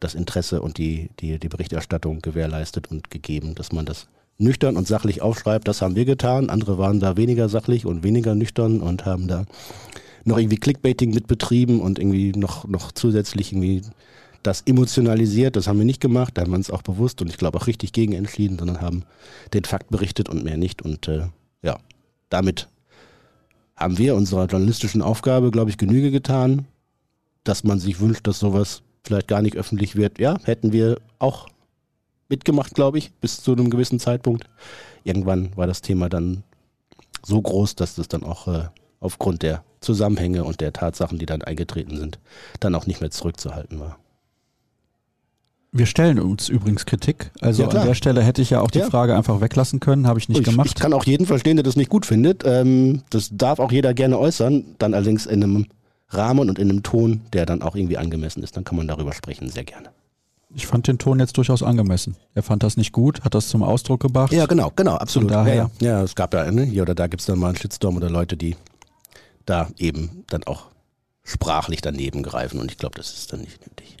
[0.00, 4.08] das Interesse und die, die, die Berichterstattung gewährleistet und gegeben, dass man das
[4.38, 5.68] nüchtern und sachlich aufschreibt.
[5.68, 6.50] Das haben wir getan.
[6.50, 9.44] Andere waren da weniger sachlich und weniger nüchtern und haben da
[10.24, 13.82] noch irgendwie Clickbaiting mit betrieben und irgendwie noch, noch zusätzlich irgendwie
[14.42, 15.56] das emotionalisiert.
[15.56, 16.36] Das haben wir nicht gemacht.
[16.36, 19.04] Da haben wir uns auch bewusst und ich glaube auch richtig gegen entschieden, sondern haben
[19.52, 20.82] den Fakt berichtet und mehr nicht.
[20.82, 21.28] Und äh,
[21.62, 21.78] ja,
[22.28, 22.68] damit
[23.76, 26.66] haben wir unserer journalistischen Aufgabe, glaube ich, Genüge getan,
[27.42, 30.18] dass man sich wünscht, dass sowas vielleicht gar nicht öffentlich wird.
[30.18, 31.48] Ja, hätten wir auch
[32.28, 34.44] mitgemacht, glaube ich, bis zu einem gewissen Zeitpunkt.
[35.04, 36.42] Irgendwann war das Thema dann
[37.22, 38.68] so groß, dass das dann auch äh,
[39.00, 42.18] aufgrund der Zusammenhänge und der Tatsachen, die dann eingetreten sind,
[42.60, 43.98] dann auch nicht mehr zurückzuhalten war.
[45.76, 47.32] Wir stellen uns übrigens Kritik.
[47.40, 48.86] Also ja, an der Stelle hätte ich ja auch die ja.
[48.88, 50.68] Frage einfach weglassen können, habe ich nicht ich, gemacht.
[50.68, 52.44] Ich kann auch jeden verstehen, der das nicht gut findet.
[52.46, 55.66] Ähm, das darf auch jeder gerne äußern, dann allerdings in einem
[56.10, 58.56] Rahmen und in einem Ton, der dann auch irgendwie angemessen ist.
[58.56, 59.90] Dann kann man darüber sprechen, sehr gerne.
[60.54, 62.16] Ich fand den Ton jetzt durchaus angemessen.
[62.34, 64.32] Er fand das nicht gut, hat das zum Ausdruck gebracht.
[64.32, 65.30] Ja, genau, genau, absolut.
[65.30, 67.56] daher, ja, ja, es gab ja, ne, hier oder da gibt es dann mal einen
[67.56, 68.56] Shitstorm oder Leute, die
[69.46, 70.66] da eben dann auch
[71.24, 73.96] sprachlich daneben greifen und ich glaube, das ist dann nicht nötig.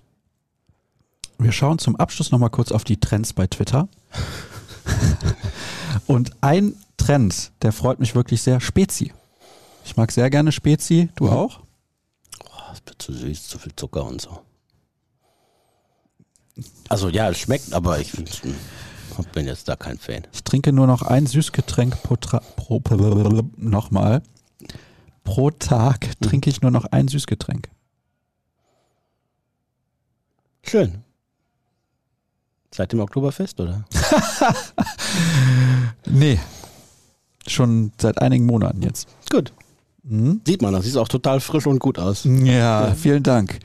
[1.38, 3.88] Wir schauen zum Abschluss nochmal kurz auf die Trends bei Twitter.
[6.06, 9.12] Und ein Trend, der freut mich wirklich sehr, Spezi.
[9.84, 11.30] Ich mag sehr gerne Spezi, du mhm.
[11.30, 11.60] auch?
[12.44, 14.40] Oh, es wird zu süß, zu viel Zucker und so.
[16.88, 18.12] Also ja, es schmeckt, aber ich
[19.32, 20.26] bin jetzt da kein Fan.
[20.32, 22.80] Ich trinke nur noch ein Süßgetränk pro, Tra pro
[23.56, 24.22] nochmal.
[25.24, 27.70] Pro Tag trinke ich nur noch ein Süßgetränk.
[30.62, 31.02] Schön.
[32.72, 33.84] Seit dem Oktoberfest, oder?
[36.06, 36.40] nee.
[37.46, 39.08] Schon seit einigen Monaten jetzt.
[39.30, 39.52] Gut.
[40.04, 40.42] Mhm.
[40.46, 42.24] Sieht man, das sieht auch total frisch und gut aus.
[42.24, 42.94] Ja, ja.
[42.94, 43.58] vielen Dank.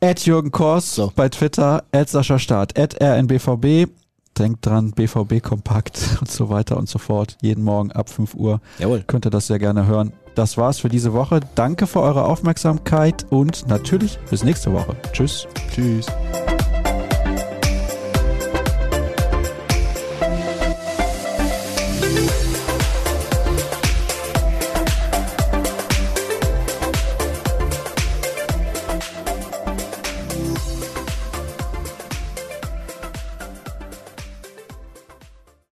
[0.00, 1.12] Ed Jürgen Kors so.
[1.14, 3.90] bei Twitter, Ed Sascha Start, Ed RNBVB.
[4.38, 7.36] Denkt dran, BVB kompakt und so weiter und so fort.
[7.42, 8.62] Jeden Morgen ab 5 Uhr.
[8.78, 9.04] Jawohl.
[9.06, 10.14] Könnt ihr das sehr gerne hören.
[10.34, 11.40] Das war's für diese Woche.
[11.54, 14.96] Danke für eure Aufmerksamkeit und natürlich bis nächste Woche.
[15.12, 15.46] Tschüss.
[15.74, 16.06] Tschüss.